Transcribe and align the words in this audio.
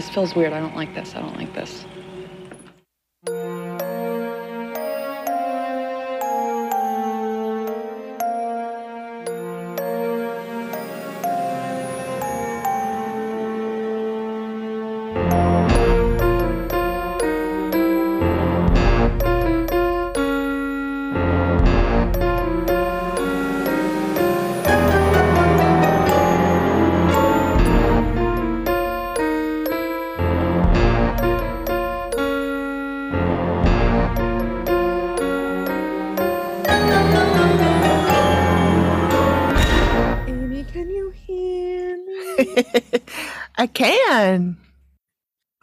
This 0.00 0.08
feels 0.08 0.34
weird. 0.34 0.54
I 0.54 0.60
don't 0.60 0.74
like 0.74 0.94
this. 0.94 1.14
I 1.14 1.20
don't 1.20 1.36
like 1.36 1.52
this. 1.52 1.84
Can. 44.20 44.58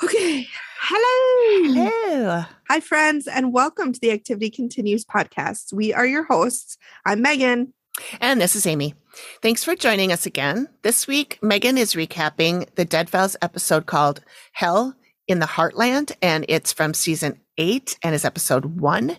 Okay. 0.04 0.48
Hello. 0.82 1.74
Hello. 1.76 2.44
Hi, 2.70 2.80
friends, 2.80 3.28
and 3.28 3.54
welcome 3.54 3.94
to 3.94 4.00
the 4.00 4.12
Activity 4.12 4.50
Continues 4.50 5.06
podcast. 5.06 5.74
We 5.74 5.94
are 5.94 6.08
your 6.08 6.24
hosts. 6.24 6.76
I'm 7.06 7.22
Megan. 7.22 7.76
And 8.20 8.42
this 8.42 8.56
is 8.56 8.66
Amy. 8.66 8.96
Thanks 9.44 9.64
for 9.64 9.76
joining 9.76 10.12
us 10.12 10.26
again. 10.26 10.70
This 10.82 11.06
week, 11.06 11.38
Megan 11.44 11.78
is 11.78 11.94
recapping 11.94 12.68
the 12.74 12.86
Dead 12.86 13.12
Files 13.12 13.36
episode 13.44 13.86
called 13.86 14.22
Hell 14.54 14.96
in 15.28 15.38
the 15.38 15.46
Heartland, 15.46 16.14
and 16.24 16.44
it's 16.50 16.74
from 16.74 16.96
season 16.96 17.40
eight 17.60 18.00
and 18.02 18.16
is 18.16 18.26
episode 18.26 18.80
one. 18.80 19.18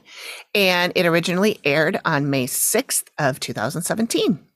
And 0.52 0.92
it 0.96 1.06
originally 1.06 1.60
aired 1.64 2.00
on 2.04 2.28
May 2.28 2.46
6th 2.48 3.04
of 3.18 3.38
2017. 3.38 4.47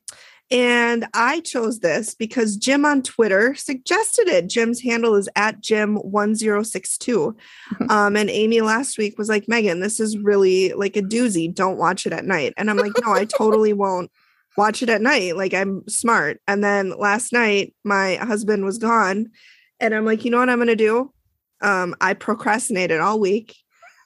And 0.51 1.07
I 1.15 1.41
chose 1.41 1.79
this 1.79 2.15
because 2.15 2.57
Jim 2.57 2.85
on 2.85 3.03
Twitter 3.03 3.55
suggested 3.55 4.29
it. 4.29 4.49
Jim's 4.49 4.83
handle 4.83 5.15
is 5.15 5.29
at 5.37 5.61
Jim1062. 5.63 7.35
Um, 7.89 8.17
and 8.17 8.31
Amy 8.31 8.61
last 8.61 8.97
week 8.97 9.19
was 9.19 9.29
like, 9.29 9.49
Megan, 9.49 9.81
this 9.81 9.99
is 9.99 10.17
really 10.17 10.73
like 10.73 10.97
a 10.97 11.03
doozy. 11.03 11.53
Don't 11.53 11.79
watch 11.79 12.07
it 12.07 12.13
at 12.13 12.25
night. 12.25 12.55
And 12.57 12.71
I'm 12.71 12.77
like, 12.77 12.93
no, 13.05 13.13
I 13.13 13.25
totally 13.25 13.73
won't 13.73 14.11
watch 14.57 14.83
it 14.83 14.89
at 14.89 15.03
night. 15.03 15.37
Like 15.37 15.53
I'm 15.53 15.87
smart. 15.89 16.41
And 16.47 16.63
then 16.63 16.91
last 16.97 17.33
night, 17.33 17.75
my 17.85 18.17
husband 18.17 18.65
was 18.65 18.79
gone. 18.79 19.31
And 19.81 19.95
I'm 19.95 20.05
like, 20.05 20.25
you 20.25 20.31
know 20.31 20.39
what 20.39 20.49
I'm 20.49 20.59
going 20.59 20.69
to 20.69 20.77
do? 20.77 21.13
Um, 21.61 21.95
I 22.01 22.15
procrastinated 22.15 23.01
all 23.01 23.19
week 23.19 23.57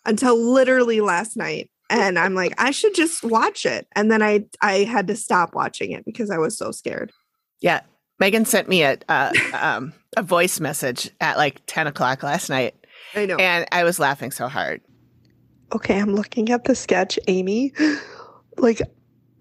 until 0.05 0.37
literally 0.37 1.01
last 1.01 1.37
night 1.37 1.70
and 1.91 2.19
i'm 2.19 2.34
like 2.34 2.53
i 2.59 2.70
should 2.70 2.95
just 2.95 3.23
watch 3.25 3.65
it. 3.67 3.87
And 3.95 4.11
then 4.11 4.23
i 4.23 4.45
i 4.61 4.79
had 4.84 5.06
to 5.09 5.17
stop 5.17 5.55
watching 5.55 5.92
it 5.92 6.05
because 6.05 6.31
i 6.31 6.39
was 6.39 6.56
so 6.56 6.70
scared. 6.70 7.12
Yeah. 7.61 7.81
Megan 8.19 8.47
sent 8.47 8.67
me 8.67 8.83
a, 8.83 8.97
a, 9.11 9.33
um, 9.53 9.92
a 10.17 10.23
voice 10.23 10.59
message 10.59 11.11
at 11.20 11.37
like 11.37 11.61
10 11.67 11.87
o'clock 11.87 12.23
last 12.23 12.48
night, 12.48 12.75
i 13.14 13.27
know. 13.27 13.37
and 13.37 13.67
I 13.73 13.84
was 13.84 13.98
laughing 13.98 14.31
so 14.31 14.48
hard. 14.48 14.81
okay 15.75 15.98
i'm 16.01 16.14
looking 16.14 16.51
at 16.51 16.64
the 16.64 16.75
sketch 16.75 17.19
amy. 17.29 17.73
Like 18.59 18.81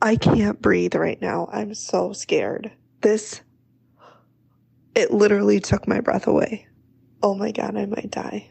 i 0.02 0.18
can't 0.18 0.62
breathe 0.62 0.94
right 0.94 1.22
now. 1.22 1.48
I'm 1.50 1.74
so 1.74 2.12
scared. 2.12 2.70
This 3.00 3.40
it 4.94 5.12
literally 5.12 5.62
took 5.62 5.88
my 5.88 6.02
breath 6.02 6.28
away. 6.28 6.68
Oh 7.24 7.34
my 7.34 7.52
god 7.52 7.78
i 7.78 7.86
might 7.86 8.12
die 8.12 8.50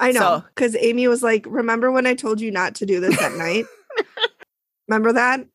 i 0.00 0.10
know 0.12 0.20
So- 0.20 0.44
because 0.54 0.76
amy 0.80 1.06
was 1.08 1.22
like 1.22 1.46
remember 1.48 1.90
when 1.92 2.06
i 2.06 2.14
told 2.14 2.40
you 2.40 2.50
not 2.50 2.74
to 2.76 2.86
do 2.86 2.98
this 3.00 3.20
at 3.22 3.32
night 3.34 3.66
remember 4.88 5.12
that 5.12 5.46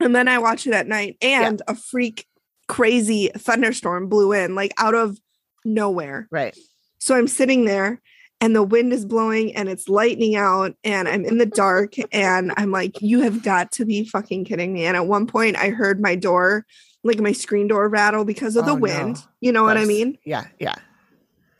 and 0.00 0.14
then 0.14 0.28
i 0.28 0.38
watched 0.38 0.66
it 0.66 0.72
at 0.74 0.86
night 0.86 1.16
and 1.22 1.62
a 1.68 1.74
freak 1.74 2.26
crazy 2.68 3.30
thunderstorm 3.36 4.08
blew 4.08 4.32
in 4.32 4.54
like 4.54 4.72
out 4.78 4.94
of 4.94 5.18
nowhere 5.64 6.26
Right. 6.30 6.56
so 6.98 7.14
I'm 7.14 7.28
sitting 7.28 7.64
there 7.64 8.00
and 8.40 8.54
the 8.56 8.62
wind 8.62 8.92
is 8.92 9.04
blowing 9.06 9.54
and 9.56 9.68
it's 9.68 9.88
lightning 9.88 10.34
out 10.36 10.74
and 10.82 11.08
I'm 11.08 11.24
in 11.24 11.38
the 11.38 11.46
dark 11.46 11.94
and 12.12 12.52
I'm 12.58 12.70
like, 12.70 13.00
you 13.00 13.20
have 13.20 13.42
got 13.42 13.72
to 13.72 13.86
be 13.86 14.04
fucking 14.04 14.44
kidding 14.44 14.72
me. 14.74 14.84
And 14.84 14.96
at 14.96 15.06
one 15.06 15.26
point 15.26 15.56
I 15.56 15.70
heard 15.70 16.00
my 16.00 16.14
door, 16.16 16.66
like 17.04 17.20
my 17.20 17.32
screen 17.32 17.68
door 17.68 17.88
rattle 17.88 18.24
because 18.26 18.56
of 18.56 18.64
Oh, 18.64 18.66
the 18.66 18.74
no. 18.74 18.80
wind. 18.80 19.18
You 19.40 19.52
know 19.52 19.62
what 19.62 19.78
I 19.78 19.84
mean? 19.86 20.18
Yeah. 20.26 20.44
Yeah. 20.58 20.74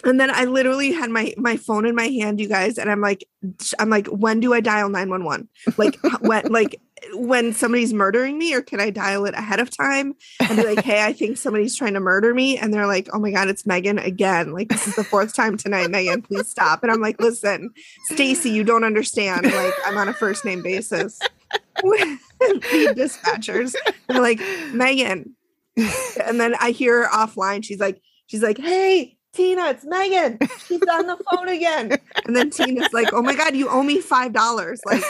And 0.05 0.21
then 0.21 0.31
I 0.31 0.45
literally 0.45 0.93
had 0.93 1.11
my 1.11 1.35
my 1.37 1.57
phone 1.57 1.87
in 1.87 1.95
my 1.95 2.09
hand, 2.09 2.41
you 2.41 2.49
guys, 2.49 2.79
and 2.79 2.91
I'm 2.91 3.01
like, 3.01 3.27
I'm 3.79 3.91
like, 3.91 4.07
when 4.09 4.41
do 4.41 4.53
I 4.53 4.61
dial 4.61 4.89
911? 4.89 5.49
Like 5.77 5.99
when 6.21 6.47
like 6.53 6.81
when 7.13 7.53
somebody's 7.53 7.93
murdering 7.93 8.39
me, 8.39 8.55
or 8.55 8.63
can 8.63 8.81
I 8.81 8.91
dial 8.91 9.27
it 9.27 9.35
ahead 9.35 9.61
of 9.61 9.71
time 9.71 10.15
and 10.41 10.57
be 10.57 10.65
like, 10.65 10.85
hey, 10.85 11.05
I 11.05 11.13
think 11.13 11.37
somebody's 11.37 11.77
trying 11.77 11.95
to 11.95 12.01
murder 12.01 12.35
me? 12.35 12.59
And 12.59 12.73
they're 12.73 12.87
like, 12.87 13.09
oh 13.13 13.19
my 13.19 13.31
god, 13.31 13.49
it's 13.49 13.67
Megan 13.67 13.99
again. 13.99 14.53
Like 14.53 14.69
this 14.69 14.87
is 14.87 14.97
the 14.97 15.05
fourth 15.05 15.35
time 15.35 15.57
tonight, 15.57 15.91
Megan. 15.91 16.23
Please 16.23 16.49
stop. 16.49 16.83
And 16.83 16.93
I'm 16.93 17.01
like, 17.01 17.21
listen, 17.21 17.71
Stacy, 18.05 18.51
you 18.51 18.65
don't 18.65 18.85
understand. 18.85 19.45
Like 19.45 19.75
I'm 19.87 19.97
on 19.97 20.09
a 20.09 20.15
first 20.15 20.45
name 20.45 20.63
basis 20.63 21.19
with 21.83 22.21
the 22.41 22.95
dispatchers. 22.97 23.75
They're 24.09 24.21
like, 24.21 24.41
Megan. 24.73 25.35
And 26.25 26.41
then 26.41 26.55
I 26.61 26.71
hear 26.71 27.03
her 27.03 27.09
offline. 27.09 27.65
She's 27.65 27.81
like, 27.81 28.01
she's 28.27 28.43
like, 28.43 28.59
hey, 28.59 29.17
Tina, 29.35 29.67
it's 29.67 29.85
Megan. 29.85 30.39
She's 30.67 30.81
on 30.83 31.07
the 31.07 31.17
phone 31.31 31.49
again. 31.49 31.99
And 32.25 32.37
then 32.37 32.51
Tina's 32.51 32.93
like, 32.93 33.13
oh 33.13 33.23
my 33.23 33.35
God, 33.35 33.55
you 33.57 33.69
owe 33.69 33.83
me 33.83 34.01
five 34.01 34.33
dollars. 34.33 34.81
Like, 34.87 35.03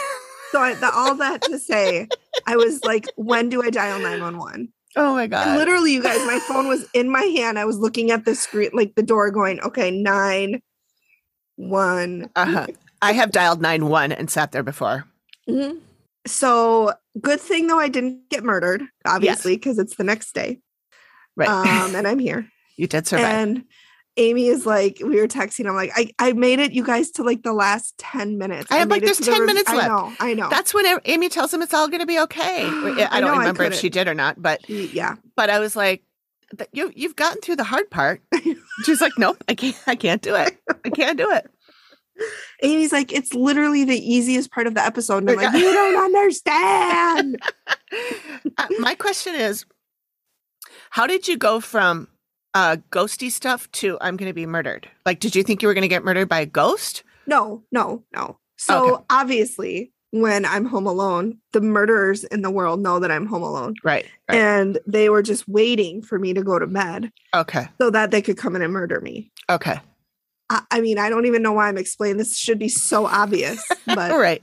so 0.51 0.61
I, 0.61 0.75
the, 0.75 0.91
all 0.93 1.15
that 1.17 1.43
to 1.45 1.59
say, 1.59 2.09
I 2.47 2.57
was 2.57 2.85
like, 2.85 3.09
when 3.17 3.49
do 3.49 3.63
I 3.63 3.71
dial 3.71 3.99
911? 3.99 4.73
Oh 4.97 5.15
my 5.15 5.23
And 5.23 5.31
God. 5.31 5.57
literally, 5.57 5.93
you 5.93 6.03
guys, 6.03 6.19
my 6.27 6.39
phone 6.47 6.69
was 6.69 6.87
in 6.95 7.11
my 7.11 7.23
hand. 7.23 7.59
I 7.59 7.65
was 7.65 7.79
looking 7.79 8.11
at 8.11 8.25
the 8.25 8.35
screen, 8.35 8.71
like 8.73 8.95
the 8.95 9.03
door 9.03 9.31
going, 9.31 9.61
okay, 9.61 9.91
nine, 9.91 10.63
one. 11.57 12.31
Uh-huh. 12.37 12.67
I 13.03 13.13
have 13.13 13.33
dialed 13.33 13.61
nine 13.61 13.87
one 13.87 14.13
and 14.13 14.31
sat 14.31 14.53
there 14.53 14.63
before. 14.63 15.05
Mhm. 15.49 15.81
So 16.27 16.95
good 17.21 17.41
thing 17.41 17.67
though, 17.67 17.79
I 17.79 17.89
didn't 17.89 18.31
get 18.31 18.45
murdered, 18.45 18.83
obviously, 19.05 19.57
because 19.57 19.79
it's 19.79 19.97
the 19.97 20.05
next 20.05 20.33
day. 20.35 20.61
Right. 21.37 21.49
Um, 21.49 21.95
and 21.95 22.07
I'm 22.07 22.19
here. 22.19 22.49
you 22.77 22.87
did 22.87 23.07
survive. 23.07 23.27
And 23.27 23.65
Amy 24.17 24.47
is 24.47 24.65
like, 24.65 24.99
we 25.01 25.21
were 25.21 25.27
texting. 25.27 25.69
I'm 25.69 25.75
like, 25.75 25.91
I, 25.95 26.13
I 26.19 26.33
made 26.33 26.61
it, 26.61 26.73
you 26.73 26.85
guys, 26.85 27.11
to 27.13 27.23
like 27.25 27.43
the 27.43 27.53
last 27.53 27.99
10 27.99 28.39
minutes. 28.39 28.71
I 28.71 28.77
have, 28.77 28.89
like, 28.89 29.03
there's 29.03 29.19
to 29.19 29.25
the 29.25 29.31
10 29.33 29.41
rev- 29.41 29.47
minutes 29.47 29.69
I 29.71 29.77
left. 29.77 29.89
know, 29.89 30.13
I 30.21 30.35
know. 30.35 30.49
That's 30.49 30.73
when 30.73 30.87
Amy 31.07 31.29
tells 31.29 31.53
him 31.53 31.63
it's 31.63 31.75
all 31.75 31.89
going 31.89 32.01
to 32.01 32.07
be 32.07 32.21
okay. 32.21 32.65
I 32.65 33.09
I 33.11 33.21
don't 33.21 33.31
know, 33.31 33.35
I 33.35 33.39
remember 33.39 33.65
if 33.65 33.75
she 33.75 33.91
did 33.91 34.07
or 34.07 34.15
not, 34.15 34.41
but 34.41 34.69
yeah. 34.69 35.17
but 35.37 35.51
I 35.51 35.59
was 35.59 35.75
like, 35.75 36.05
you 36.73 36.93
you've 36.95 37.17
gotten 37.17 37.41
through 37.41 37.57
the 37.57 37.65
hard 37.65 37.91
part. 37.91 38.23
She's 38.85 39.01
like, 39.01 39.13
nope, 39.19 39.43
I 39.49 39.55
can't. 39.55 39.77
I 39.87 39.97
can't 39.97 40.23
do 40.23 40.37
it. 40.37 40.57
I 40.85 40.91
can't 40.91 41.19
do 41.19 41.31
it. 41.33 41.51
Amy's 42.63 42.93
like, 42.93 43.13
it's 43.13 43.35
literally 43.35 43.85
the 43.85 43.99
easiest 43.99 44.51
part 44.53 44.67
of 44.67 44.75
the 44.75 44.85
episode. 44.85 45.19
And 45.19 45.31
I'm 45.31 45.37
like, 45.37 45.55
you 45.55 45.73
don't 45.73 46.05
understand. 46.05 47.41
Uh, 48.59 48.67
my 48.81 48.95
question 48.97 49.37
is, 49.37 49.65
how 50.91 51.07
did 51.07 51.29
you 51.29 51.37
go 51.37 51.61
from 51.61 52.09
uh, 52.55 52.77
ghosty 52.91 53.31
stuff 53.31 53.71
to 53.73 53.99
I'm 54.01 54.17
going 54.17 54.31
to 54.31 54.35
be 54.35 54.47
murdered? 54.47 54.89
Like, 55.05 55.21
did 55.21 55.37
you 55.37 55.43
think 55.43 55.63
you 55.63 55.69
were 55.69 55.75
going 55.75 55.83
to 55.83 55.89
get 55.89 56.05
murdered 56.05 56.29
by 56.29 56.41
a 56.41 56.47
ghost? 56.47 57.03
No, 57.27 57.65
no, 57.73 58.05
no. 58.15 58.39
So 58.57 58.95
Okay. 58.95 59.05
obviously, 59.11 59.93
when 60.11 60.45
I'm 60.45 60.65
home 60.65 60.87
alone, 60.87 61.39
the 61.53 61.61
murderers 61.61 62.23
in 62.25 62.43
the 62.43 62.51
world 62.51 62.81
know 62.81 63.01
that 63.01 63.11
I'm 63.11 63.27
home 63.27 63.43
alone. 63.43 63.75
Right. 63.83 64.07
right. 64.29 64.39
And 64.39 64.79
they 64.87 65.09
were 65.09 65.23
just 65.23 65.49
waiting 65.49 66.03
for 66.03 66.19
me 66.19 66.33
to 66.35 66.43
go 66.43 66.59
to 66.59 66.67
bed 66.69 67.11
okay. 67.35 67.69
so 67.81 67.91
that 67.91 68.13
they 68.13 68.23
could 68.23 68.37
come 68.37 68.55
in 68.55 68.63
and 68.63 68.73
murder 68.73 69.01
me. 69.01 69.33
Okay. 69.51 69.81
I, 70.51 70.63
I 70.71 70.81
mean, 70.81 70.99
I 70.99 71.09
don't 71.11 71.27
even 71.27 71.43
know 71.43 71.53
why 71.53 71.69
I'm 71.69 71.79
explaining 71.79 72.19
this. 72.19 72.37
Should 72.37 72.61
be 72.61 72.69
so 72.69 73.07
obvious, 73.07 73.61
but 73.87 74.13
right. 74.13 74.43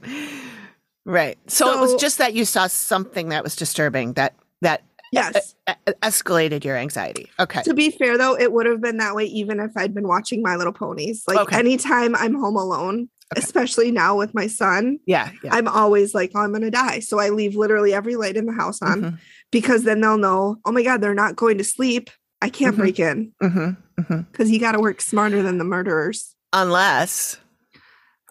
Right. 1.04 1.38
So, 1.50 1.72
it 1.72 1.80
was 1.80 2.00
just 2.00 2.18
that 2.18 2.34
you 2.34 2.44
saw 2.44 2.66
something 2.66 3.30
that 3.30 3.42
was 3.42 3.56
disturbing 3.56 4.12
that 4.14 4.34
that 4.60 4.82
yes. 5.12 5.54
e- 5.68 5.92
escalated 6.02 6.64
your 6.64 6.76
anxiety. 6.76 7.30
Okay. 7.38 7.62
To 7.62 7.74
be 7.74 7.90
fair, 7.90 8.18
though, 8.18 8.36
it 8.36 8.52
would 8.52 8.66
have 8.66 8.80
been 8.80 8.96
that 8.96 9.14
way 9.14 9.24
even 9.26 9.60
if 9.60 9.70
I'd 9.76 9.94
been 9.94 10.08
watching 10.08 10.42
My 10.42 10.56
Little 10.56 10.72
Ponies. 10.72 11.22
Like 11.28 11.38
Okay. 11.38 11.58
anytime 11.58 12.16
I'm 12.16 12.34
home 12.34 12.56
alone, 12.56 13.08
Okay. 13.32 13.40
especially 13.42 13.90
now 13.92 14.16
with 14.18 14.34
my 14.34 14.46
son, 14.46 14.98
Yeah. 15.06 15.30
Yeah. 15.42 15.54
I'm 15.54 15.68
always 15.68 16.14
like, 16.14 16.32
oh, 16.34 16.40
I'm 16.40 16.50
going 16.50 16.62
to 16.62 16.70
die. 16.70 16.98
So 17.00 17.18
I 17.18 17.28
leave 17.30 17.54
literally 17.56 17.94
every 17.94 18.16
light 18.16 18.36
in 18.36 18.46
the 18.46 18.52
house 18.52 18.82
on 18.82 19.00
Mhm, 19.02 19.18
because 19.50 19.84
then 19.84 20.00
they'll 20.00 20.18
know, 20.18 20.56
oh 20.64 20.72
my 20.72 20.82
God, 20.82 21.00
they're 21.00 21.14
not 21.14 21.36
going 21.36 21.56
to 21.58 21.64
sleep. 21.64 22.10
I 22.42 22.48
can't 22.50 22.74
Mhm. 22.74 22.78
break 22.78 22.98
in 22.98 23.32
mhm, 23.42 23.76
mhm. 24.00 24.26
because 24.30 24.50
you 24.50 24.58
got 24.58 24.72
to 24.72 24.80
work 24.80 25.00
smarter 25.00 25.42
than 25.42 25.58
the 25.58 25.64
murderers. 25.64 26.34
Unless 26.52 27.38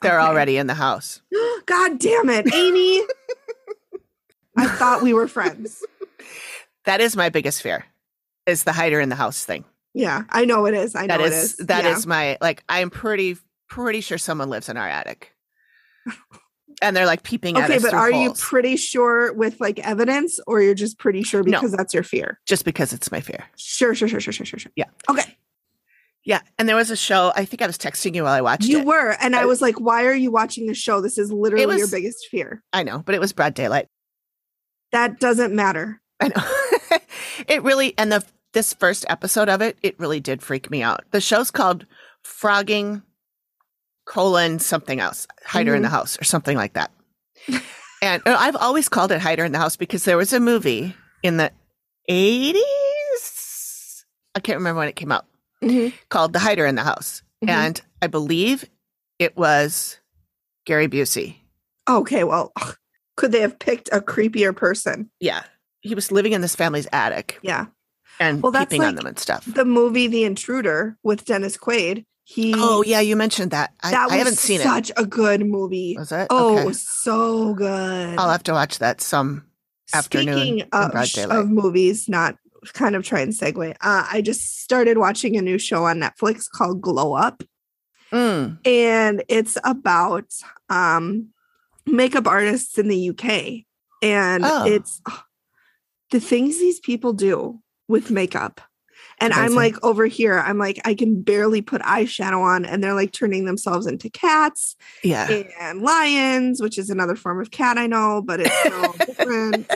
they're 0.01 0.19
Okay. 0.19 0.27
already 0.27 0.57
in 0.57 0.67
the 0.67 0.73
house. 0.75 1.21
God 1.65 1.97
damn 1.97 2.29
it, 2.29 2.53
Amy. 2.53 3.01
I 4.57 4.67
thought 4.67 5.01
we 5.01 5.13
were 5.13 5.27
friends. 5.27 5.81
That 6.85 7.01
is 7.01 7.15
my 7.15 7.29
biggest 7.29 7.61
fear. 7.61 7.85
Is 8.45 8.63
the 8.63 8.71
hider 8.73 8.99
in 8.99 9.09
the 9.09 9.15
house 9.15 9.43
thing. 9.45 9.65
Yeah, 9.93 10.23
I 10.29 10.45
know 10.45 10.65
it 10.65 10.73
is. 10.73 10.95
I 10.95 11.01
know 11.01 11.07
That 11.17 11.21
it 11.21 11.27
is 11.33 11.59
is. 11.59 11.67
that 11.67 11.83
yeah. 11.83 11.91
is 11.95 12.07
my 12.07 12.37
like. 12.41 12.63
I'm 12.69 12.89
pretty 12.89 13.37
pretty 13.69 14.01
sure 14.01 14.17
someone 14.17 14.49
lives 14.49 14.67
in 14.69 14.77
our 14.77 14.87
attic, 14.87 15.33
and 16.81 16.95
they're 16.95 17.05
like 17.05 17.23
peeping 17.23 17.57
at 17.57 17.69
Okay, 17.69 17.79
but 17.79 17.93
are 17.93 18.09
you 18.11 18.33
pretty 18.37 18.77
sure 18.77 19.31
with 19.33 19.59
like 19.61 19.79
evidence, 19.79 20.39
or 20.47 20.61
you're 20.61 20.73
just 20.73 20.97
pretty 20.97 21.21
sure 21.23 21.43
No. 21.43 21.59
because 21.59 21.73
that's 21.73 21.93
your 21.93 22.03
fear? 22.03 22.39
just 22.47 22.65
because 22.65 22.93
it's 22.93 23.11
my 23.11 23.21
fear. 23.21 23.43
Sure, 23.57 23.93
sure, 23.93 24.07
sure, 24.07 24.19
sure, 24.19 24.33
sure, 24.33 24.45
sure, 24.45 24.59
sure. 24.59 24.71
Yeah. 24.75 24.85
Okay. 25.09 25.37
Yeah, 26.23 26.41
and 26.57 26.69
there 26.69 26.75
was 26.75 26.89
a 26.91 26.95
show. 26.95 27.31
I 27.35 27.45
think 27.45 27.61
I 27.61 27.67
was 27.67 27.77
texting 27.77 28.15
you 28.15 28.23
while 28.23 28.33
I 28.33 28.41
watched 28.41 28.63
it. 28.65 28.69
You 28.69 28.79
it. 28.79 28.85
were, 28.85 29.15
and 29.21 29.35
I 29.35 29.43
Uh, 29.43 29.47
was 29.47 29.61
like, 29.61 29.79
"Why 29.79 30.05
are 30.05 30.13
you 30.13 30.31
watching 30.31 30.67
the 30.67 30.73
show? 30.75 31.01
This 31.01 31.17
is 31.17 31.31
literally 31.31 31.77
your 31.77 31.87
biggest 31.87 32.27
fear." 32.31 32.63
I 32.73 32.83
know, 32.83 32.99
but 33.05 33.13
it 33.15 33.21
was 33.21 33.33
broad 33.33 33.53
daylight. 33.55 33.87
That 34.91 35.19
doesn't 35.19 35.53
matter. 35.53 35.99
I 36.19 36.27
know. 36.29 36.33
it 37.47 37.63
really 37.63 37.93
and 37.97 38.11
the 38.11 38.23
this 38.53 38.73
first 38.73 39.05
episode 39.07 39.47
of 39.49 39.61
it, 39.61 39.77
it 39.81 39.97
really 39.99 40.19
did 40.19 40.41
freak 40.41 40.69
me 40.69 40.83
out. 40.83 41.03
The 41.11 41.21
show's 41.21 41.51
called 41.51 41.85
Phrogging 42.25 43.01
colon 44.05 44.59
something 44.59 44.99
else, 44.99 45.25
Hider 45.45 45.73
in 45.73 45.83
the 45.83 45.89
House 45.89 46.19
or 46.19 46.25
something 46.25 46.57
like 46.57 46.73
that. 46.73 46.91
and 48.01 48.21
uh, 48.25 48.35
I've 48.37 48.57
always 48.57 48.89
called 48.89 49.11
it 49.13 49.21
Hider 49.21 49.45
in 49.45 49.53
the 49.53 49.57
House 49.59 49.77
because 49.77 50.03
there 50.03 50.17
was 50.17 50.33
a 50.33 50.39
movie 50.41 50.93
in 51.23 51.37
the 51.37 51.49
80s. 52.09 54.03
I 54.35 54.39
can't 54.41 54.57
remember 54.57 54.79
when 54.79 54.87
it 54.89 54.95
came 54.95 55.11
out 55.11 55.25
Mhm. 55.63 55.93
called 56.09 56.33
The 56.33 56.39
Hider 56.39 56.65
in 56.65 56.75
the 56.75 56.83
House. 56.83 57.21
Mhm. 57.43 57.49
And 57.49 57.81
I 58.01 58.07
believe 58.07 58.65
it 59.19 59.37
was 59.37 59.99
Gary 60.65 60.87
Busey. 60.87 61.37
Okay, 61.89 62.23
well, 62.23 62.51
could 63.15 63.31
they 63.31 63.41
have 63.41 63.59
picked 63.59 63.89
a 63.91 64.01
creepier 64.01 64.55
person? 64.55 65.09
Yeah. 65.19 65.43
He 65.81 65.95
was 65.95 66.11
living 66.11 66.33
in 66.33 66.41
this 66.41 66.55
family's 66.55 66.87
attic 66.93 67.39
Yeah, 67.41 67.65
and 68.19 68.41
Well, 68.41 68.51
peeping 68.51 68.83
on 68.83 68.95
them 68.95 69.05
and 69.07 69.19
stuff. 69.19 69.45
the 69.45 69.65
movie 69.65 70.07
The 70.07 70.23
Intruder 70.23 70.97
with 71.03 71.25
Dennis 71.25 71.57
Quaid. 71.57 72.05
He 72.23 72.53
Oh 72.55 72.83
yeah, 72.85 72.99
you 73.01 73.15
mentioned 73.15 73.51
that. 73.51 73.73
I, 73.81 73.91
that 73.91 74.05
was 74.05 74.13
I 74.13 74.17
haven't 74.17 74.37
seen 74.37 74.61
it. 74.61 74.63
such 74.63 74.91
a 74.95 75.05
good 75.05 75.45
movie. 75.45 75.95
Was 75.97 76.11
it? 76.11 76.27
Oh, 76.29 76.59
Okay. 76.59 76.71
so 76.73 77.53
good. 77.55 78.17
I'll 78.17 78.29
have 78.29 78.43
to 78.43 78.53
watch 78.53 78.79
that 78.79 79.01
some 79.01 79.45
afternoon 79.93 80.37
Speaking 80.37 80.59
in 80.59 80.67
of, 80.71 81.31
of 81.31 81.49
movies, 81.49 82.07
not 82.07 82.37
kind 82.73 82.95
of 82.95 83.03
try 83.03 83.19
and 83.21 83.33
segue. 83.33 83.71
Uh, 83.81 84.07
I 84.09 84.21
just 84.21 84.59
started 84.61 84.97
watching 84.99 85.35
a 85.35 85.41
new 85.41 85.57
show 85.57 85.85
on 85.85 85.99
Netflix 85.99 86.45
called 86.49 86.79
Glow 86.81 87.13
Up, 87.15 87.43
Mm, 88.13 88.59
and 88.67 89.23
it's 89.29 89.57
about 89.63 90.25
um, 90.69 91.29
makeup 91.85 92.27
artists 92.27 92.77
in 92.77 92.87
the 92.89 93.09
UK, 93.09 93.65
and 94.03 94.43
Oh. 94.45 94.65
it's 94.67 95.01
ugh, 95.05 95.19
the 96.11 96.19
things 96.19 96.59
these 96.59 96.79
people 96.79 97.13
do 97.13 97.59
with 97.87 98.11
makeup. 98.11 98.61
And 99.19 99.33
I'm 99.33 99.53
like 99.53 99.75
over 99.83 100.07
here, 100.07 100.39
I'm 100.39 100.57
like, 100.57 100.81
I 100.83 100.95
can 100.95 101.21
barely 101.21 101.61
put 101.61 101.83
eyeshadow 101.83 102.39
on, 102.41 102.65
and 102.65 102.83
they're 102.83 102.95
like 102.95 103.11
turning 103.11 103.45
themselves 103.45 103.85
into 103.85 104.09
cats 104.09 104.75
yeah. 105.03 105.43
and 105.59 105.81
lions, 105.81 106.59
which 106.59 106.79
is 106.79 106.89
another 106.89 107.15
form 107.15 107.39
of 107.39 107.51
cat 107.51 107.77
I 107.77 107.85
know, 107.85 108.23
but 108.25 108.39
it's 108.39 108.59
still 108.59 108.93
different. 109.05 109.71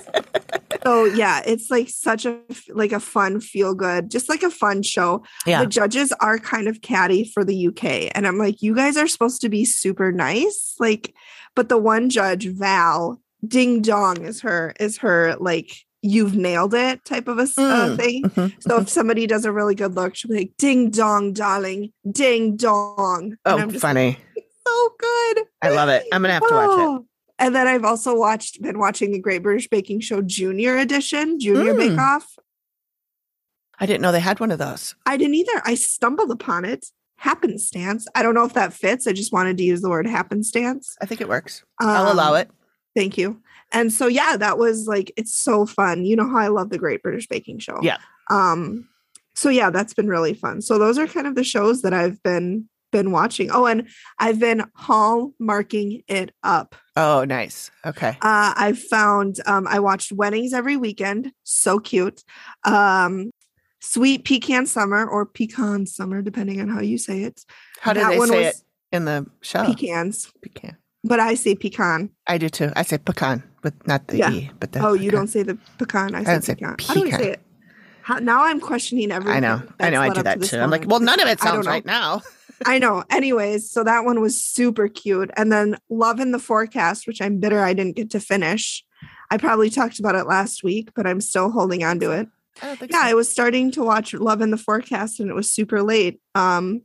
So 0.84 1.06
yeah, 1.06 1.44
it's 1.46 1.70
like 1.70 1.90
such 1.90 2.26
a 2.26 2.40
like 2.70 2.92
a 2.92 3.00
fun, 3.00 3.40
feel 3.40 3.76
good, 3.76 4.10
just 4.10 4.30
like 4.30 4.42
a 4.42 4.50
fun 4.50 4.82
show. 4.82 5.24
Yeah. 5.46 5.62
The 5.62 5.68
judges 5.68 6.12
are 6.22 6.40
kind 6.40 6.68
of 6.68 6.82
catty 6.82 7.24
for 7.24 7.44
the 7.44 7.68
UK, 7.68 8.12
and 8.16 8.26
I'm 8.26 8.40
like, 8.40 8.64
you 8.64 8.76
guys 8.76 8.98
are 8.98 9.08
supposed 9.08 9.42
to 9.42 9.50
be 9.50 9.64
super 9.64 10.12
nice, 10.12 10.76
like, 10.80 11.14
but 11.56 11.70
the 11.70 11.78
one 11.78 12.10
judge, 12.10 12.48
Val, 12.48 13.22
ding 13.48 13.82
dong 13.82 14.24
is 14.24 14.42
her 14.42 14.74
is 14.80 14.98
her 15.00 15.36
like 15.40 15.72
you've 16.06 16.36
nailed 16.36 16.74
it 16.74 17.04
type 17.04 17.28
of 17.28 17.40
a 17.40 17.44
uh, 17.44 17.46
Mm. 17.48 17.98
thing. 17.98 18.24
Mhm, 18.24 18.54
So 18.62 18.78
if 18.82 18.90
somebody 18.90 19.26
does 19.28 19.44
a 19.46 19.52
really 19.52 19.76
good 19.76 19.96
look, 19.96 20.16
she'll 20.16 20.30
be 20.30 20.38
like, 20.38 20.52
ding 20.58 20.92
dong, 20.92 21.34
darling, 21.34 21.92
ding 22.10 22.56
dong. 22.56 23.36
oh, 23.46 23.54
and 23.54 23.62
I'm 23.64 23.70
just 23.72 23.82
funny. 23.82 24.18
like, 24.36 24.46
so 24.68 24.90
good. 25.00 25.44
I 25.62 25.70
love 25.70 25.90
it. 25.90 26.06
I'm 26.14 26.22
gonna 26.22 26.34
have 26.34 26.48
to 26.48 26.54
watch 26.54 26.80
it. 26.80 26.84
Oh. 26.84 27.06
And 27.40 27.54
then 27.56 27.68
I've 27.68 27.84
also 27.84 28.16
watched, 28.16 28.62
been 28.62 28.80
watching 28.80 29.12
the 29.12 29.20
Great 29.20 29.44
British 29.44 29.68
Baking 29.68 30.00
Show 30.00 30.22
Junior 30.22 30.78
Edition, 30.78 31.40
Junior 31.40 31.74
Mm. 31.74 31.78
Bake 31.78 32.00
Off. 32.00 32.36
I 33.80 33.86
didn't 33.86 34.02
know 34.02 34.12
they 34.14 34.20
had 34.22 34.40
one 34.40 34.52
of 34.52 34.60
those. 34.60 34.96
I 35.06 35.18
didn't 35.18 35.36
either. 35.36 35.62
I 35.66 35.76
stumbled 35.76 36.32
upon 36.32 36.64
it. 36.66 36.86
Happenstance. 37.18 38.08
I 38.16 38.22
don't 38.24 38.34
know 38.36 38.46
if 38.46 38.54
that 38.54 38.74
fits. 38.74 39.06
I 39.08 39.12
just 39.14 39.34
wanted 39.34 39.58
to 39.58 39.64
use 39.64 39.82
the 39.82 39.90
word 39.90 40.08
happenstance. 40.08 40.96
I 41.02 41.06
think 41.06 41.20
it 41.22 41.28
works. 41.28 41.64
I'll 41.82 42.12
allow 42.14 42.32
Um, 42.36 42.42
it. 42.42 42.50
Thank 42.96 43.18
you. 43.18 43.42
And 43.72 43.92
so 43.92 44.08
yeah, 44.08 44.38
that 44.38 44.58
was 44.58 44.88
like 44.88 45.12
it's 45.18 45.36
so 45.36 45.66
fun. 45.66 46.06
You 46.06 46.16
know 46.16 46.30
how 46.30 46.38
I 46.38 46.48
love 46.48 46.70
the 46.70 46.78
Great 46.78 47.02
British 47.02 47.28
Baking 47.28 47.60
Show. 47.60 47.80
Yeah. 47.82 47.98
Um 48.30 48.88
so 49.34 49.50
yeah, 49.50 49.70
that's 49.70 49.94
been 49.94 50.08
really 50.08 50.34
fun. 50.34 50.62
So 50.62 50.78
those 50.78 50.98
are 50.98 51.08
kind 51.08 51.28
of 51.28 51.36
the 51.36 51.44
shows 51.44 51.82
that 51.82 51.94
I've 51.94 52.22
been 52.24 52.70
been 52.92 53.12
watching. 53.12 53.52
Oh, 53.52 53.66
and 53.66 53.90
I've 54.20 54.40
been 54.40 54.64
hallmarking 54.80 56.04
it 56.08 56.32
up. 56.44 56.76
Oh, 56.96 57.26
nice. 57.26 57.70
Okay. 57.86 58.12
Uh, 58.22 58.54
I 58.56 58.72
found 58.72 59.42
um, 59.46 59.68
I 59.68 59.80
watched 59.80 60.14
weddings 60.14 60.54
every 60.54 60.78
weekend. 60.78 61.34
So 61.44 61.80
cute. 61.80 62.24
Um, 62.64 63.32
Sweet 63.82 64.24
Pecan 64.24 64.66
Summer 64.66 65.06
or 65.06 65.26
Pecan 65.26 65.86
Summer, 65.86 66.22
depending 66.22 66.62
on 66.62 66.70
how 66.70 66.80
you 66.80 66.98
say 66.98 67.24
it. 67.24 67.42
How 67.82 67.94
do 67.94 68.00
That 68.00 68.12
they 68.12 68.18
one 68.18 68.30
say 68.30 68.46
was 68.46 68.56
it 68.56 68.62
in 68.96 69.06
the 69.06 69.28
show? 69.42 69.66
Pecans, 69.66 70.32
Pecan. 70.42 70.78
But 71.06 71.20
I 71.20 71.36
say 71.36 71.56
pecan. 71.56 72.10
I 72.28 72.38
do 72.38 72.50
too. 72.50 72.72
I 72.76 72.84
say 72.84 72.98
pecan, 72.98 73.44
but 73.62 73.74
not 73.88 74.08
the 74.08 74.18
Yeah. 74.18 74.32
e. 74.32 74.52
But 74.60 74.72
the 74.72 74.86
oh, 74.86 74.94
you 74.94 75.12
don't 75.12 75.28
say 75.28 75.44
the 75.44 75.58
pecan. 75.78 76.16
I 76.16 76.24
say 76.24 76.32
don't 76.32 76.42
say 76.42 76.56
pecan. 76.56 76.76
How 76.80 76.94
do 76.96 77.04
pecan. 77.04 77.20
say 77.20 77.30
it? 77.32 77.42
How, 78.02 78.20
now 78.20 78.44
I'm 78.44 78.60
questioning 78.60 79.12
everything. 79.12 79.38
I 79.38 79.40
know. 79.40 79.62
I 79.80 79.90
know. 79.90 80.02
I 80.02 80.10
do 80.10 80.16
to 80.16 80.24
that 80.24 80.40
this 80.40 80.52
too. 80.52 80.60
I'm 80.60 80.70
like, 80.70 80.86
well, 80.88 81.00
none 81.00 81.20
of 81.20 81.28
it 81.28 81.40
sounds 81.40 81.66
right 81.66 81.86
now. 81.86 82.22
I 82.66 82.80
know. 82.80 83.04
Anyways, 83.10 83.70
so 83.70 83.84
that 83.84 84.06
one 84.06 84.22
was 84.22 84.42
super 84.42 84.88
cute. 84.88 85.32
And 85.36 85.52
then 85.52 85.78
Love 85.90 86.20
in 86.20 86.32
the 86.32 86.40
Forecast, 86.40 87.08
which 87.08 87.22
I'm 87.22 87.40
bitter 87.40 87.62
I 87.62 87.74
didn't 87.74 87.96
get 87.96 88.12
to 88.12 88.20
finish. 88.20 88.84
I 89.32 89.38
probably 89.38 89.70
talked 89.70 90.00
about 90.00 90.16
it 90.16 90.26
last 90.28 90.64
week, 90.64 90.92
but 90.96 91.08
I'm 91.08 91.20
still 91.20 91.50
holding 91.52 91.84
on 91.84 92.00
to 92.00 92.12
it. 92.12 92.28
I 92.62 92.78
yeah, 92.90 93.02
so. 93.02 93.08
I 93.10 93.14
was 93.14 93.30
starting 93.30 93.72
to 93.72 93.84
watch 93.84 94.14
Love 94.14 94.42
in 94.42 94.52
the 94.52 94.58
Forecast 94.58 95.20
and 95.20 95.30
it 95.30 95.34
was 95.34 95.52
super 95.52 95.82
late. 95.82 96.22
Um, 96.36 96.84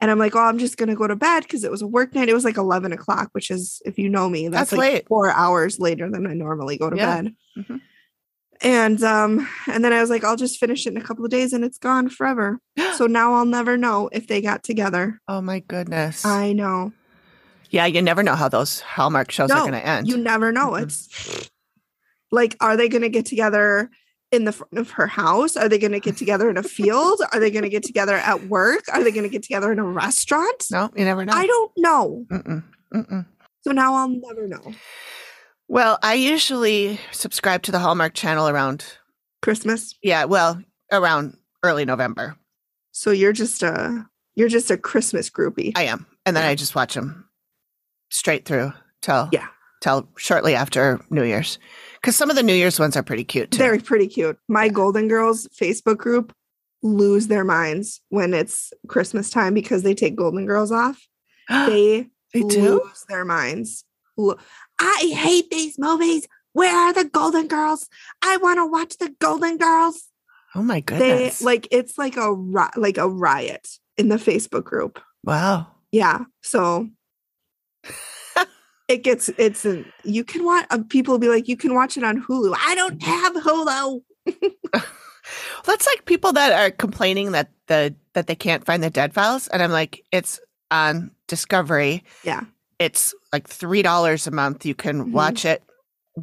and 0.00 0.10
I'm 0.10 0.18
like, 0.18 0.36
oh, 0.36 0.40
I'm 0.40 0.58
just 0.58 0.76
gonna 0.76 0.94
go 0.96 1.06
to 1.06 1.16
bed 1.16 1.40
because 1.42 1.64
it 1.64 1.70
was 1.70 1.82
a 1.82 1.86
work 1.86 2.14
night. 2.14 2.28
It 2.28 2.34
was 2.34 2.44
like 2.44 2.56
11 2.56 2.92
o'clock, 2.92 3.30
which 3.32 3.50
is, 3.50 3.80
if 3.84 3.98
you 3.98 4.08
know 4.08 4.28
me, 4.28 4.48
that's, 4.48 4.70
That's 4.70 4.78
like 4.78 4.92
late. 4.92 5.08
four 5.08 5.30
hours 5.30 5.78
later 5.78 6.10
than 6.10 6.26
I 6.26 6.34
normally 6.34 6.76
go 6.78 6.90
to 6.90 6.96
Yeah. 6.96 7.22
bed. 7.22 7.34
Mhm. 7.58 7.80
And 8.62 9.02
um, 9.02 9.46
and 9.66 9.84
then 9.84 9.92
I 9.92 10.00
was 10.00 10.08
like, 10.08 10.24
I'll 10.24 10.36
just 10.36 10.58
finish 10.58 10.86
it 10.86 10.90
in 10.90 10.96
a 10.96 11.04
couple 11.04 11.24
of 11.26 11.30
days 11.30 11.52
and 11.52 11.62
it's 11.62 11.76
gone 11.78 12.08
forever. 12.08 12.58
so 12.96 13.06
now 13.06 13.34
I'll 13.34 13.44
never 13.44 13.76
know 13.76 14.08
if 14.12 14.26
they 14.28 14.40
got 14.40 14.62
together. 14.64 15.20
oh 15.28 15.40
my 15.42 15.60
goodness. 15.60 16.24
I 16.24 16.52
know. 16.54 16.92
yeah, 17.70 17.84
you 17.86 18.00
never 18.00 18.22
know 18.22 18.34
how 18.34 18.48
those 18.48 18.80
Hallmark 18.80 19.30
shows 19.30 19.50
are 19.50 19.60
going 19.60 19.72
to 19.72 19.84
end. 19.86 20.08
You 20.08 20.16
never 20.16 20.52
know. 20.52 20.74
It's 20.76 21.50
like, 22.32 22.56
are 22.60 22.76
they 22.76 22.88
gonna 22.88 23.08
get 23.10 23.26
together? 23.26 23.90
In 24.36 24.44
the 24.44 24.52
front 24.52 24.78
of 24.78 24.90
her 24.90 25.06
house? 25.06 25.56
Are 25.56 25.68
they 25.68 25.78
going 25.78 25.92
to 25.92 26.00
get 26.00 26.16
together 26.22 26.48
in 26.50 26.56
a 26.56 26.62
field? 26.62 27.20
Are 27.32 27.40
they 27.40 27.50
going 27.50 27.62
to 27.64 27.68
get 27.70 27.82
together 27.82 28.16
at 28.16 28.48
work? 28.48 28.84
Are 28.92 29.02
they 29.02 29.10
going 29.10 29.24
to 29.24 29.28
get 29.30 29.42
together 29.42 29.72
in 29.72 29.78
a 29.78 29.84
restaurant? 29.84 30.64
no, 30.70 30.90
you 30.94 31.04
never 31.04 31.24
know. 31.24 31.32
I 31.34 31.46
don't 31.46 31.72
know. 31.76 32.24
Mm-mm. 32.30 32.62
Mm-mm. 32.94 33.26
So 33.62 33.72
now 33.72 33.94
I'll 33.94 34.08
never 34.08 34.46
know. 34.46 34.74
Well, 35.68 35.98
I 36.02 36.14
usually 36.14 37.00
subscribe 37.10 37.62
to 37.64 37.72
the 37.72 37.80
Hallmark 37.80 38.14
channel 38.14 38.48
around, 38.48 38.84
Christmas. 39.42 39.94
yeah, 40.02 40.24
well, 40.24 40.62
around 40.92 41.36
early 41.64 41.84
November. 41.84 42.36
So 42.92 43.10
you're 43.10 43.32
just 43.32 43.62
a 43.64 44.06
you're 44.36 44.48
just 44.48 44.70
a 44.70 44.76
Christmas 44.76 45.28
groupie. 45.30 45.72
I 45.74 45.84
am. 45.84 46.06
And 46.24 46.36
then 46.36 46.44
I 46.44 46.54
just 46.54 46.74
watch 46.74 46.94
them 46.94 47.28
straight 48.10 48.44
through 48.44 48.72
till, 49.02 49.28
Yeah. 49.32 49.46
till 49.82 50.08
shortly 50.18 50.54
after 50.54 51.00
New 51.10 51.24
Year's. 51.24 51.58
Because 52.06 52.14
some 52.14 52.30
of 52.30 52.36
the 52.36 52.44
New 52.44 52.54
Year's 52.54 52.78
ones 52.78 52.96
are 52.96 53.02
pretty 53.02 53.24
cute 53.24 53.50
too. 53.50 53.58
They're 53.58 53.80
pretty 53.80 54.06
cute. 54.06 54.38
My 54.46 54.68
Golden 54.68 55.08
Girls 55.08 55.48
Facebook 55.48 55.96
group 55.98 56.32
lose 56.80 57.26
their 57.26 57.42
minds 57.42 58.00
when 58.10 58.32
it's 58.32 58.72
Christmas 58.86 59.28
time 59.28 59.54
because 59.54 59.82
they 59.82 59.92
take 59.92 60.14
Golden 60.14 60.46
Girls 60.46 60.70
off. 60.70 61.04
They, 61.50 62.06
They 62.32 62.42
do? 62.42 62.80
lose 62.84 63.04
their 63.08 63.24
minds. 63.24 63.84
I 64.78 65.12
hate 65.16 65.50
these 65.50 65.80
movies. 65.80 66.28
Where 66.52 66.72
are 66.76 66.92
the 66.92 67.06
Golden 67.06 67.48
Girls? 67.48 67.88
I 68.22 68.36
want 68.36 68.58
to 68.58 68.66
watch 68.66 68.98
the 68.98 69.12
Golden 69.18 69.58
Girls. 69.58 70.04
Oh 70.54 70.62
my 70.62 70.76
They 70.76 70.82
goodness. 70.82 71.42
like 71.42 71.66
it's 71.72 71.98
like 71.98 72.16
a 72.16 72.32
ri- 72.32 72.70
like 72.76 72.98
a 72.98 73.08
riot 73.08 73.66
in 73.96 74.10
the 74.10 74.16
Facebook 74.16 74.62
group. 74.62 75.00
wow. 75.24 75.66
Yeah. 75.90 76.20
So 76.44 76.88
it 78.88 79.02
gets 79.02 79.28
it's 79.38 79.64
an, 79.64 79.84
you 80.04 80.22
can 80.24 80.44
watch 80.44 80.66
uh, 80.70 80.78
people 80.88 81.18
be 81.18 81.28
like 81.28 81.48
you 81.48 81.56
can 81.56 81.74
watch 81.74 81.96
it 81.96 82.04
on 82.04 82.22
Hulu. 82.22 82.54
I 82.58 82.74
don't 82.74 83.02
have 83.02 83.34
Hulu. 83.34 84.02
That's 85.64 85.86
like 85.86 86.04
people 86.04 86.32
that 86.34 86.52
are 86.52 86.70
complaining 86.70 87.32
that 87.32 87.50
the 87.66 87.94
that 88.12 88.28
they 88.28 88.36
can't 88.36 88.64
find 88.64 88.82
the 88.82 88.90
dead 88.90 89.12
files, 89.12 89.48
and 89.48 89.62
I'm 89.62 89.72
like, 89.72 90.04
it's 90.12 90.40
on 90.70 91.10
Discovery. 91.26 92.04
Yeah. 92.22 92.42
It's 92.78 93.14
like 93.32 93.48
three 93.48 93.82
dollars 93.82 94.26
a 94.26 94.30
month. 94.30 94.64
You 94.64 94.74
can 94.74 95.06
Mhm. 95.06 95.12
watch 95.12 95.44
it 95.44 95.62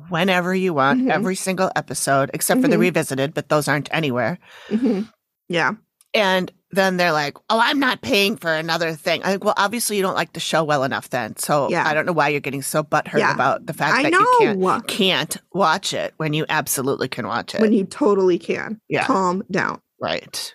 whenever 0.10 0.55
you 0.55 0.74
want, 0.74 1.01
Mhm. 1.01 1.12
every 1.12 1.36
single 1.36 1.72
episode, 1.75 2.32
except 2.34 2.62
for 2.62 2.67
the 2.67 2.77
Mhm. 2.77 2.82
revisited, 2.82 3.34
but 3.34 3.50
those 3.50 3.67
aren't 3.67 3.89
anywhere. 3.93 4.39
Mhm. 4.70 5.12
Yeah. 5.50 5.74
And 6.13 6.51
then 6.75 6.98
they're 6.98 7.12
like, 7.12 7.38
"Oh, 7.50 7.60
I'm 7.62 7.80
not 7.80 8.01
paying 8.01 8.36
for 8.38 8.53
another 8.53 8.94
thing." 8.94 9.24
I 9.24 9.32
think, 9.32 9.44
well, 9.44 9.53
obviously 9.58 9.96
you 9.98 10.01
don't 10.03 10.15
like 10.15 10.34
the 10.34 10.39
show 10.39 10.63
well 10.63 10.84
enough, 10.84 11.10
then. 11.10 11.36
So 11.38 11.70
Yeah. 11.70 11.88
I 11.88 11.94
don't 11.94 12.06
know 12.06 12.13
why 12.13 12.30
you're 12.30 12.39
getting 12.42 12.62
so 12.62 12.84
butthurt 12.84 13.20
Yeah. 13.20 13.34
about 13.34 13.65
the 13.65 13.74
fact 13.74 13.96
I 13.98 14.03
that 14.03 14.12
know 14.12 14.20
you 14.20 14.38
can't 14.39 14.88
can't 14.88 15.38
watch 15.53 15.94
it 15.94 16.13
when 16.18 16.34
you 16.34 16.46
absolutely 16.50 17.08
can 17.08 17.27
watch 17.27 17.53
it. 17.56 17.62
when 17.62 17.74
you 17.74 17.86
totally 17.86 18.38
can. 18.39 18.80
Yeah. 18.89 19.06
Calm 19.06 19.44
down. 19.51 19.80
right? 20.01 20.53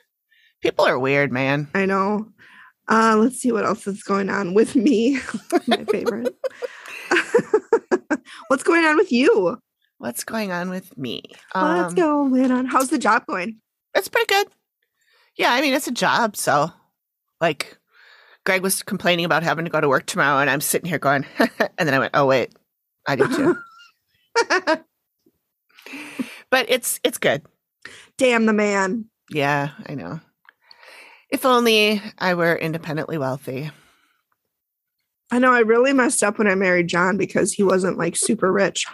People 0.62 0.84
are 0.84 0.98
weird, 0.98 1.32
man. 1.32 1.68
I 1.75 1.87
know. 1.87 2.26
Uh, 2.90 3.16
let's 3.18 3.37
see 3.37 3.52
what 3.52 3.64
else 3.64 3.87
is 3.87 4.02
going 4.02 4.28
on 4.30 4.54
with 4.54 4.75
me. 4.75 5.18
My 5.66 5.84
favorite. 5.84 6.34
What's 8.48 8.62
going 8.62 8.84
on 8.84 8.96
with 8.96 9.12
you? 9.12 9.58
What's 9.98 10.25
going 10.25 10.52
on 10.52 10.70
with 10.70 10.96
me? 10.96 11.22
What's 11.52 11.90
Um, 11.90 11.94
going 11.94 12.50
on? 12.50 12.66
How's 12.66 12.88
the 12.88 12.98
job 12.98 13.25
going? 13.26 13.58
It's 13.94 14.08
pretty 14.08 14.26
good. 14.26 14.46
Yeah, 15.38 15.52
I 15.52 15.62
mean, 15.62 15.73
it's 15.73 15.87
a 15.87 15.92
job. 15.92 16.37
So, 16.37 16.71
like, 17.40 17.78
Greg 18.45 18.62
was 18.62 18.83
complaining 18.83 19.25
about 19.25 19.45
having 19.45 19.64
to 19.64 19.71
go 19.71 19.80
to 19.80 19.88
work 19.88 20.04
tomorrow, 20.07 20.40
and 20.40 20.50
I'm 20.50 20.61
sitting 20.61 20.88
here 20.88 20.99
going, 20.99 21.25
and 21.38 21.49
then 21.78 21.95
I 21.95 21.99
went, 22.00 22.11
oh, 22.14 22.26
wait, 22.26 22.52
I 23.07 23.16
do 23.16 23.28
too. 23.28 23.57
but 26.50 26.66
it's 26.68 27.00
it's 27.04 27.18
good. 27.18 27.42
Damn 28.18 28.47
the 28.47 28.52
man. 28.52 29.07
Yeah, 29.30 29.71
I 29.87 29.95
know. 29.95 30.21
If 31.30 31.45
only 31.47 32.02
I 32.18 32.35
were 32.35 32.57
independently 32.57 33.18
wealthy. 33.18 33.71
I 35.30 35.38
know 35.38 35.52
I 35.52 35.61
really 35.61 35.92
messed 35.92 36.23
up 36.23 36.38
when 36.38 36.49
I 36.49 36.54
married 36.54 36.88
John 36.88 37.18
because 37.18 37.52
he 37.52 37.62
wasn't 37.62 37.99
like 37.99 38.16
super 38.16 38.50
rich. 38.50 38.87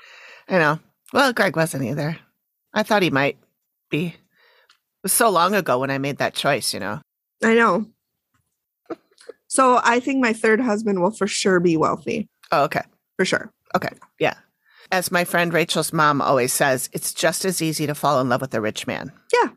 I 0.49 0.59
know. 0.59 0.81
Well, 1.13 1.33
Greg 1.33 1.55
wasn't 1.55 1.85
either. 1.85 2.19
I 2.73 2.83
thought 2.83 3.03
he 3.03 3.11
might 3.11 3.39
be. 3.89 4.17
It 5.05 5.09
was 5.09 5.13
so 5.13 5.29
long 5.29 5.55
ago 5.55 5.79
when 5.79 5.91
I 5.91 5.99
made 5.99 6.17
that 6.17 6.33
choice, 6.33 6.73
you 6.73 6.81
know. 6.81 6.99
I 7.43 7.53
know. 7.55 7.85
So 9.49 9.79
I 9.85 10.01
think 10.01 10.23
my 10.23 10.33
third 10.33 10.61
husband 10.61 11.03
will 11.03 11.11
for 11.11 11.27
sure 11.27 11.61
be 11.61 11.77
wealthy. 11.77 12.27
Oh, 12.51 12.65
okay. 12.65 12.81
For 13.19 13.27
sure. 13.27 13.53
Okay. 13.77 13.91
Yeah. 14.19 14.33
As 14.91 15.13
my 15.13 15.25
friend 15.25 15.53
Rachel's 15.53 15.93
mom 15.93 16.23
always 16.23 16.55
says, 16.55 16.89
it's 16.95 17.13
just 17.13 17.45
as 17.45 17.61
easy 17.61 17.87
to 17.87 17.95
fall 17.95 18.19
in 18.23 18.31
love 18.31 18.41
with 18.41 18.55
a 18.55 18.63
rich 18.63 18.87
man. 18.87 19.13
Yeah. 19.33 19.51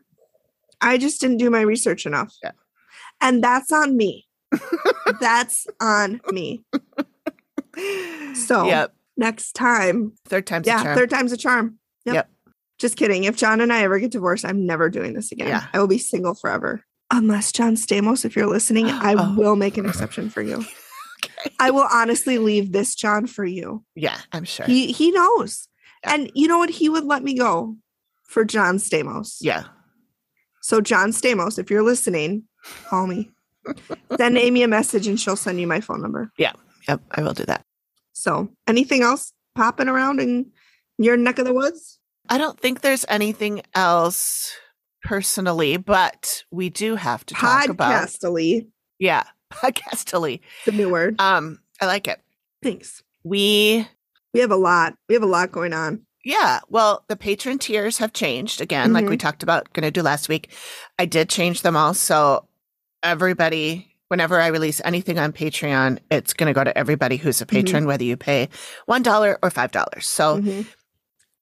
I 0.82 0.98
just 0.98 1.18
didn't 1.20 1.38
do 1.38 1.48
my 1.48 1.62
research 1.62 2.04
enough. 2.04 2.34
Yeah. 2.42 2.52
And 3.22 3.42
that's 3.42 3.72
on 3.72 3.96
me. 3.96 4.26
that's 5.20 5.66
on 5.80 6.20
me. 6.30 6.62
So 8.34 8.66
Yep. 8.66 8.92
next 9.16 9.52
time, 9.52 10.12
Third 10.26 10.46
time's 10.46 10.66
a 10.66 10.70
yeah, 10.70 10.82
charm. 10.82 10.98
third 10.98 11.10
time's 11.10 11.32
a 11.32 11.36
charm. 11.36 11.78
Yep. 12.04 12.14
Yep. 12.14 12.30
Just 12.78 12.96
kidding. 12.96 13.24
If 13.24 13.36
John 13.36 13.60
and 13.60 13.72
I 13.72 13.82
ever 13.82 13.98
get 13.98 14.10
divorced, 14.12 14.44
I'm 14.44 14.64
never 14.66 14.88
doing 14.88 15.14
this 15.14 15.32
again. 15.32 15.48
Yeah. 15.48 15.66
I 15.72 15.78
will 15.80 15.88
be 15.88 15.98
single 15.98 16.34
forever. 16.34 16.84
Unless 17.10 17.52
John 17.52 17.74
Stamos, 17.74 18.24
if 18.24 18.36
you're 18.36 18.46
listening, 18.46 18.86
I 18.86 19.14
Oh. 19.18 19.34
will 19.36 19.56
make 19.56 19.76
an 19.76 19.86
exception 19.86 20.30
for 20.30 20.42
you. 20.42 20.64
Okay. 21.24 21.50
I 21.58 21.72
will 21.72 21.86
honestly 21.92 22.38
leave 22.38 22.70
this 22.70 22.94
John 22.94 23.26
for 23.26 23.44
you. 23.44 23.84
Yeah, 23.96 24.18
I'm 24.30 24.44
sure. 24.44 24.66
He 24.66 24.92
he 24.92 25.10
knows. 25.10 25.66
Yeah. 26.04 26.14
And 26.14 26.30
you 26.32 26.46
know 26.46 26.58
what? 26.58 26.70
He 26.70 26.88
would 26.88 27.02
let 27.02 27.24
me 27.24 27.34
go 27.36 27.76
for 28.22 28.44
John 28.44 28.76
Stamos. 28.76 29.38
yeah. 29.40 29.64
So 30.62 30.80
John 30.80 31.10
Stamos, 31.10 31.58
if 31.58 31.70
you're 31.72 31.82
listening, 31.82 32.44
call 32.86 33.08
me. 33.08 33.30
Send 34.16 34.38
Amy 34.38 34.62
a 34.62 34.68
message 34.68 35.08
and 35.08 35.18
she'll 35.18 35.34
send 35.34 35.60
you 35.60 35.66
my 35.66 35.80
phone 35.80 36.00
number. 36.02 36.30
Yeah. 36.38 36.52
Yep, 36.86 37.00
I 37.10 37.22
will 37.22 37.34
do 37.34 37.44
that. 37.46 37.64
So 38.12 38.50
anything 38.68 39.02
else 39.02 39.32
popping 39.56 39.88
around 39.88 40.20
in 40.20 40.52
your 40.98 41.16
neck 41.16 41.40
of 41.40 41.46
the 41.46 41.52
woods? 41.54 41.97
I 42.28 42.38
don't 42.38 42.58
think 42.58 42.80
there's 42.80 43.04
anything 43.08 43.62
else 43.74 44.52
personally, 45.02 45.76
but 45.76 46.44
we 46.50 46.68
do 46.70 46.96
have 46.96 47.24
to 47.26 47.34
talk 47.34 47.68
about 47.68 48.08
Podcastily, 48.08 48.66
yeah, 48.98 49.24
podcastily. 49.52 50.40
the 50.66 50.72
new 50.72 50.90
word. 50.90 51.20
Um, 51.20 51.60
I 51.80 51.86
like 51.86 52.08
it. 52.08 52.20
Thanks. 52.62 53.02
We 53.24 53.86
We 54.34 54.40
have 54.40 54.50
a 54.50 54.56
lot. 54.56 54.94
We 55.08 55.14
have 55.14 55.22
a 55.22 55.26
lot 55.26 55.52
going 55.52 55.72
on. 55.72 56.02
Yeah, 56.24 56.60
well, 56.68 57.04
the 57.08 57.16
Patreon 57.16 57.60
tiers 57.60 57.98
have 57.98 58.12
changed 58.12 58.60
again, 58.60 58.92
like 58.92 59.08
we 59.08 59.16
talked 59.16 59.42
about, 59.42 59.72
going 59.72 59.84
to 59.84 59.90
do 59.90 60.02
last 60.02 60.28
week. 60.28 60.50
I 60.98 61.06
did 61.06 61.30
change 61.30 61.62
them 61.62 61.76
all. 61.76 61.94
So, 61.94 62.46
everybody, 63.02 63.94
whenever 64.08 64.38
I 64.40 64.48
release 64.48 64.80
anything 64.84 65.18
on 65.18 65.32
Patreon, 65.32 66.00
it's 66.10 66.34
going 66.34 66.48
to 66.48 66.52
go 66.52 66.64
to 66.64 66.76
everybody 66.76 67.16
who's 67.16 67.40
a 67.40 67.46
Mhm. 67.46 67.50
patron, 67.50 67.86
whether 67.86 68.04
you 68.04 68.16
pay 68.18 68.48
$1 68.86 69.38
or 69.42 69.50
$5. 69.50 70.04
So, 70.06 70.38
Mhm. 70.40 70.66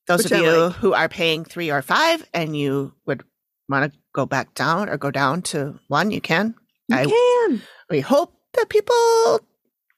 Those 0.06 0.24
Which 0.24 0.32
of 0.32 0.38
I 0.38 0.42
you 0.42 0.56
like. 0.66 0.72
who 0.76 0.92
are 0.94 1.08
paying 1.08 1.44
three 1.44 1.70
or 1.70 1.82
five 1.82 2.24
and 2.32 2.56
you 2.56 2.92
would 3.06 3.22
want 3.68 3.92
to 3.92 3.98
go 4.14 4.24
back 4.26 4.54
down 4.54 4.88
or 4.88 4.96
go 4.96 5.10
down 5.10 5.42
to 5.42 5.78
one, 5.88 6.10
you 6.10 6.20
can. 6.20 6.54
You 6.88 6.96
I- 6.96 7.04
can. 7.06 7.62
We 7.90 8.00
hope 8.00 8.32
that 8.54 8.68
people 8.68 9.40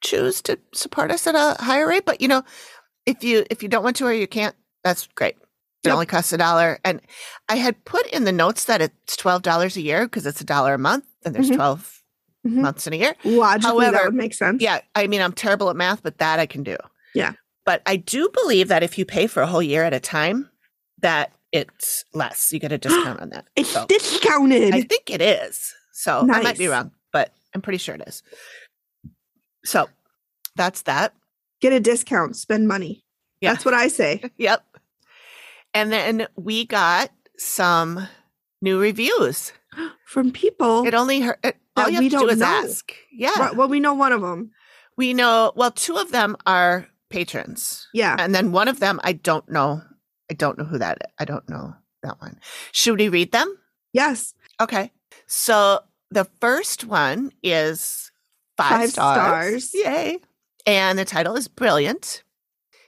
choose 0.02 0.40
to 0.42 0.58
support 0.72 1.10
us 1.10 1.26
at 1.26 1.34
a 1.34 1.62
higher 1.62 1.86
rate. 1.88 2.04
But 2.06 2.20
you 2.20 2.28
know, 2.28 2.42
if 3.06 3.22
you 3.24 3.44
if 3.50 3.62
you 3.62 3.68
don't 3.68 3.84
want 3.84 3.96
to 3.96 4.06
or 4.06 4.12
you 4.12 4.26
can't, 4.26 4.54
that's 4.84 5.06
great. 5.14 5.36
It 5.84 5.88
Yep. 5.88 5.92
only 5.94 6.06
costs 6.06 6.32
a 6.32 6.38
dollar. 6.38 6.78
And 6.84 7.00
I 7.48 7.56
had 7.56 7.84
put 7.84 8.06
in 8.08 8.24
the 8.24 8.32
notes 8.32 8.64
that 8.64 8.80
it's 8.80 9.16
twelve 9.16 9.42
dollars 9.42 9.76
a 9.76 9.80
year 9.80 10.04
because 10.06 10.26
it's 10.26 10.40
a 10.40 10.44
dollar 10.44 10.74
a 10.74 10.78
month, 10.78 11.04
and 11.24 11.34
there's 11.34 11.50
Mhm. 11.50 11.54
12 11.56 12.02
Mhm. 12.46 12.52
months 12.62 12.86
in 12.86 12.92
a 12.92 12.96
year. 12.96 13.14
Logically, 13.24 13.84
that 13.86 13.94
However, 13.94 14.04
would 14.06 14.14
make 14.14 14.34
sense. 14.34 14.62
Yeah, 14.62 14.80
I 14.94 15.06
mean, 15.06 15.20
I'm 15.20 15.32
terrible 15.32 15.70
at 15.70 15.76
math, 15.76 16.02
but 16.02 16.18
that 16.18 16.38
I 16.40 16.46
can 16.46 16.62
do. 16.62 16.76
Yeah. 17.14 17.32
But 17.68 17.82
I 17.84 17.96
do 17.96 18.30
believe 18.32 18.68
that 18.68 18.82
if 18.82 18.96
you 18.96 19.04
pay 19.04 19.26
for 19.26 19.42
a 19.42 19.46
whole 19.46 19.62
year 19.62 19.84
at 19.84 19.92
a 19.92 20.00
time, 20.00 20.48
that 21.02 21.32
it's 21.52 22.02
less. 22.14 22.50
You 22.50 22.58
get 22.58 22.72
a 22.72 22.78
discount 22.78 23.20
on 23.20 23.28
that. 23.28 23.44
It's 23.56 23.68
So 23.68 23.84
discounted. 23.86 24.72
I 24.72 24.80
think 24.80 25.10
it 25.10 25.20
is. 25.20 25.74
So 25.92 26.20
I 26.32 26.40
might 26.40 26.56
be 26.56 26.68
wrong, 26.68 26.92
but 27.12 27.30
I'm 27.54 27.60
pretty 27.60 27.76
sure 27.76 27.94
it 27.94 28.04
is. 28.06 28.22
So 29.66 29.90
that's 30.56 30.80
that. 30.84 31.12
Get 31.60 31.74
a 31.74 31.80
discount. 31.80 32.36
Spend 32.36 32.68
money. 32.68 33.04
Yeah. 33.42 33.52
That's 33.52 33.66
what 33.66 33.74
I 33.74 33.88
say. 33.88 34.22
Yep. 34.38 34.64
And 35.74 35.92
then 35.92 36.26
we 36.36 36.64
got 36.64 37.10
some 37.36 38.08
new 38.62 38.80
reviews. 38.80 39.52
From 40.06 40.32
people. 40.32 40.86
It 40.86 40.94
only 40.94 41.20
hurt. 41.20 41.38
It, 41.44 41.56
all 41.76 41.90
you 41.90 41.96
have 41.96 42.02
we 42.02 42.08
to 42.08 42.18
do 42.18 42.28
is 42.30 42.38
know. 42.38 42.46
ask. 42.46 42.94
Yeah. 43.12 43.52
Well, 43.52 43.68
we 43.68 43.78
know 43.78 43.92
one 43.92 44.12
of 44.12 44.22
them. 44.22 44.52
We 44.96 45.12
know, 45.12 45.52
well, 45.54 45.70
two 45.70 45.98
of 45.98 46.12
them 46.12 46.34
are 46.46 46.88
patrons. 47.10 47.88
Yeah. 47.94 48.16
And 48.18 48.34
then 48.34 48.52
one 48.52 48.68
of 48.68 48.80
them, 48.80 49.00
I 49.04 49.12
don't 49.12 49.48
know. 49.50 49.82
I 50.30 50.34
don't 50.34 50.58
know 50.58 50.64
who 50.64 50.78
that 50.78 50.98
is. 51.00 51.12
I 51.18 51.24
don't 51.24 51.48
know 51.48 51.74
that 52.02 52.20
one. 52.20 52.38
Should 52.72 52.98
we 52.98 53.08
read 53.08 53.32
them? 53.32 53.56
Yes. 53.92 54.34
Okay. 54.60 54.92
So 55.26 55.80
the 56.10 56.24
first 56.40 56.84
one 56.84 57.32
is 57.42 58.10
five, 58.56 58.68
Five 58.80 58.90
stars. 58.90 59.68
stars. 59.68 59.74
Yay. 59.74 60.18
And 60.66 60.98
the 60.98 61.04
title 61.04 61.36
is 61.36 61.48
Brilliant. 61.48 62.22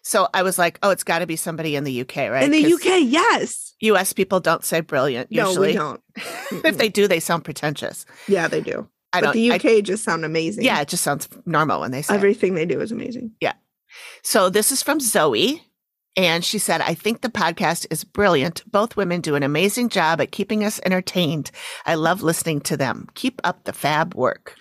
So 0.03 0.29
I 0.33 0.43
was 0.43 0.59
like, 0.59 0.79
oh, 0.83 0.91
it's 0.91 1.05
got 1.05 1.19
to 1.19 1.27
be 1.27 1.37
somebody 1.37 1.77
in 1.77 1.85
the 1.85 2.01
UK, 2.01 2.17
right? 2.31 2.43
In 2.43 2.51
the 2.51 2.73
UK, 2.73 3.03
yes. 3.05 3.75
US 3.81 4.13
people 4.15 4.41
don't 4.41 4.65
say 4.65 4.81
brilliant 4.81 5.31
usually. 5.31 5.75
No, 5.75 5.99
we 6.17 6.21
don't. 6.23 6.65
if 6.65 6.79
they 6.79 6.89
do, 6.89 7.07
they 7.07 7.21
sound 7.21 7.45
pretentious. 7.45 8.07
Yeah, 8.27 8.49
they 8.49 8.63
do. 8.63 8.89
I 9.13 9.21
but 9.21 9.27
don't. 9.27 9.35
the 9.35 9.53
I- 9.53 9.57
UK 9.57 9.85
just 9.85 10.03
sound 10.05 10.25
amazing. 10.25 10.65
yeah, 10.65 10.81
it 10.81 10.89
just 10.89 11.05
sounds 11.05 11.29
normal 11.45 11.81
when 11.81 11.91
they 11.91 12.01
say 12.01 12.15
it. 12.15 12.17
Everything 12.17 12.55
they 12.55 12.65
do 12.65 12.81
is 12.81 12.93
amazing. 12.93 13.33
So 14.23 14.49
this 14.49 14.73
is 14.73 14.83
from 14.83 15.01
Zoe. 15.01 15.63
And 16.17 16.45
she 16.45 16.59
said, 16.59 16.81
I 16.81 16.95
think 16.95 17.21
the 17.21 17.29
podcast 17.29 17.87
is 17.91 18.03
brilliant. 18.05 18.63
Both 18.71 18.97
women 18.97 19.21
do 19.21 19.37
an 19.37 19.43
amazing 19.43 19.91
job 19.91 20.21
at 20.21 20.33
keeping 20.33 20.65
us 20.65 20.81
entertained. 20.85 21.51
I 21.87 21.95
love 21.95 22.23
listening 22.23 22.61
to 22.63 22.77
them. 22.77 23.09
Keep 23.15 23.41
up 23.45 23.65
the 23.65 23.73
fab 23.73 24.15
work. 24.15 24.57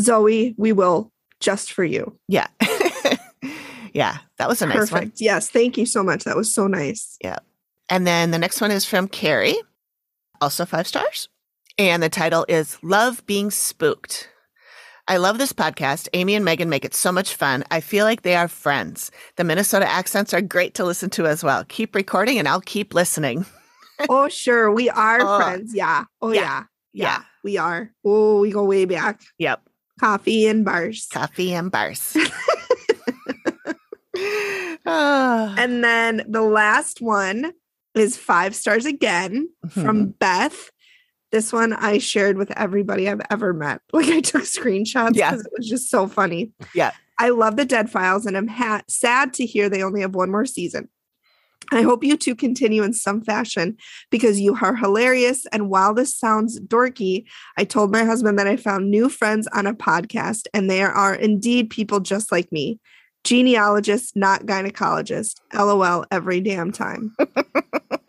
Zoe, 0.00 0.54
we 0.58 0.72
will 0.72 1.12
just 1.40 1.72
for 1.72 1.84
you. 1.84 2.18
Yeah. 2.28 2.48
yeah. 3.92 4.18
That 4.38 4.48
was 4.48 4.60
a 4.60 4.66
nice 4.66 4.90
Perfect. 4.90 4.92
one. 4.92 5.12
Yes. 5.16 5.50
Thank 5.50 5.78
you 5.78 5.86
so 5.86 6.02
much. 6.02 6.24
That 6.24 6.36
was 6.36 6.52
so 6.52 6.66
nice. 6.66 7.16
Yeah. 7.22 7.38
And 7.88 8.06
then 8.06 8.30
the 8.30 8.38
next 8.38 8.60
one 8.60 8.70
is 8.70 8.84
from 8.84 9.06
Carrie, 9.06 9.56
also 10.40 10.64
five 10.64 10.86
stars. 10.86 11.28
And 11.78 12.02
the 12.02 12.08
title 12.08 12.44
is 12.48 12.78
Love 12.82 13.24
Being 13.26 13.50
Spooked. 13.50 14.28
I 15.08 15.16
love 15.16 15.38
this 15.38 15.52
podcast. 15.52 16.08
Amy 16.12 16.34
and 16.34 16.44
Megan 16.44 16.68
make 16.68 16.84
it 16.84 16.94
so 16.94 17.10
much 17.10 17.34
fun. 17.34 17.64
I 17.70 17.80
feel 17.80 18.04
like 18.04 18.22
they 18.22 18.36
are 18.36 18.48
friends. 18.48 19.10
The 19.36 19.44
Minnesota 19.44 19.88
accents 19.88 20.32
are 20.32 20.40
great 20.40 20.74
to 20.74 20.84
listen 20.84 21.10
to 21.10 21.26
as 21.26 21.42
well. 21.42 21.64
Keep 21.68 21.94
recording 21.94 22.38
and 22.38 22.46
I'll 22.48 22.60
keep 22.60 22.94
listening. 22.94 23.44
oh, 24.08 24.28
sure. 24.28 24.70
We 24.72 24.88
are 24.90 25.18
Oh. 25.20 25.38
friends. 25.40 25.74
Yeah. 25.74 26.04
Oh, 26.20 26.30
Yeah. 26.32 26.40
yeah. 26.40 26.64
Yeah. 26.94 27.22
We 27.42 27.58
are. 27.58 27.90
Oh, 28.04 28.40
we 28.40 28.52
go 28.52 28.64
way 28.64 28.84
back. 28.84 29.20
Yep. 29.38 29.62
Coffee 29.98 30.46
and 30.46 30.64
bars. 30.64 31.08
Coffee 31.12 31.52
and 31.54 31.70
bars. 31.70 32.16
Ah. 34.84 35.54
And 35.58 35.82
then 35.84 36.22
the 36.28 36.42
last 36.42 37.00
one 37.00 37.52
is 37.94 38.16
five 38.16 38.54
stars 38.54 38.84
again 38.84 39.48
from 39.70 40.08
Beth. 40.08 40.70
This 41.32 41.52
one 41.52 41.72
I 41.72 41.98
shared 41.98 42.36
with 42.36 42.50
everybody 42.52 43.08
I've 43.08 43.22
ever 43.30 43.52
met. 43.52 43.80
Like 43.92 44.08
I 44.08 44.20
took 44.20 44.42
screenshots 44.42 45.16
Yeah. 45.16 45.30
because 45.32 45.46
it 45.46 45.52
was 45.56 45.68
just 45.68 45.90
so 45.90 46.06
funny. 46.06 46.52
Yeah. 46.74 46.92
I 47.18 47.30
love 47.30 47.56
the 47.56 47.64
Dead 47.64 47.90
Files 47.90 48.26
and 48.26 48.36
I'm 48.36 48.48
ha- 48.48 48.82
sad 48.88 49.32
to 49.34 49.46
hear 49.46 49.68
they 49.68 49.82
only 49.82 50.00
have 50.02 50.14
one 50.14 50.30
more 50.30 50.46
season. 50.46 50.88
I 51.70 51.82
hope 51.82 52.02
you 52.04 52.16
two 52.16 52.34
continue 52.34 52.82
in 52.82 52.92
some 52.92 53.22
fashion 53.22 53.76
because 54.10 54.40
you 54.40 54.56
are 54.60 54.74
hilarious. 54.74 55.46
And 55.52 55.70
while 55.70 55.94
this 55.94 56.14
sounds 56.14 56.58
dorky, 56.60 57.24
I 57.56 57.64
told 57.64 57.92
my 57.92 58.04
husband 58.04 58.38
that 58.38 58.48
I 58.48 58.56
found 58.56 58.90
new 58.90 59.08
friends 59.08 59.46
on 59.54 59.66
a 59.66 59.72
podcast, 59.72 60.46
and 60.52 60.68
they 60.68 60.82
are 60.82 61.14
indeed 61.14 61.70
people 61.70 62.00
just 62.00 62.32
like 62.32 62.50
me. 62.50 62.80
Genealogist, 63.24 64.16
not 64.16 64.42
gynecologist. 64.44 65.36
LOL 65.54 66.04
every 66.10 66.40
damn 66.40 66.72
time. 66.72 67.14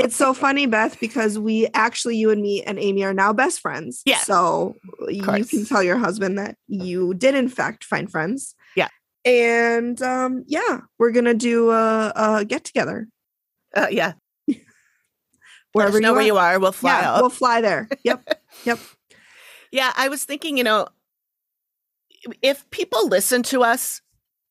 it's 0.03 0.15
so 0.15 0.33
funny, 0.33 0.65
Beth, 0.65 0.99
because 0.99 1.39
we 1.39 1.67
actually, 1.73 2.17
you 2.17 2.29
and 2.29 2.41
me 2.41 2.61
and 2.63 2.77
Amy 2.79 3.03
are 3.03 3.13
now 3.13 3.33
best 3.33 3.59
friends. 3.61 4.01
Yeah. 4.05 4.19
So 4.19 4.75
you 5.07 5.23
can 5.23 5.65
tell 5.65 5.81
your 5.83 5.97
husband 5.97 6.37
that 6.37 6.57
you 6.67 7.13
did, 7.13 7.35
in 7.35 7.49
fact, 7.49 7.83
find 7.83 8.09
friends. 8.11 8.55
Yeah. 8.75 8.89
And 9.25 10.01
um, 10.01 10.43
yeah, 10.47 10.81
we're 10.99 11.11
going 11.11 11.25
to 11.25 11.33
do 11.33 11.71
a, 11.71 12.11
a 12.15 12.45
get 12.45 12.63
together 12.65 13.07
Uh, 13.75 13.87
yeah. 13.89 14.13
Let 14.47 14.57
wherever 15.73 15.97
us 15.97 16.01
know 16.01 16.09
you 16.09 16.15
where 16.15 16.25
you 16.25 16.37
are. 16.37 16.59
We'll 16.59 16.71
fly 16.71 16.99
yeah, 17.01 17.13
up. 17.13 17.21
we'll 17.21 17.29
fly 17.29 17.61
there. 17.61 17.87
Yep. 18.03 18.39
Yep. 18.65 18.79
Yeah, 19.71 19.91
I 19.95 20.07
was 20.09 20.23
thinking, 20.23 20.57
you 20.57 20.63
know, 20.63 20.87
if 22.41 22.69
people 22.69 23.07
listen 23.07 23.41
to 23.43 23.63
us 23.63 24.01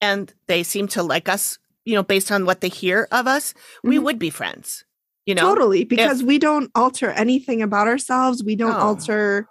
and 0.01 0.33
they 0.49 0.63
seem 0.65 0.89
to 0.89 1.03
like 1.03 1.29
us, 1.29 1.59
you 1.85 1.95
know, 1.95 2.03
based 2.03 2.33
on 2.33 2.45
what 2.45 2.61
they 2.61 2.69
hear 2.69 3.07
of 3.13 3.27
us, 3.27 3.55
we 3.85 3.99
Mhm. 3.99 4.03
would 4.05 4.19
be 4.19 4.31
friends. 4.31 4.85
You 5.27 5.35
know, 5.35 5.43
totally. 5.43 5.85
Because 5.85 6.23
we 6.23 6.39
don't 6.39 6.71
alter 6.75 7.11
anything 7.11 7.63
about 7.63 7.87
ourselves. 7.87 8.43
We 8.43 8.57
don't 8.57 8.73
No. 8.73 8.79
alter 8.79 9.49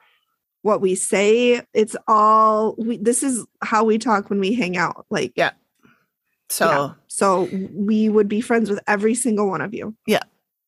what 0.63 0.82
we 0.82 0.96
say. 0.96 1.62
It's 1.74 1.96
all 2.08 2.75
we 2.78 2.98
this 2.98 3.24
is 3.24 3.46
how 3.63 3.84
we 3.84 3.98
talk 3.98 4.30
when 4.30 4.40
we 4.40 4.54
hang 4.54 4.75
out. 4.78 5.06
Like 5.10 5.32
Yeah. 5.36 5.51
so 6.50 6.66
yeah. 6.70 6.94
so 7.08 7.50
we 7.74 8.10
would 8.10 8.28
be 8.28 8.42
friends 8.42 8.70
with 8.70 8.80
every 8.88 9.16
single 9.16 9.48
one 9.48 9.62
of 9.62 9.74
you. 9.74 9.96
Yeah 10.06 10.22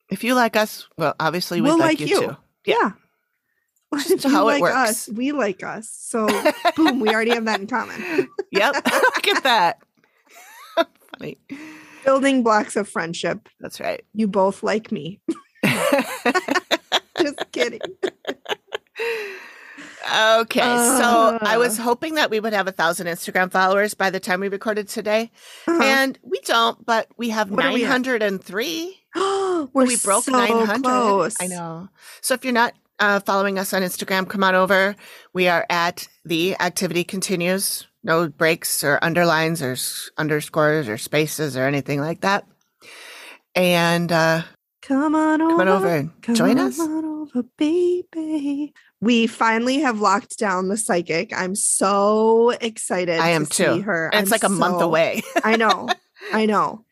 if 0.10 0.24
you 0.24 0.36
like 0.36 0.56
us, 0.56 0.88
well, 0.98 1.16
obviously 1.20 1.60
we'd 1.60 1.70
We'll 1.70 1.80
like, 1.80 2.00
like 2.00 2.02
you, 2.02 2.08
you. 2.08 2.22
too. 2.22 2.38
Yeah. 2.66 2.76
Yeah. 2.82 2.92
If 4.00 4.08
Just 4.08 4.24
how 4.28 4.44
it 4.48 4.54
like 4.54 4.62
works. 4.62 4.76
us, 4.76 5.10
we 5.10 5.32
like 5.32 5.64
us. 5.64 5.90
So 5.90 6.28
boom, 6.76 7.00
we 7.00 7.10
already 7.10 7.32
have 7.32 7.46
that 7.46 7.60
in 7.60 7.68
common. 7.68 8.30
Yep. 8.52 8.74
Look 8.86 9.28
at 9.28 9.44
that. 9.44 9.80
Funny. 11.18 11.38
Building 12.06 12.44
blocks 12.44 12.76
of 12.76 12.88
friendship. 12.90 13.48
That's 13.60 13.80
right. 13.80 14.04
You 14.14 14.28
both 14.28 14.64
like 14.64 14.92
me. 14.92 15.20
Just 17.22 17.52
kidding. 17.52 17.80
okay. 20.06 20.60
so 20.62 21.38
I 21.42 21.56
was 21.58 21.80
Uh. 21.80 21.84
hoping 21.84 22.16
that 22.16 22.30
we 22.30 22.40
would 22.40 22.54
have 22.54 22.68
a 22.68 22.72
thousand 22.72 23.08
Instagram 23.08 23.52
followers 23.52 23.94
by 23.94 24.10
the 24.10 24.20
time 24.20 24.40
we 24.42 24.50
recorded 24.50 24.88
today. 24.90 25.32
Uh-huh. 25.68 25.82
And 25.84 26.20
we 26.24 26.40
don't, 26.42 26.84
but 26.86 27.08
we 27.18 27.30
have 27.30 27.52
are 27.52 27.72
we 27.74 27.84
903. 27.84 29.00
We're 29.16 29.68
we 29.86 29.96
broke 29.98 30.26
so 30.26 30.32
900. 30.32 30.84
close. 30.84 31.36
I 31.40 31.48
know. 31.48 31.88
So 32.22 32.34
if 32.34 32.44
you're 32.44 32.54
not 32.54 32.74
uh, 33.00 33.20
following 33.22 33.58
us 33.60 33.74
on 33.74 33.82
Instagram, 33.82 34.28
come 34.28 34.44
on 34.44 34.56
over. 34.56 34.96
We 35.34 35.48
are 35.48 35.66
at 35.70 36.08
the 36.26 36.56
activity 36.60 37.04
continues. 37.04 37.88
No 38.04 38.28
breaks 38.28 38.84
or 38.84 39.00
underlines 39.02 39.62
or 39.62 39.76
underscores 40.18 40.90
or 40.90 40.98
spaces 40.98 41.56
or 41.56 41.64
anything 41.66 42.02
like 42.02 42.22
that. 42.22 42.46
And 43.56 44.12
uh, 44.12 44.44
Come 44.82 45.16
on 45.16 45.42
over. 45.42 45.52
come 45.52 45.60
on 45.62 45.68
over 45.70 45.88
and 45.88 46.12
join 46.36 46.60
us. 46.60 46.78
Come 46.78 46.92
on 46.98 47.06
over, 47.06 47.44
baby. 47.58 48.74
We 49.00 49.28
finally 49.28 49.80
have 49.80 50.00
locked 50.02 50.38
down 50.38 50.68
the 50.70 50.78
psychic. 50.78 51.32
I'm 51.34 51.56
so 51.56 52.52
excited. 52.62 53.20
I 53.20 53.30
am 53.30 53.46
to 53.46 53.54
see 53.54 53.64
too. 53.66 53.82
her. 53.84 54.10
It's 54.14 54.24
I'm 54.24 54.30
like 54.30 54.44
a 54.44 54.50
month 54.50 54.82
away. 54.82 55.22
I 55.44 55.56
know. 55.56 55.88
I 56.34 56.46
know. 56.46 56.86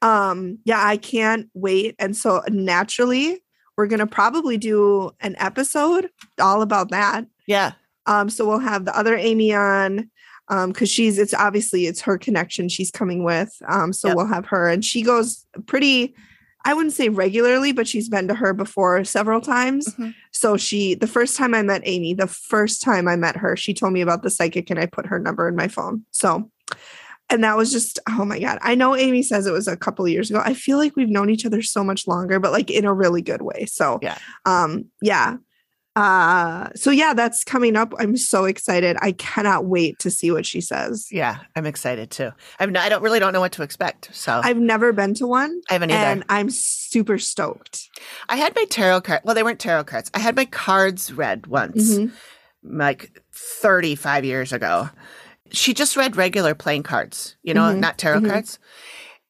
Um, 0.00 0.58
yeah, 0.64 0.84
I 0.84 0.96
can't 0.96 1.48
wait. 1.54 1.94
And 1.98 2.16
so 2.16 2.42
naturally, 2.48 3.42
we're 3.76 3.86
gonna 3.86 4.06
probably 4.06 4.56
do 4.58 5.12
an 5.20 5.36
episode 5.38 6.08
all 6.40 6.62
about 6.62 6.90
that. 6.90 7.26
yeah. 7.46 7.72
Um, 8.04 8.28
so 8.30 8.44
we'll 8.46 8.58
have 8.58 8.84
the 8.84 8.98
other 8.98 9.14
Amy 9.14 9.54
on 9.54 10.10
um 10.48 10.70
because 10.72 10.90
she's 10.90 11.18
it's 11.18 11.34
obviously 11.34 11.86
it's 11.86 12.00
her 12.00 12.18
connection 12.18 12.68
she's 12.68 12.90
coming 12.90 13.24
with. 13.24 13.54
Um, 13.68 13.92
so 13.92 14.08
Yep. 14.08 14.16
we'll 14.16 14.26
have 14.26 14.46
her 14.46 14.68
and 14.68 14.84
she 14.84 15.02
goes 15.02 15.46
pretty 15.66 16.14
I 16.64 16.74
wouldn't 16.74 16.92
say 16.94 17.08
regularly, 17.08 17.72
but 17.72 17.88
she's 17.88 18.08
been 18.08 18.28
to 18.28 18.34
her 18.34 18.54
before 18.54 19.02
several 19.02 19.40
times. 19.40 19.88
Mhm. 19.96 20.14
So 20.30 20.56
she 20.56 20.94
the 20.94 21.08
first 21.08 21.36
time 21.36 21.54
I 21.54 21.62
met 21.62 21.82
Amy, 21.84 22.14
the 22.14 22.28
first 22.28 22.82
time 22.82 23.08
I 23.08 23.16
met 23.16 23.36
her, 23.36 23.56
she 23.56 23.74
told 23.74 23.92
me 23.92 24.00
about 24.00 24.22
the 24.22 24.30
psychic 24.30 24.70
and 24.70 24.78
I 24.78 24.86
put 24.86 25.06
her 25.06 25.18
number 25.18 25.48
in 25.48 25.56
my 25.56 25.66
phone. 25.68 26.04
So 26.12 26.50
and 27.30 27.42
that 27.42 27.56
was 27.56 27.72
just 27.72 27.98
oh 28.08 28.24
my 28.24 28.38
god. 28.38 28.58
I 28.62 28.74
know 28.74 28.94
Amy 28.94 29.22
says 29.22 29.46
it 29.46 29.52
was 29.52 29.66
a 29.66 29.76
couple 29.76 30.04
of 30.04 30.10
years 30.12 30.30
ago. 30.30 30.40
I 30.44 30.54
feel 30.54 30.76
like 30.78 30.94
we've 30.96 31.08
known 31.08 31.30
each 31.30 31.46
other 31.46 31.62
so 31.62 31.82
much 31.82 32.06
longer, 32.06 32.38
but 32.38 32.52
like 32.52 32.70
in 32.70 32.84
a 32.84 32.92
really 32.94 33.22
good 33.22 33.42
way. 33.42 33.66
So 33.66 33.98
Yeah. 34.02 34.18
um 34.44 34.84
yeah. 35.00 35.36
Uh 35.94 36.70
so 36.74 36.90
yeah, 36.90 37.12
that's 37.12 37.44
coming 37.44 37.76
up. 37.76 37.92
I'm 37.98 38.16
so 38.16 38.46
excited. 38.46 38.96
I 39.02 39.12
cannot 39.12 39.66
wait 39.66 39.98
to 39.98 40.10
see 40.10 40.30
what 40.30 40.46
she 40.46 40.60
says. 40.62 41.08
Yeah. 41.10 41.40
I'm 41.54 41.66
excited 41.66 42.10
too. 42.10 42.30
I'm 42.58 42.72
not, 42.72 42.84
I 42.84 42.88
don't 42.88 43.02
really 43.02 43.18
don't 43.18 43.34
know 43.34 43.40
what 43.40 43.52
to 43.52 43.62
expect. 43.62 44.08
So 44.14 44.40
I've 44.42 44.56
never 44.56 44.92
been 44.94 45.12
to 45.14 45.26
one 45.26 45.60
I 45.68 45.74
haven't 45.74 45.90
either. 45.90 46.00
and 46.02 46.24
I'm 46.30 46.48
super 46.48 47.18
stoked. 47.18 47.90
I 48.30 48.36
had 48.36 48.54
my 48.56 48.64
tarot 48.64 49.02
card. 49.02 49.20
Well, 49.24 49.34
they 49.34 49.42
weren't 49.42 49.60
tarot 49.60 49.84
cards. 49.84 50.10
I 50.14 50.18
had 50.20 50.34
my 50.34 50.46
cards 50.46 51.12
read 51.12 51.46
once. 51.46 51.98
Mhm. 51.98 52.12
like 52.64 53.20
35 53.34 54.24
years 54.24 54.52
ago. 54.52 54.88
She 55.50 55.74
just 55.74 55.96
read 55.96 56.16
regular 56.16 56.54
playing 56.54 56.84
cards, 56.84 57.36
you 57.42 57.52
know, 57.54 57.62
Mhm, 57.74 57.80
not 57.80 57.98
tarot 57.98 58.20
mhm. 58.20 58.30
cards. 58.30 58.58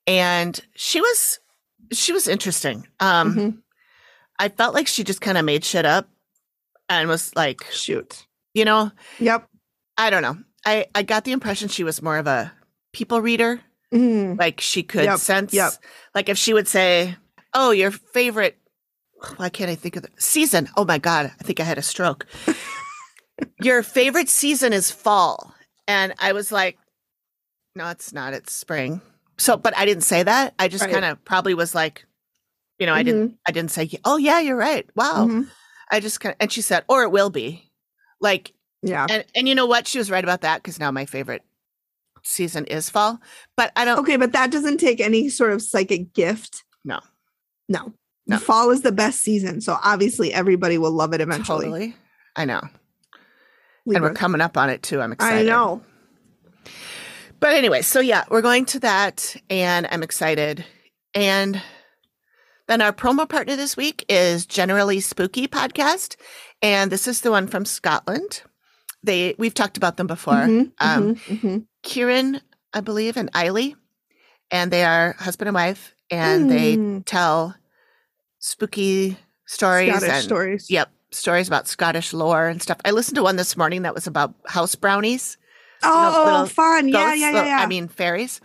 And 0.06 0.60
she 0.76 1.00
was 1.00 1.40
she 1.90 2.12
was 2.12 2.28
interesting. 2.28 2.86
Um 3.00 3.34
Mhm. 3.34 3.58
I 4.38 4.48
felt 4.48 4.74
like 4.74 4.86
she 4.86 5.02
just 5.02 5.20
kind 5.20 5.36
of 5.38 5.44
made 5.44 5.64
shit 5.64 5.84
up 5.84 6.08
and 6.88 7.08
was 7.08 7.34
like, 7.36 7.64
Shoot. 7.70 8.26
you 8.54 8.64
know, 8.64 8.90
Yep. 9.18 9.48
I 9.96 10.10
don't 10.10 10.22
know. 10.22 10.38
I 10.64 10.86
I 10.94 11.02
got 11.02 11.24
the 11.24 11.32
impression 11.32 11.68
she 11.68 11.84
was 11.84 12.00
more 12.02 12.18
of 12.18 12.26
a 12.26 12.52
people 12.92 13.20
reader. 13.20 13.60
Mhm. 13.92 14.38
Like 14.38 14.60
she 14.60 14.82
could 14.82 15.04
Yep, 15.04 15.18
sense 15.18 15.52
yep. 15.52 15.72
like 16.14 16.28
if 16.28 16.38
she 16.38 16.54
would 16.54 16.66
say, 16.68 17.16
"Oh, 17.54 17.70
your 17.72 17.90
favorite 17.90 18.56
why 19.36 19.48
can't 19.50 19.70
I 19.70 19.74
think 19.76 19.96
of 19.96 20.02
the 20.02 20.10
season? 20.18 20.68
Oh 20.76 20.84
my 20.84 20.98
god, 20.98 21.26
I 21.38 21.42
think 21.44 21.60
I 21.60 21.64
had 21.64 21.78
a 21.78 21.82
stroke. 21.82 22.26
your 23.62 23.82
favorite 23.82 24.28
season 24.28 24.72
is 24.72 24.90
fall." 24.90 25.54
And 25.88 26.14
I 26.18 26.32
was 26.32 26.50
like, 26.52 26.78
"No, 27.76 27.88
it's 27.88 28.12
not. 28.12 28.32
It's 28.34 28.52
spring." 28.52 29.00
So, 29.38 29.56
but 29.56 29.76
I 29.76 29.84
didn't 29.84 30.04
say 30.04 30.22
that. 30.22 30.54
I 30.58 30.68
just 30.68 30.84
Right. 30.84 30.92
kind 30.92 31.04
of 31.04 31.24
probably 31.24 31.54
was 31.54 31.74
like, 31.74 32.04
you 32.78 32.86
know, 32.86 32.94
I 32.94 33.02
didn't 33.02 33.38
I 33.46 33.52
didn't 33.52 33.70
say, 33.72 33.90
"Oh 34.04 34.16
yeah, 34.16 34.40
you're 34.40 34.56
right." 34.56 34.88
Wow. 34.96 35.26
Mhm. 35.28 35.48
I 35.92 36.00
just 36.00 36.20
kind 36.20 36.32
of 36.32 36.38
and 36.40 36.50
she 36.50 36.62
said, 36.62 36.84
"Or 36.88 37.02
it 37.04 37.10
will 37.10 37.30
be." 37.30 37.70
Like 38.20 38.52
Yeah. 38.82 39.06
and 39.08 39.24
and 39.36 39.48
you 39.48 39.54
know 39.54 39.66
what? 39.66 39.86
She 39.86 39.98
was 39.98 40.10
right 40.10 40.24
about 40.24 40.40
that 40.40 40.62
cuz 40.64 40.80
now 40.80 40.90
my 40.90 41.06
favorite 41.06 41.42
season 42.24 42.64
is 42.66 42.88
fall. 42.90 43.20
But 43.56 43.72
I 43.76 43.84
don't 43.84 43.98
Okay, 44.00 44.16
but 44.16 44.32
that 44.32 44.50
doesn't 44.50 44.78
take 44.78 45.00
any 45.00 45.28
sort 45.28 45.52
of 45.52 45.62
psychic 45.62 46.12
gift. 46.14 46.64
No. 46.84 47.00
No. 47.68 47.92
No. 48.26 48.38
Fall 48.38 48.70
is 48.70 48.82
the 48.82 48.92
best 48.92 49.20
season. 49.20 49.60
So 49.60 49.76
obviously 49.82 50.32
everybody 50.32 50.78
will 50.78 50.92
love 50.92 51.12
it 51.12 51.20
eventually. 51.20 51.66
totally. 51.66 51.96
I 52.36 52.44
know. 52.44 52.62
and 53.86 54.00
we're 54.02 54.14
coming 54.14 54.40
up 54.40 54.56
on 54.56 54.70
it 54.70 54.82
too. 54.82 55.00
I'm 55.00 55.12
excited. 55.12 55.40
I 55.40 55.42
know. 55.50 55.82
But 57.40 57.54
anyway, 57.54 57.82
so 57.82 57.98
yeah, 57.98 58.24
we're 58.30 58.40
going 58.42 58.64
to 58.66 58.80
that 58.80 59.34
and 59.50 59.88
I'm 59.90 60.04
excited. 60.04 60.64
And 61.14 61.60
then 62.72 62.80
our 62.80 62.90
promo 62.92 63.28
partner 63.28 63.54
this 63.54 63.76
week 63.76 64.02
is 64.08 64.46
Generally 64.46 65.00
Spooky 65.00 65.46
Podcast. 65.46 66.16
And 66.62 66.90
this 66.90 67.06
is 67.06 67.20
the 67.20 67.30
one 67.30 67.46
from 67.46 67.66
Scotland. 67.66 68.42
They 69.02 69.34
we've 69.36 69.52
talked 69.52 69.76
about 69.76 69.98
them 69.98 70.06
before. 70.06 70.46
Mhm, 70.46 70.72
Um, 70.80 71.14
mhm, 71.16 71.38
mhm. 71.40 71.66
Kieran, 71.82 72.40
I 72.72 72.80
believe, 72.80 73.18
and 73.18 73.30
Eiley. 73.32 73.74
And 74.50 74.70
they 74.70 74.84
are 74.84 75.14
husband 75.18 75.48
and 75.48 75.54
wife, 75.54 75.92
and 76.10 76.50
they 76.50 76.76
Mm. 76.78 77.02
tell 77.04 77.54
spooky 78.38 79.18
stories 79.44 79.90
Scottish 79.90 80.08
and 80.10 80.24
stories. 80.24 80.70
Yep, 80.70 80.90
stories 81.10 81.48
about 81.48 81.68
Scottish 81.68 82.14
lore 82.14 82.46
and 82.48 82.62
stuff. 82.62 82.78
I 82.86 82.92
listened 82.92 83.16
to 83.16 83.22
one 83.22 83.36
this 83.36 83.54
morning 83.54 83.82
that 83.82 83.94
was 83.94 84.06
about 84.06 84.34
house 84.46 84.74
brownies. 84.76 85.36
Oh, 85.82 86.22
little 86.24 86.46
fun. 86.46 86.88
Yeah, 86.88 87.04
ghosts, 87.10 87.20
yeah, 87.20 87.26
yeah, 87.28 87.32
little- 87.34 87.48
yeah. 87.48 87.58
I 87.60 87.66
mean, 87.66 87.88
fairies. 87.88 88.40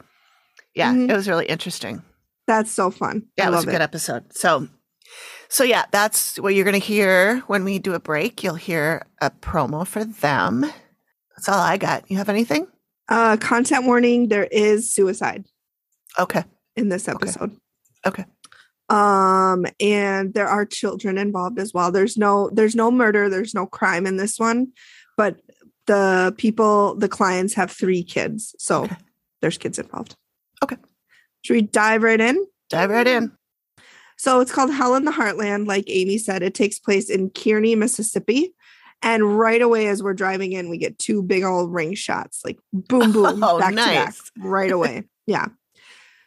Yeah, 0.75 0.91
Mhm. 0.93 1.09
it 1.09 1.15
was 1.15 1.29
really 1.29 1.45
interesting. 1.45 2.03
That's 2.47 2.71
so 2.71 2.89
fun. 2.91 3.23
It 3.37 3.49
was 3.49 3.63
a 3.65 3.67
good 3.67 3.81
episode. 3.81 4.33
So, 4.33 4.67
so 5.49 5.63
yeah, 5.63 5.85
that's 5.91 6.39
what 6.39 6.55
you're 6.55 6.63
going 6.65 6.79
to 6.79 6.85
hear 6.85 7.39
when 7.47 7.63
we 7.63 7.77
do 7.79 7.93
a 7.93 7.99
break. 7.99 8.43
You'll 8.43 8.55
hear 8.55 9.05
a 9.21 9.29
promo 9.29 9.85
for 9.85 10.03
them. 10.05 10.61
That's 10.61 11.49
all 11.49 11.59
I 11.59 11.77
got. 11.77 12.09
You 12.09 12.17
have 12.17 12.29
anything? 12.29 12.67
Uh, 13.09 13.37
content 13.37 13.85
warning: 13.85 14.29
there 14.29 14.45
is 14.51 14.91
suicide 14.91 15.45
Okay. 16.19 16.43
in 16.75 16.89
this 16.89 17.07
Okay. 17.07 17.15
episode. 17.15 17.55
Okay. 18.05 18.25
Um, 18.89 19.65
and 19.81 20.33
there 20.33 20.47
are 20.47 20.65
children 20.65 21.17
involved 21.17 21.59
as 21.59 21.73
well. 21.73 21.91
There's 21.91 22.17
no, 22.17 22.49
there's 22.53 22.75
no 22.75 22.89
murder. 22.89 23.29
There's 23.29 23.53
no 23.53 23.65
crime 23.65 24.05
in 24.07 24.15
this 24.15 24.39
one, 24.39 24.67
but 25.17 25.35
the 25.87 26.33
people, 26.37 26.95
the 26.95 27.09
clients 27.09 27.53
have 27.55 27.69
three 27.71 28.03
kids, 28.03 28.55
so 28.57 28.83
Okay. 28.85 28.95
there's 29.41 29.57
kids 29.57 29.77
involved. 29.77 30.15
Okay. 30.63 30.77
Should 31.47 31.53
we 31.53 31.61
dive 31.61 32.03
right 32.03 32.19
in? 32.19 32.45
Dive 32.69 32.89
right 32.89 33.07
in. 33.07 33.31
So 34.17 34.41
it's 34.41 34.51
called 34.51 34.69
Hell 34.69 34.95
in 34.95 35.05
the 35.05 35.11
Heartland. 35.11 35.65
Like 35.65 35.85
Amy 35.87 36.17
said, 36.17 36.43
it 36.43 36.53
takes 36.53 36.77
place 36.77 37.09
in 37.09 37.29
Kearney, 37.29 37.73
Mississippi. 37.73 38.53
And 39.01 39.39
right 39.39 39.61
away, 39.61 39.87
as 39.87 40.03
we're 40.03 40.13
driving 40.13 40.51
in, 40.51 40.69
we 40.69 40.77
get 40.77 40.99
two 40.99 41.23
big 41.23 41.43
old 41.45 41.71
ring 41.73 41.93
shots, 41.93 42.41
like 42.43 42.59
boom, 42.73 43.13
boom, 43.13 43.41
Oh, 43.43 43.59
back 43.59 43.69
to 43.69 43.75
back, 43.77 44.05
nice. 44.07 44.31
right 44.37 44.71
away. 44.71 45.03
Yeah. 45.25 45.47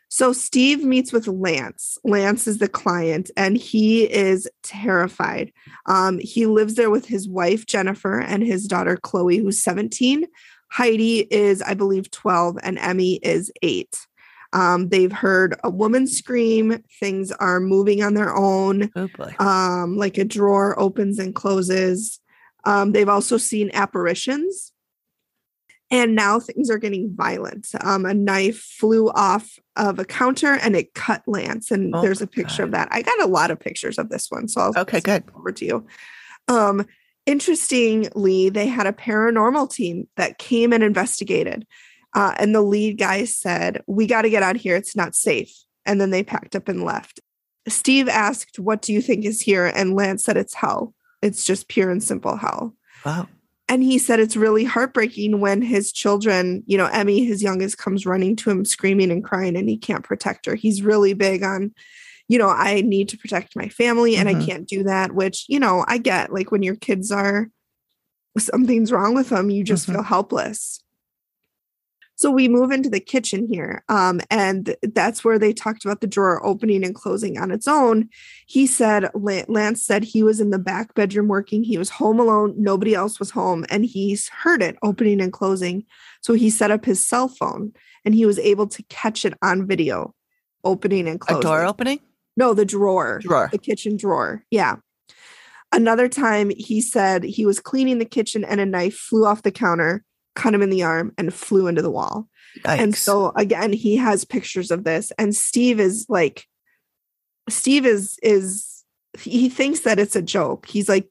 So 0.08 0.32
Steve 0.32 0.82
meets 0.84 1.12
with 1.12 1.26
Lance. 1.28 1.98
Lance 2.02 2.46
is 2.46 2.56
the 2.58 2.68
client, 2.68 3.30
and 3.36 3.58
he 3.58 4.04
is 4.10 4.48
terrified. 4.62 5.52
Um, 5.84 6.18
he 6.18 6.46
lives 6.46 6.76
there 6.76 6.90
with 6.90 7.04
his 7.06 7.28
wife, 7.28 7.66
Jennifer, 7.66 8.18
and 8.18 8.42
his 8.42 8.66
daughter, 8.66 8.96
Chloe, 8.96 9.36
who's 9.36 9.62
17. 9.62 10.26
Heidi 10.70 11.20
is, 11.30 11.60
I 11.62 11.74
believe, 11.74 12.10
12, 12.10 12.56
and 12.62 12.78
Emmy 12.78 13.16
is 13.22 13.52
eight. 13.62 14.06
Um, 14.52 14.88
they've 14.88 15.12
heard 15.12 15.58
a 15.62 15.70
woman 15.70 16.06
scream. 16.06 16.82
Things 16.98 17.30
are 17.32 17.60
moving 17.60 18.02
on 18.02 18.14
their 18.14 18.34
own. 18.34 18.90
Oh 18.96 19.08
boy. 19.16 19.34
Um, 19.38 19.96
like 19.96 20.18
a 20.18 20.24
drawer 20.24 20.78
opens 20.78 21.18
and 21.18 21.34
closes. 21.34 22.20
Um, 22.64 22.92
they've 22.92 23.08
also 23.08 23.36
seen 23.36 23.70
apparitions. 23.72 24.72
And 25.92 26.14
now 26.14 26.38
things 26.38 26.70
are 26.70 26.78
getting 26.78 27.12
violent. 27.16 27.68
Um, 27.80 28.06
a 28.06 28.14
knife 28.14 28.60
flew 28.60 29.10
off 29.10 29.58
of 29.74 29.98
a 29.98 30.04
counter 30.04 30.52
and 30.54 30.76
it 30.76 30.94
cut 30.94 31.22
Lance. 31.26 31.72
And 31.72 31.94
Oh 31.94 32.00
there's 32.00 32.22
a 32.22 32.28
picture 32.28 32.62
of 32.62 32.70
that. 32.70 32.88
I 32.92 33.02
got 33.02 33.20
a 33.22 33.26
lot 33.26 33.50
of 33.50 33.58
pictures 33.58 33.98
of 33.98 34.08
this 34.08 34.30
one. 34.30 34.46
So 34.46 34.60
I'll 34.60 34.78
Okay, 34.78 35.00
good. 35.00 35.24
over 35.36 35.50
to 35.50 35.64
you. 35.64 35.86
Um, 36.46 36.86
interestingly, 37.26 38.50
they 38.50 38.66
had 38.66 38.86
a 38.86 38.92
paranormal 38.92 39.72
team 39.72 40.06
that 40.16 40.38
came 40.38 40.72
and 40.72 40.84
investigated. 40.84 41.66
Uh, 42.14 42.34
and 42.38 42.54
the 42.54 42.62
lead 42.62 42.98
guy 42.98 43.24
said, 43.24 43.82
We 43.86 44.06
got 44.06 44.22
to 44.22 44.30
get 44.30 44.42
out 44.42 44.56
of 44.56 44.62
here. 44.62 44.76
It's 44.76 44.96
not 44.96 45.14
safe. 45.14 45.52
And 45.86 46.00
then 46.00 46.10
they 46.10 46.22
packed 46.22 46.56
up 46.56 46.68
and 46.68 46.84
left. 46.84 47.20
Steve 47.68 48.08
asked, 48.08 48.58
What 48.58 48.82
do 48.82 48.92
you 48.92 49.00
think 49.00 49.24
is 49.24 49.40
here? 49.40 49.66
And 49.66 49.94
Lance 49.94 50.24
said, 50.24 50.36
It's 50.36 50.54
hell. 50.54 50.94
It's 51.22 51.44
just 51.44 51.68
pure 51.68 51.90
and 51.90 52.02
simple 52.02 52.36
hell. 52.36 52.74
Wow. 53.04 53.28
And 53.68 53.84
he 53.84 53.98
said 53.98 54.18
it's 54.18 54.36
really 54.36 54.64
heartbreaking 54.64 55.38
when 55.38 55.62
his 55.62 55.92
children, 55.92 56.64
you 56.66 56.76
know, 56.76 56.86
Emmy, 56.86 57.24
his 57.24 57.40
youngest, 57.40 57.78
comes 57.78 58.04
running 58.04 58.34
to 58.36 58.50
him 58.50 58.64
screaming 58.64 59.12
and 59.12 59.22
crying 59.22 59.54
and 59.56 59.68
he 59.68 59.76
can't 59.76 60.02
protect 60.02 60.46
her. 60.46 60.56
He's 60.56 60.82
really 60.82 61.12
big 61.12 61.44
on, 61.44 61.72
you 62.26 62.36
know, 62.36 62.48
I 62.48 62.80
need 62.80 63.08
to 63.10 63.16
protect 63.16 63.54
my 63.54 63.68
family 63.68 64.16
and 64.16 64.28
Mhm. 64.28 64.42
I 64.42 64.44
can't 64.44 64.66
do 64.66 64.82
that, 64.82 65.14
which, 65.14 65.44
you 65.48 65.60
know, 65.60 65.84
I 65.86 65.98
get 65.98 66.32
like 66.32 66.50
when 66.50 66.64
your 66.64 66.74
kids 66.74 67.12
are, 67.12 67.48
something's 68.36 68.90
wrong 68.90 69.14
with 69.14 69.28
them, 69.28 69.50
you 69.50 69.62
just 69.62 69.86
Mhm. 69.86 69.92
feel 69.92 70.02
helpless. 70.02 70.82
So 72.20 72.30
we 72.30 72.48
move 72.48 72.70
into 72.70 72.90
the 72.90 73.00
kitchen 73.00 73.48
here. 73.50 73.82
Um, 73.88 74.20
and 74.28 74.76
that's 74.82 75.24
where 75.24 75.38
they 75.38 75.54
talked 75.54 75.86
about 75.86 76.02
the 76.02 76.06
drawer 76.06 76.44
opening 76.44 76.84
and 76.84 76.94
closing 76.94 77.38
on 77.38 77.50
its 77.50 77.66
own. 77.66 78.10
He 78.46 78.66
said, 78.66 79.08
Lance 79.14 79.82
said 79.82 80.04
he 80.04 80.22
was 80.22 80.38
in 80.38 80.50
the 80.50 80.58
back 80.58 80.92
bedroom 80.92 81.28
working. 81.28 81.64
He 81.64 81.78
was 81.78 81.88
home 81.88 82.20
alone. 82.20 82.52
Nobody 82.58 82.94
else 82.94 83.18
was 83.18 83.30
home. 83.30 83.64
And 83.70 83.86
he's 83.86 84.28
heard 84.28 84.62
it 84.62 84.76
opening 84.82 85.22
and 85.22 85.32
closing. 85.32 85.86
So 86.20 86.34
he 86.34 86.50
set 86.50 86.70
up 86.70 86.84
his 86.84 87.02
cell 87.02 87.26
phone 87.26 87.72
and 88.04 88.14
he 88.14 88.26
was 88.26 88.38
able 88.38 88.66
to 88.66 88.82
catch 88.90 89.24
it 89.24 89.32
on 89.40 89.66
video 89.66 90.14
opening 90.62 91.08
and 91.08 91.18
closing. 91.18 91.40
A 91.40 91.48
door 91.48 91.64
opening? 91.64 92.00
No, 92.36 92.52
the 92.52 92.66
drawer. 92.66 93.20
Drawer. 93.22 93.48
The 93.50 93.56
kitchen 93.56 93.96
drawer. 93.96 94.44
Yeah. 94.50 94.76
Another 95.72 96.06
time 96.06 96.50
he 96.50 96.82
said 96.82 97.24
he 97.24 97.46
was 97.46 97.60
cleaning 97.60 97.98
the 97.98 98.04
kitchen 98.04 98.44
and 98.44 98.60
a 98.60 98.66
knife 98.66 98.96
flew 98.96 99.24
off 99.24 99.42
the 99.42 99.50
counter, 99.50 100.04
cut 100.34 100.54
him 100.54 100.62
in 100.62 100.70
the 100.70 100.82
arm, 100.82 101.12
and 101.18 101.32
flew 101.32 101.66
into 101.66 101.82
the 101.82 101.90
wall. 101.90 102.28
And 102.64 102.94
so 102.94 103.32
again, 103.36 103.72
he 103.72 103.96
has 103.96 104.24
pictures 104.24 104.70
of 104.70 104.84
this. 104.84 105.12
And 105.18 105.34
Steve 105.34 105.80
is 105.80 106.06
like, 106.08 106.46
Steve 107.48 107.86
is 107.86 108.18
is 108.22 108.84
he 109.18 109.48
thinks 109.48 109.80
that 109.80 109.98
it's 109.98 110.16
a 110.16 110.22
joke. 110.22 110.66
He's 110.66 110.88
like, 110.88 111.08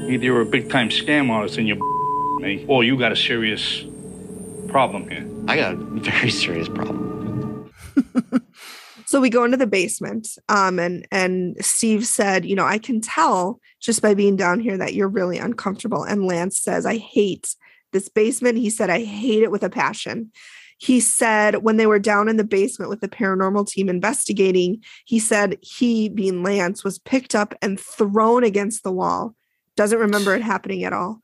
Either 0.00 0.24
you're 0.24 0.42
a 0.42 0.46
big 0.46 0.70
time 0.70 0.90
scam 0.90 1.30
artist 1.30 1.58
and 1.58 1.66
you're 1.66 1.78
me, 2.40 2.64
or 2.68 2.84
you 2.84 2.98
got 2.98 3.12
a 3.12 3.16
serious 3.16 3.84
problem 4.68 5.08
here. 5.08 5.26
I 5.48 5.56
got 5.56 5.72
a 5.72 5.76
very 5.76 6.30
serious 6.30 6.68
problem. 6.68 7.72
so 9.06 9.20
we 9.20 9.30
go 9.30 9.44
into 9.44 9.56
the 9.56 9.66
basement 9.66 10.28
um 10.48 10.78
and 10.78 11.06
and 11.10 11.56
steve 11.64 12.06
said 12.06 12.44
you 12.44 12.54
know 12.54 12.66
i 12.66 12.76
can 12.76 13.00
tell 13.00 13.60
just 13.80 14.02
by 14.02 14.12
being 14.12 14.36
down 14.36 14.60
here 14.60 14.76
that 14.76 14.92
you're 14.94 15.08
really 15.08 15.38
uncomfortable 15.38 16.02
and 16.02 16.26
lance 16.26 16.60
says 16.60 16.84
i 16.84 16.98
hate 16.98 17.56
this 17.92 18.08
basement 18.08 18.58
he 18.58 18.70
said 18.70 18.90
i 18.90 19.02
hate 19.02 19.42
it 19.42 19.50
with 19.50 19.62
a 19.62 19.70
passion. 19.70 20.30
He 20.78 21.00
said 21.00 21.62
when 21.62 21.78
they 21.78 21.86
were 21.86 21.98
down 21.98 22.28
in 22.28 22.36
the 22.36 22.44
basement 22.44 22.90
with 22.90 23.00
the 23.00 23.08
paranormal 23.08 23.66
team 23.66 23.88
investigating 23.88 24.82
he 25.04 25.18
said 25.18 25.58
he 25.62 26.08
being 26.08 26.42
lance 26.42 26.84
was 26.84 26.98
picked 26.98 27.34
up 27.34 27.54
and 27.62 27.80
thrown 27.80 28.44
against 28.44 28.82
the 28.82 28.92
wall. 28.92 29.34
Doesn't 29.76 29.98
remember 29.98 30.34
it 30.34 30.42
happening 30.42 30.84
at 30.84 30.92
all. 30.92 31.22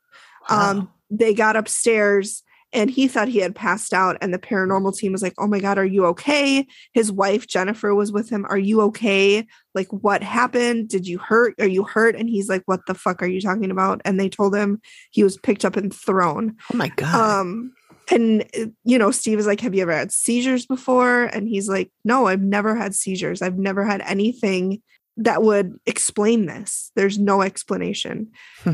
Wow. 0.49 0.71
um 0.71 0.89
they 1.09 1.33
got 1.33 1.55
upstairs 1.55 2.42
and 2.73 2.89
he 2.89 3.07
thought 3.07 3.27
he 3.27 3.39
had 3.39 3.55
passed 3.55 3.93
out 3.93 4.17
and 4.19 4.33
the 4.33 4.39
paranormal 4.39 4.95
team 4.97 5.11
was 5.11 5.21
like 5.21 5.33
oh 5.37 5.47
my 5.47 5.59
god 5.59 5.77
are 5.77 5.85
you 5.85 6.05
okay? 6.07 6.67
His 6.93 7.11
wife 7.11 7.47
jennifer 7.47 7.93
was 7.95 8.11
with 8.11 8.29
him 8.29 8.45
are 8.49 8.57
you 8.57 8.81
okay? 8.81 9.45
Like 9.73 9.87
what 9.91 10.23
happened? 10.23 10.89
Did 10.89 11.07
you 11.07 11.17
hurt? 11.19 11.55
Are 11.59 11.67
you 11.67 11.83
hurt? 11.83 12.15
And 12.15 12.29
he's 12.29 12.49
like 12.49 12.63
what 12.65 12.85
the 12.87 12.95
fuck 12.95 13.21
are 13.21 13.27
you 13.27 13.39
talking 13.39 13.71
about? 13.71 14.01
And 14.03 14.19
they 14.19 14.29
told 14.29 14.55
him 14.55 14.81
he 15.11 15.23
was 15.23 15.37
picked 15.37 15.63
up 15.63 15.75
and 15.75 15.93
thrown. 15.93 16.55
Oh 16.73 16.77
my 16.77 16.89
God. 16.89 17.15
um 17.15 17.73
and 18.11 18.45
you 18.83 18.97
know 18.97 19.11
steve 19.11 19.39
is 19.39 19.47
like 19.47 19.61
have 19.61 19.73
you 19.73 19.81
ever 19.81 19.93
had 19.93 20.11
seizures 20.11 20.65
before? 20.65 21.25
And 21.25 21.47
he's 21.47 21.69
like 21.69 21.91
no 22.03 22.27
i've 22.27 22.41
never 22.41 22.75
had 22.75 22.95
seizures. 22.95 23.41
I've 23.41 23.57
never 23.57 23.85
had 23.85 24.01
anything 24.01 24.81
that 25.17 25.43
would 25.43 25.79
explain 25.85 26.47
this. 26.47 26.91
There's 26.95 27.19
no 27.19 27.41
explanation. 27.41 28.31
Hmm. 28.63 28.73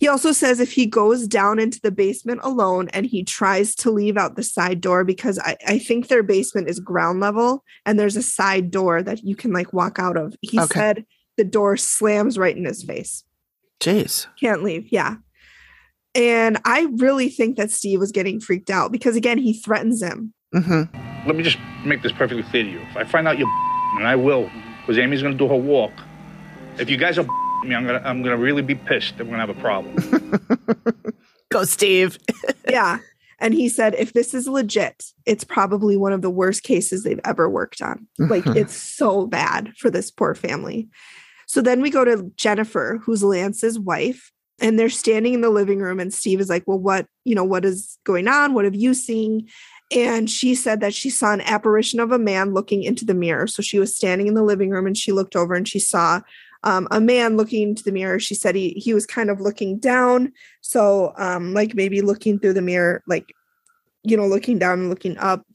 He 0.00 0.08
also 0.08 0.32
says 0.32 0.58
if 0.60 0.72
he 0.72 0.86
goes 0.86 1.28
down 1.28 1.58
into 1.60 1.78
the 1.82 1.92
basement 1.92 2.40
alone 2.42 2.88
and 2.94 3.06
he 3.06 3.22
tries 3.22 3.74
to 3.76 3.90
leave 3.90 4.16
out 4.16 4.34
the 4.34 4.42
side 4.42 4.80
door 4.80 5.04
because 5.04 5.38
I, 5.38 5.56
I 5.66 5.78
think 5.78 6.08
their 6.08 6.22
basement 6.24 6.68
is 6.68 6.80
ground 6.80 7.20
level 7.20 7.62
and 7.86 7.98
there's 7.98 8.16
a 8.16 8.22
side 8.22 8.70
door 8.70 9.02
that 9.02 9.22
you 9.22 9.36
can 9.36 9.52
like 9.52 9.72
walk 9.72 9.98
out 9.98 10.16
of 10.16 10.34
he 10.40 10.58
Okay. 10.58 10.80
said 10.80 11.04
the 11.36 11.44
door 11.44 11.76
slams 11.76 12.36
right 12.38 12.56
in 12.56 12.64
his 12.64 12.82
face 12.82 13.22
Jeez. 13.80 14.26
can't 14.40 14.62
leave. 14.62 14.88
Yeah. 14.90 15.16
And 16.14 16.58
I 16.64 16.88
really 16.96 17.28
think 17.28 17.56
that 17.56 17.70
Steve 17.70 18.00
was 18.00 18.10
getting 18.10 18.40
freaked 18.40 18.68
out 18.70 18.90
because 18.90 19.14
again, 19.16 19.38
he 19.38 19.52
threatens 19.52 20.02
him. 20.02 20.34
hmm 20.52 20.82
Let 21.26 21.36
me 21.36 21.42
just 21.42 21.58
make 21.84 22.02
this 22.02 22.12
perfectly 22.12 22.42
clear 22.42 22.64
to 22.64 22.68
you. 22.70 22.80
If 22.90 22.96
I 22.96 23.04
find 23.04 23.28
out 23.28 23.38
you're 23.38 23.48
and 23.96 24.06
I 24.06 24.16
will, 24.16 24.50
because 24.80 24.98
Amy's 24.98 25.22
gonna 25.22 25.34
do 25.36 25.46
her 25.48 25.54
walk. 25.56 25.92
If 26.78 26.88
you 26.90 26.96
guys 26.96 27.16
are 27.18 27.26
me, 27.64 27.74
I'm 27.74 27.86
gonna 27.86 28.02
I'm 28.04 28.22
gonna 28.22 28.36
really 28.36 28.62
be 28.62 28.74
pissed. 28.74 29.18
and 29.18 29.28
We're 29.28 29.36
gonna 29.36 29.46
have 29.46 29.56
a 29.56 29.60
problem. 29.60 30.40
Go, 31.50 31.64
Steve. 31.64 32.18
yeah. 32.68 32.98
And 33.40 33.54
he 33.54 33.68
said, 33.68 33.94
if 33.94 34.12
this 34.12 34.34
is 34.34 34.46
legit, 34.46 35.02
it's 35.24 35.44
probably 35.44 35.96
one 35.96 36.12
of 36.12 36.20
the 36.20 36.30
worst 36.30 36.62
cases 36.62 37.02
they've 37.02 37.20
ever 37.24 37.48
worked 37.48 37.80
on. 37.80 38.06
Like, 38.18 38.46
it's 38.48 38.76
so 38.76 39.26
bad 39.26 39.72
for 39.78 39.90
this 39.90 40.10
poor 40.10 40.34
family. 40.34 40.88
So 41.46 41.62
then 41.62 41.80
we 41.80 41.90
go 41.90 42.04
to 42.04 42.30
Jennifer, 42.36 43.00
who's 43.02 43.24
Lance's 43.24 43.78
wife, 43.78 44.30
and 44.60 44.78
they're 44.78 44.90
standing 44.90 45.34
in 45.34 45.40
the 45.40 45.50
living 45.50 45.80
room. 45.80 45.98
And 45.98 46.12
Steve 46.12 46.38
is 46.38 46.50
like, 46.50 46.64
Well, 46.66 46.78
what, 46.78 47.06
you 47.24 47.34
know, 47.34 47.44
what 47.44 47.64
is 47.64 47.98
going 48.04 48.28
on? 48.28 48.54
What 48.54 48.66
have 48.66 48.74
you 48.74 48.94
seen? 48.94 49.48
And 49.92 50.30
she 50.30 50.54
said 50.54 50.80
that 50.80 50.94
she 50.94 51.10
saw 51.10 51.32
an 51.32 51.40
apparition 51.40 51.98
of 51.98 52.12
a 52.12 52.18
man 52.18 52.54
looking 52.54 52.84
into 52.84 53.04
the 53.04 53.14
mirror. 53.14 53.48
So 53.48 53.60
she 53.62 53.80
was 53.80 53.96
standing 53.96 54.28
in 54.28 54.34
the 54.34 54.44
living 54.44 54.70
room 54.70 54.86
and 54.86 54.96
she 54.96 55.10
looked 55.10 55.34
over 55.34 55.54
and 55.54 55.66
she 55.66 55.80
saw 55.80 56.20
um, 56.62 56.88
a 56.90 57.00
man 57.00 57.36
looking 57.36 57.62
into 57.62 57.82
the 57.82 57.92
mirror. 57.92 58.18
She 58.18 58.34
said 58.34 58.54
he 58.54 58.70
he 58.70 58.92
was 58.94 59.06
kind 59.06 59.30
of 59.30 59.40
looking 59.40 59.78
down, 59.78 60.32
so 60.60 61.12
um, 61.16 61.54
like 61.54 61.74
maybe 61.74 62.02
looking 62.02 62.38
through 62.38 62.54
the 62.54 62.62
mirror, 62.62 63.02
like 63.06 63.32
you 64.02 64.16
know, 64.16 64.26
looking 64.26 64.58
down 64.58 64.80
and 64.80 64.90
looking 64.90 65.16
up 65.18 65.46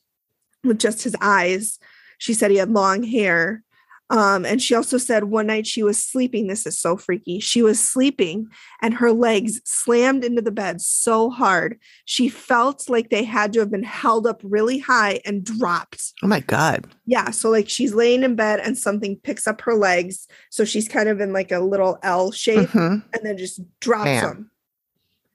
with 0.64 0.80
just 0.80 1.04
his 1.04 1.16
eyes. 1.22 1.80
She 2.18 2.34
said 2.34 2.52
he 2.52 2.58
had 2.58 2.72
long 2.72 3.04
hair. 3.04 3.64
Um, 4.10 4.46
and 4.46 4.62
she 4.62 4.76
also 4.76 4.98
said 4.98 5.26
one 5.26 5.48
night 5.48 5.66
she 5.66 5.82
was 5.82 6.04
sleeping. 6.04 6.46
This 6.48 6.68
is 6.68 6.78
so 6.78 6.96
freaky. 6.96 7.40
She 7.40 7.64
was 7.64 7.80
sleeping 7.80 8.48
and 8.82 8.94
her 8.94 9.12
legs 9.12 9.62
slammed 9.66 10.24
into 10.24 10.42
the 10.42 10.52
bed 10.52 10.80
so 10.80 11.32
hard. 11.32 11.80
She 12.06 12.30
felt 12.30 12.88
like 12.88 13.10
they 13.10 13.24
had 13.24 13.54
to 13.54 13.60
have 13.62 13.72
been 13.72 13.84
held 13.84 14.28
up 14.28 14.42
really 14.44 14.78
high 14.78 15.22
and 15.26 15.44
dropped. 15.44 16.14
Oh 16.22 16.28
my 16.28 16.42
God. 16.42 16.88
Yeah. 17.08 17.32
So, 17.32 17.50
like, 17.50 17.68
she's 17.68 17.96
laying 17.96 18.24
in 18.24 18.36
bed 18.36 18.60
and 18.60 18.78
something 18.78 19.18
picks 19.18 19.48
up 19.48 19.62
her 19.62 19.74
legs. 19.74 20.28
So, 20.52 20.66
she's 20.66 20.88
kind 20.88 21.10
of 21.10 21.20
in 21.20 21.34
like 21.34 21.52
a 21.52 21.60
little 21.60 21.98
L 22.04 22.32
shape 22.32 22.70
hmm 22.70 22.98
and 23.14 23.24
then 23.24 23.38
just 23.38 23.62
drops 23.80 24.22
them. 24.22 24.52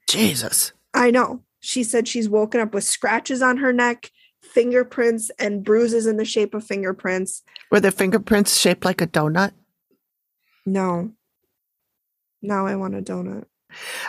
Jesus. 0.07 0.71
I 0.93 1.11
know. 1.11 1.41
She 1.59 1.83
said 1.83 2.07
she's 2.07 2.29
woken 2.29 2.59
up 2.59 2.73
with 2.73 2.83
scratches 2.83 3.41
on 3.41 3.57
her 3.57 3.71
neck, 3.71 4.11
fingerprints, 4.51 5.31
and 5.39 5.63
bruises 5.63 6.05
in 6.05 6.17
the 6.17 6.25
shape 6.25 6.53
of 6.53 6.63
fingerprints. 6.63 7.41
Were 7.71 7.79
the 7.79 7.91
fingerprints 7.91 8.57
shaped 8.57 8.85
like 8.85 9.01
a 9.01 9.07
donut? 9.07 9.51
No. 10.65 11.11
Now 12.41 12.65
I 12.65 12.75
want 12.75 12.95
a 12.95 13.01
donut. 13.01 13.45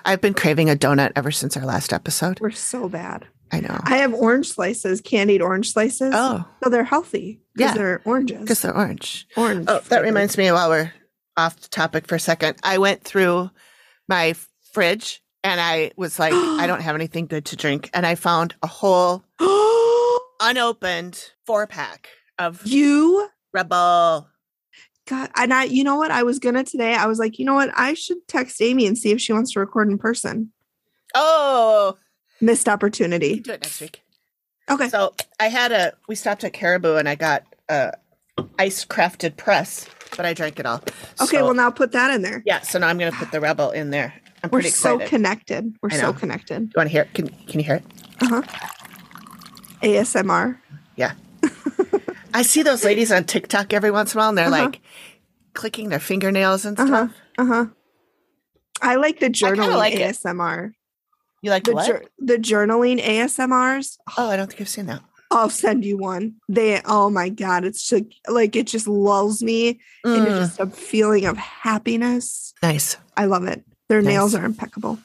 I've 0.05 0.21
been 0.21 0.35
craving 0.35 0.69
a 0.71 0.75
donut 0.77 1.13
ever 1.17 1.31
since 1.31 1.57
our 1.57 1.65
last 1.65 1.93
episode. 1.93 2.41
We're 2.41 2.51
so 2.51 2.89
bad. 2.89 3.27
I 3.53 3.61
know. 3.61 3.79
I 3.85 3.99
have 3.99 4.15
orange 4.15 4.49
slices, 4.49 5.01
candied 5.01 5.43
orange 5.43 5.73
slices. 5.73 6.13
oh, 6.15 6.45
So 6.65 6.71
they're 6.71 6.85
healthy 6.85 7.43
because 7.55 7.71
Yeah. 7.73 7.75
they're 7.79 8.03
oranges. 8.05 8.41
because 8.41 8.63
they're 8.63 8.77
orange. 8.77 9.27
orange. 9.37 9.67
Oh, 9.69 9.81
that 9.91 10.03
reminds 10.03 10.37
me 10.39 10.51
while 10.51 10.71
we're 10.71 10.93
off 11.37 11.61
the 11.61 11.69
topic 11.69 12.07
for 12.09 12.15
a 12.15 12.21
second. 12.21 12.57
I 12.63 12.79
went 12.79 13.05
through 13.05 13.51
my 14.09 14.35
fridge 14.73 15.23
and 15.45 15.61
I 15.61 15.93
was 15.97 16.19
like, 16.19 16.33
I 16.35 16.67
don't 16.67 16.81
have 16.81 16.95
anything 16.95 17.27
good 17.27 17.45
to 17.47 17.57
drink. 17.57 17.91
And 17.93 18.07
I 18.07 18.15
found 18.15 18.55
a 18.63 18.67
whole 18.67 19.23
unopened 20.43 21.31
four 21.47 21.67
pack 21.67 22.09
of 22.39 22.67
you 22.67 23.29
Rebel. 23.55 24.29
God, 25.09 25.31
and 25.37 25.53
I, 25.53 25.65
you 25.65 25.83
know 25.85 25.97
what? 25.97 26.11
I 26.11 26.23
was 26.23 26.39
gonna 26.39 26.65
today. 26.65 26.95
I 26.95 27.07
was 27.07 27.19
like, 27.19 27.39
you 27.39 27.45
know 27.45 27.55
what? 27.55 27.71
I 27.77 27.95
should 27.95 28.19
text 28.29 28.61
Amy 28.63 28.87
and 28.87 28.97
see 28.97 29.11
if 29.11 29.21
she 29.21 29.33
wants 29.33 29.53
to 29.53 29.61
record 29.61 29.89
in 29.89 29.99
person. 29.99 30.53
Oh, 31.15 31.97
Missed 32.41 32.69
opportunity. 32.69 33.41
do 33.41 33.53
it 33.53 33.63
next 33.63 33.81
week. 33.81 34.03
Okay. 34.71 34.89
So 34.89 35.15
I 35.39 35.49
had 35.49 35.73
a, 35.73 35.93
we 36.09 36.15
stopped 36.15 36.45
at 36.45 36.53
Caribou 36.53 36.97
and 36.97 37.09
I 37.09 37.15
got 37.15 37.43
a 37.69 37.93
ice 38.59 38.85
crafted 38.85 39.37
press, 39.37 39.87
but 40.17 40.25
I 40.25 40.33
drank 40.35 40.59
it 40.59 40.67
all. 40.67 40.83
Okay. 41.21 41.37
So- 41.39 41.45
well, 41.45 41.55
now 41.55 41.71
put 41.71 41.93
that 41.93 42.11
in 42.13 42.23
there. 42.23 42.43
yeah. 42.47 42.61
So 42.61 42.79
now 42.79 42.89
I'm 42.89 42.99
to 42.99 43.11
put 43.19 43.33
the 43.33 43.41
Rebel 43.41 43.71
in 43.71 43.91
there. 43.91 44.15
I'm 44.45 44.51
We're 44.51 44.63
so 44.63 44.95
excited. 44.95 45.09
connected. 45.09 45.77
We're 45.83 45.91
so 45.91 46.13
connected. 46.13 46.63
you 46.63 46.71
want 46.77 46.89
to 46.89 46.93
hear 46.93 47.03
it? 47.03 47.15
Can, 47.15 47.29
can 47.29 47.61
you 47.61 47.67
hear 47.67 47.77
it? 47.77 47.85
Uh 48.21 48.41
huh. 48.43 48.43
ASMR. 49.83 50.59
Yeah. 50.97 51.13
I 52.35 52.43
see 52.43 52.63
those 52.63 52.85
ladies 52.85 53.13
on 53.13 53.25
TikTok 53.25 53.73
every 53.73 53.91
once 53.91 54.15
in 54.15 54.19
a 54.19 54.23
while 54.23 54.29
and 54.31 54.39
they're 54.39 54.47
Uh-huh. 54.49 54.65
like 54.65 54.81
clicking 55.55 55.89
their 55.91 56.01
fingernails 56.01 56.65
and 56.65 56.79
Uh 56.79 56.83
huh. 56.87 56.89
stuff. 57.09 57.17
Uh 57.39 57.45
huh. 57.47 57.67
I 58.81 58.97
like 58.97 59.21
the 59.21 59.29
journaling 59.31 59.77
like 59.77 59.95
it. 59.95 60.01
ASMR. 60.17 60.73
You 61.43 61.51
like 61.51 61.65
The 61.65 61.73
what? 61.75 61.87
jour- 61.87 62.05
the 62.19 62.37
journaling 62.37 63.01
ASMRs. 63.03 63.97
oh, 64.17 64.29
I 64.31 64.37
don't 64.37 64.49
think 64.49 64.61
I've 64.61 64.69
seen 64.69 64.87
that. 64.87 65.03
I'll 65.31 65.49
send 65.51 65.85
you 65.85 65.97
one. 65.97 66.35
They 66.49 66.81
oh 66.85 67.09
my 67.09 67.31
god, 67.31 67.65
it's 67.65 67.89
just 67.89 68.05
like 68.29 68.55
it 68.55 68.67
just 68.67 68.87
lulls 68.87 69.43
me 69.43 69.81
into 70.05 70.31
Mm, 70.31 70.37
just 70.37 70.61
a 70.61 70.67
feeling 70.67 71.25
of 71.25 71.39
happiness. 71.39 72.53
nice. 72.63 72.97
I 73.17 73.25
love 73.25 73.45
it. 73.47 73.65
Their 73.89 74.03
nails 74.03 74.35
are 74.35 74.45
impeccable. 74.45 74.99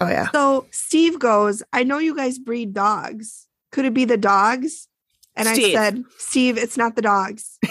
Oh, 0.00 0.06
yeah. 0.08 0.28
So 0.32 0.66
Steve 0.70 1.18
goes, 1.18 1.62
I 1.72 1.82
know 1.82 1.98
you 1.98 2.14
guys 2.14 2.38
breed 2.38 2.72
dogs. 2.72 3.47
Could 3.72 3.84
it 3.84 3.94
be 3.94 4.04
the 4.04 4.16
dogs? 4.16 4.88
And 5.36 5.46
Steve. 5.48 5.76
I 5.76 5.78
said, 5.90 6.04
Steve, 6.18 6.58
it's 6.58 6.76
not 6.76 6.96
the 6.96 7.02
dogs. 7.02 7.58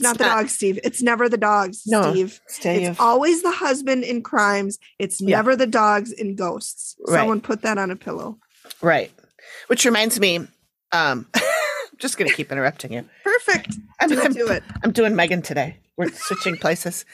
It's 0.00 0.04
not 0.04 0.16
the 0.18 0.24
dogs, 0.26 0.52
Steve. 0.52 0.78
It's 0.84 1.02
never 1.02 1.28
the 1.28 1.36
dogs, 1.36 1.82
No, 1.84 2.12
Steve. 2.12 2.40
Steve. 2.46 2.88
It's 2.90 3.00
always 3.00 3.42
the 3.42 3.50
husband 3.50 4.04
in 4.04 4.22
crimes. 4.22 4.78
It's 5.00 5.20
Yeah. 5.20 5.38
never 5.38 5.56
the 5.56 5.66
dogs 5.66 6.12
in 6.12 6.36
ghosts. 6.36 6.94
Right. 7.08 7.18
Someone 7.18 7.40
put 7.40 7.62
that 7.62 7.78
on 7.78 7.90
a 7.90 7.96
pillow. 7.96 8.38
right. 8.80 9.10
Which 9.66 9.84
reminds 9.84 10.20
me, 10.20 10.36
um, 10.92 11.26
I'm 11.34 11.42
just 11.98 12.16
going 12.16 12.30
to 12.30 12.36
keep 12.36 12.52
interrupting 12.52 12.92
you. 12.92 13.04
Perfect. 13.24 13.74
I'm, 14.00 14.08
Do 14.10 14.22
I'm, 14.22 14.32
do 14.32 14.46
it. 14.46 14.62
I'm 14.84 14.92
doing 14.92 15.16
Megan 15.16 15.42
today. 15.42 15.78
We're 15.96 16.12
switching 16.12 16.56
places. 16.58 17.04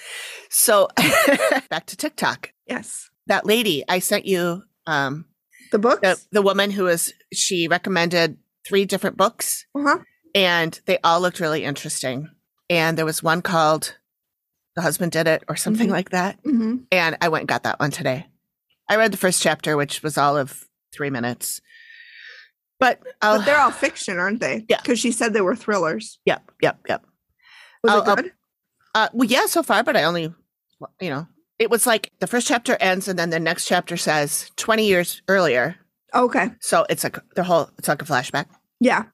So 0.50 0.88
back 1.70 1.86
to 1.86 1.96
TikTok. 1.96 2.52
Yes. 2.68 3.08
That 3.28 3.46
lady 3.46 3.82
I 3.88 3.98
sent 4.00 4.26
you, 4.26 4.62
um, 4.86 5.24
The 5.74 5.78
books? 5.80 6.00
the, 6.02 6.20
the 6.30 6.42
woman 6.42 6.70
who 6.70 6.84
was, 6.84 7.12
she 7.32 7.66
recommended 7.66 8.38
three 8.64 8.84
different 8.84 9.16
books 9.16 9.66
uh-huh. 9.74 9.98
and 10.32 10.80
they 10.87 10.98
all 11.02 11.20
looked 11.20 11.40
really 11.40 11.64
interesting. 11.64 12.30
And 12.70 12.96
there 12.96 13.04
was 13.04 13.24
one 13.24 13.42
called 13.42 13.96
The 14.76 14.82
Husband 14.82 15.10
Did 15.10 15.26
It 15.26 15.42
or 15.48 15.56
something 15.56 15.88
Mhm. 15.88 15.92
like 15.98 16.10
that. 16.10 16.38
hmm 16.44 16.76
And 16.92 17.16
I 17.20 17.28
went 17.28 17.42
and 17.42 17.48
got 17.48 17.64
that 17.64 17.80
one 17.80 17.90
today. 17.90 18.26
I 18.88 18.94
read 18.94 19.12
the 19.12 19.16
first 19.16 19.42
chapter, 19.42 19.76
which 19.76 20.00
was 20.04 20.16
all 20.16 20.37
of 20.37 20.64
three 20.94 21.10
minutes. 21.10 21.60
But, 22.78 23.02
I'll, 23.20 23.38
But 23.38 23.44
they're 23.46 23.58
all 23.60 23.72
fiction, 23.72 24.16
aren't 24.18 24.38
they? 24.38 24.64
Yeah. 24.68 24.76
Because 24.80 25.00
she 25.00 25.10
said 25.10 25.32
they 25.32 25.40
were 25.40 25.56
thrillers. 25.56 26.20
yep, 26.24 26.52
yep, 26.62 26.78
yep. 26.88 27.04
Was 27.82 27.92
I'll- 27.92 28.02
it 28.02 28.08
I'll- 28.08 28.16
good? 28.16 28.32
Uh, 28.94 29.08
well, 29.12 29.28
yeah, 29.28 29.46
so 29.46 29.64
far, 29.64 29.82
but 29.82 29.96
I 29.96 30.04
only, 30.04 30.32
you 31.00 31.10
know, 31.10 31.26
it 31.64 31.70
was 31.70 31.87
like 31.87 32.12
the 32.20 32.27
first 32.27 32.46
chapter 32.46 32.77
ends 32.79 33.09
and 33.09 33.18
then 33.18 33.31
the 33.31 33.40
next 33.40 33.64
chapter 33.64 33.96
says 33.96 34.50
20 34.57 34.87
years 34.87 35.22
earlier. 35.29 35.77
okay. 36.14 36.50
So 36.61 36.85
it's 36.90 37.03
like 37.03 37.16
the 37.35 37.42
whole, 37.42 37.70
it's 37.79 37.88
like 37.88 38.03
a 38.03 38.05
flashback. 38.05 38.46
Yeah. 38.81 39.05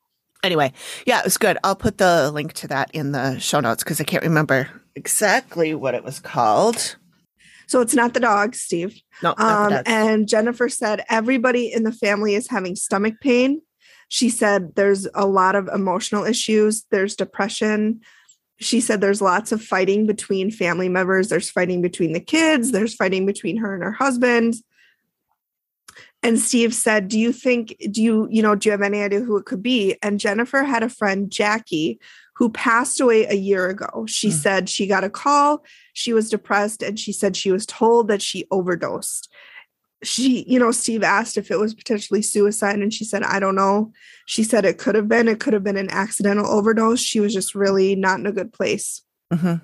Anyway, 0.42 0.72
yeah, 1.06 1.20
it 1.20 1.24
was 1.24 1.38
good. 1.38 1.58
I'll 1.62 1.76
put 1.76 1.98
the 1.98 2.30
link 2.32 2.54
to 2.54 2.68
that 2.68 2.90
in 2.92 3.12
the 3.12 3.38
show 3.38 3.60
notes 3.60 3.84
because 3.84 4.00
I 4.00 4.04
can't 4.04 4.24
remember 4.24 4.68
exactly 4.96 5.74
what 5.74 5.94
it 5.94 6.02
was 6.02 6.18
called. 6.18 6.96
So 7.68 7.80
it's 7.80 7.94
not 7.94 8.14
the 8.14 8.20
dog, 8.20 8.56
Steve. 8.56 9.00
No, 9.22 9.34
Um, 9.38 9.80
and 9.86 10.26
Jennifer 10.26 10.68
said 10.68 11.04
everybody 11.08 11.72
in 11.72 11.84
the 11.84 11.92
family 11.92 12.34
is 12.34 12.48
having 12.48 12.74
stomach 12.74 13.14
pain. 13.20 13.62
She 14.08 14.28
said 14.28 14.74
there's 14.74 15.06
a 15.14 15.24
lot 15.26 15.54
of 15.54 15.68
emotional 15.68 16.24
issues, 16.24 16.84
there's 16.90 17.14
depression. 17.14 18.00
She 18.60 18.80
said 18.80 19.00
there's 19.00 19.22
lots 19.22 19.52
of 19.52 19.62
fighting 19.62 20.06
between 20.06 20.50
family 20.50 20.88
members, 20.88 21.28
there's 21.28 21.50
fighting 21.50 21.80
between 21.80 22.12
the 22.12 22.20
kids, 22.20 22.72
there's 22.72 22.94
fighting 22.94 23.24
between 23.26 23.56
her 23.56 23.74
and 23.74 23.82
her 23.82 23.92
husband. 23.92 24.54
And 26.22 26.38
Steve 26.38 26.74
said, 26.74 27.08
Do 27.08 27.18
you 27.18 27.32
think, 27.32 27.74
do 27.90 28.02
you, 28.02 28.28
you 28.30 28.42
know, 28.42 28.54
do 28.54 28.68
you 28.68 28.72
have 28.72 28.82
any 28.82 29.02
idea 29.02 29.20
who 29.20 29.38
it 29.38 29.46
could 29.46 29.62
be? 29.62 29.96
And 30.02 30.20
Jennifer 30.20 30.62
had 30.62 30.82
a 30.82 30.90
friend, 30.90 31.30
Jackie, 31.30 31.98
who 32.36 32.50
passed 32.50 33.00
away 33.00 33.24
a 33.26 33.34
year 33.34 33.68
ago. 33.68 34.04
She 34.06 34.28
Hmm. 34.28 34.36
said 34.36 34.68
she 34.68 34.86
got 34.86 35.04
a 35.04 35.10
call, 35.10 35.64
she 35.94 36.12
was 36.12 36.28
depressed, 36.28 36.82
and 36.82 36.98
she 36.98 37.12
said 37.12 37.36
she 37.36 37.50
was 37.50 37.64
told 37.64 38.08
that 38.08 38.22
she 38.22 38.46
overdosed. 38.50 39.30
She, 40.02 40.44
you 40.48 40.58
know, 40.58 40.70
Steve 40.70 41.02
asked 41.02 41.36
if 41.36 41.50
it 41.50 41.58
was 41.58 41.74
potentially 41.74 42.22
suicide, 42.22 42.78
and 42.78 42.92
she 42.92 43.04
said, 43.04 43.22
I 43.22 43.38
don't 43.38 43.54
know. 43.54 43.92
She 44.26 44.42
said 44.42 44.64
it 44.64 44.78
could 44.78 44.94
have 44.94 45.08
been, 45.08 45.28
it 45.28 45.40
could 45.40 45.52
have 45.52 45.64
been 45.64 45.76
an 45.76 45.90
accidental 45.90 46.46
overdose. 46.46 47.00
She 47.00 47.20
was 47.20 47.34
just 47.34 47.54
really 47.54 47.94
not 47.94 48.18
in 48.18 48.26
a 48.26 48.32
good 48.32 48.52
place. 48.52 49.02
Mhm. 49.32 49.60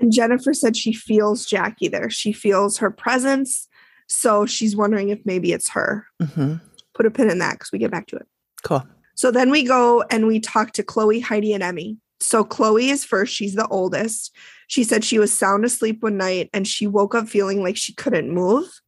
And 0.00 0.12
Jennifer 0.12 0.52
said 0.52 0.76
she 0.76 0.92
feels 0.92 1.46
Jackie 1.46 1.88
there. 1.88 2.10
She 2.10 2.32
feels 2.32 2.78
her 2.78 2.90
presence. 2.90 3.68
So 4.08 4.46
she's 4.46 4.74
wondering 4.74 5.10
if 5.10 5.20
maybe 5.24 5.52
it's 5.52 5.70
her. 5.70 6.06
Mhm. 6.20 6.60
Put 6.94 7.06
a 7.06 7.10
pin 7.10 7.30
in 7.30 7.38
that 7.38 7.52
because 7.52 7.70
we 7.72 7.78
get 7.78 7.90
back 7.90 8.06
to 8.08 8.16
it. 8.16 8.26
Cool. 8.64 8.84
So 9.14 9.30
then 9.30 9.50
we 9.50 9.62
go 9.62 10.02
and 10.10 10.26
we 10.26 10.40
talk 10.40 10.72
to 10.72 10.82
Chloe, 10.82 11.20
Heidi, 11.20 11.52
and 11.52 11.62
Emmy. 11.62 11.98
So 12.20 12.44
Chloe 12.44 12.90
is 12.90 13.04
first. 13.04 13.32
She's 13.34 13.54
the 13.54 13.68
oldest. 13.68 14.34
She 14.66 14.84
said 14.84 15.04
she 15.04 15.18
was 15.18 15.32
sound 15.32 15.64
asleep 15.64 16.02
one 16.02 16.16
night 16.16 16.50
and 16.52 16.66
she 16.66 16.86
woke 16.86 17.14
up 17.14 17.28
feeling 17.28 17.62
like 17.62 17.76
she 17.76 17.94
couldn't 17.94 18.30
move. 18.30 18.80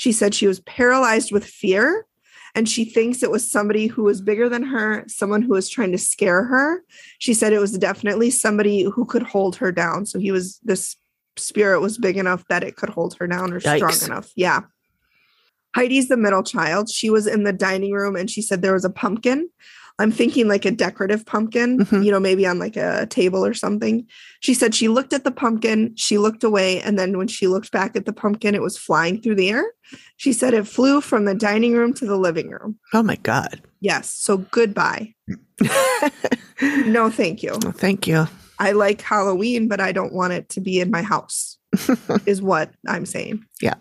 She 0.00 0.12
said 0.12 0.34
she 0.34 0.46
was 0.46 0.60
paralyzed 0.60 1.30
with 1.30 1.44
fear 1.44 2.06
and 2.54 2.66
she 2.66 2.86
thinks 2.86 3.22
it 3.22 3.30
was 3.30 3.50
somebody 3.50 3.86
who 3.86 4.02
was 4.02 4.22
bigger 4.22 4.48
than 4.48 4.62
her, 4.62 5.04
someone 5.08 5.42
who 5.42 5.52
was 5.52 5.68
trying 5.68 5.92
to 5.92 5.98
scare 5.98 6.42
her. 6.44 6.82
She 7.18 7.34
said 7.34 7.52
it 7.52 7.58
was 7.58 7.76
definitely 7.76 8.30
somebody 8.30 8.84
who 8.84 9.04
could 9.04 9.22
hold 9.22 9.56
her 9.56 9.70
down. 9.70 10.06
So 10.06 10.18
he 10.18 10.32
was 10.32 10.58
this 10.62 10.96
spirit 11.36 11.80
was 11.80 11.98
big 11.98 12.16
enough 12.16 12.48
that 12.48 12.64
it 12.64 12.76
could 12.76 12.88
hold 12.88 13.14
her 13.18 13.26
down 13.26 13.52
or 13.52 13.60
Yikes. 13.60 13.76
strong 13.76 14.10
enough. 14.10 14.32
Yeah. 14.36 14.62
Heidi's 15.76 16.08
the 16.08 16.16
middle 16.16 16.44
child. 16.44 16.88
She 16.88 17.10
was 17.10 17.26
in 17.26 17.44
the 17.44 17.52
dining 17.52 17.92
room 17.92 18.16
and 18.16 18.30
she 18.30 18.40
said 18.40 18.62
there 18.62 18.72
was 18.72 18.86
a 18.86 18.90
pumpkin. 18.90 19.50
I'm 20.00 20.10
thinking 20.10 20.48
like 20.48 20.64
a 20.64 20.70
decorative 20.70 21.24
pumpkin, 21.26 21.78
Mhm. 21.78 22.04
you 22.04 22.10
know, 22.10 22.18
maybe 22.20 22.46
on 22.46 22.58
like 22.58 22.76
a 22.76 23.06
table 23.06 23.44
or 23.44 23.54
something. 23.54 24.06
She 24.40 24.54
said 24.54 24.74
she 24.74 24.88
looked 24.88 25.12
at 25.12 25.24
the 25.24 25.30
pumpkin, 25.30 25.92
she 25.96 26.18
looked 26.18 26.42
away, 26.42 26.80
and 26.80 26.98
then 26.98 27.18
when 27.18 27.28
she 27.28 27.46
looked 27.46 27.70
back 27.70 27.94
at 27.96 28.06
the 28.06 28.12
pumpkin, 28.12 28.54
it 28.54 28.62
was 28.62 28.76
flying 28.78 29.20
through 29.20 29.34
the 29.36 29.50
air. 29.50 29.64
She 30.16 30.32
said 30.32 30.54
it 30.54 30.66
flew 30.66 31.00
from 31.00 31.24
the 31.26 31.34
dining 31.34 31.74
room 31.74 31.92
to 31.94 32.06
the 32.06 32.16
living 32.16 32.50
room. 32.50 32.78
Oh 32.94 33.02
my 33.02 33.16
God. 33.16 33.60
Yes. 33.80 34.10
So 34.12 34.38
goodbye. 34.38 35.14
No, 36.86 37.08
thank 37.10 37.42
you. 37.42 37.56
Well, 37.62 37.72
thank 37.72 38.06
you. 38.06 38.26
I 38.58 38.72
like 38.72 39.00
Halloween, 39.00 39.66
but 39.66 39.80
I 39.80 39.92
don't 39.92 40.12
want 40.12 40.34
it 40.34 40.50
to 40.50 40.60
be 40.60 40.78
in 40.80 40.90
my 40.90 41.00
house, 41.00 41.56
is 42.26 42.42
what 42.42 42.70
I'm 42.86 43.06
saying. 43.06 43.44
Yeah. 43.62 43.74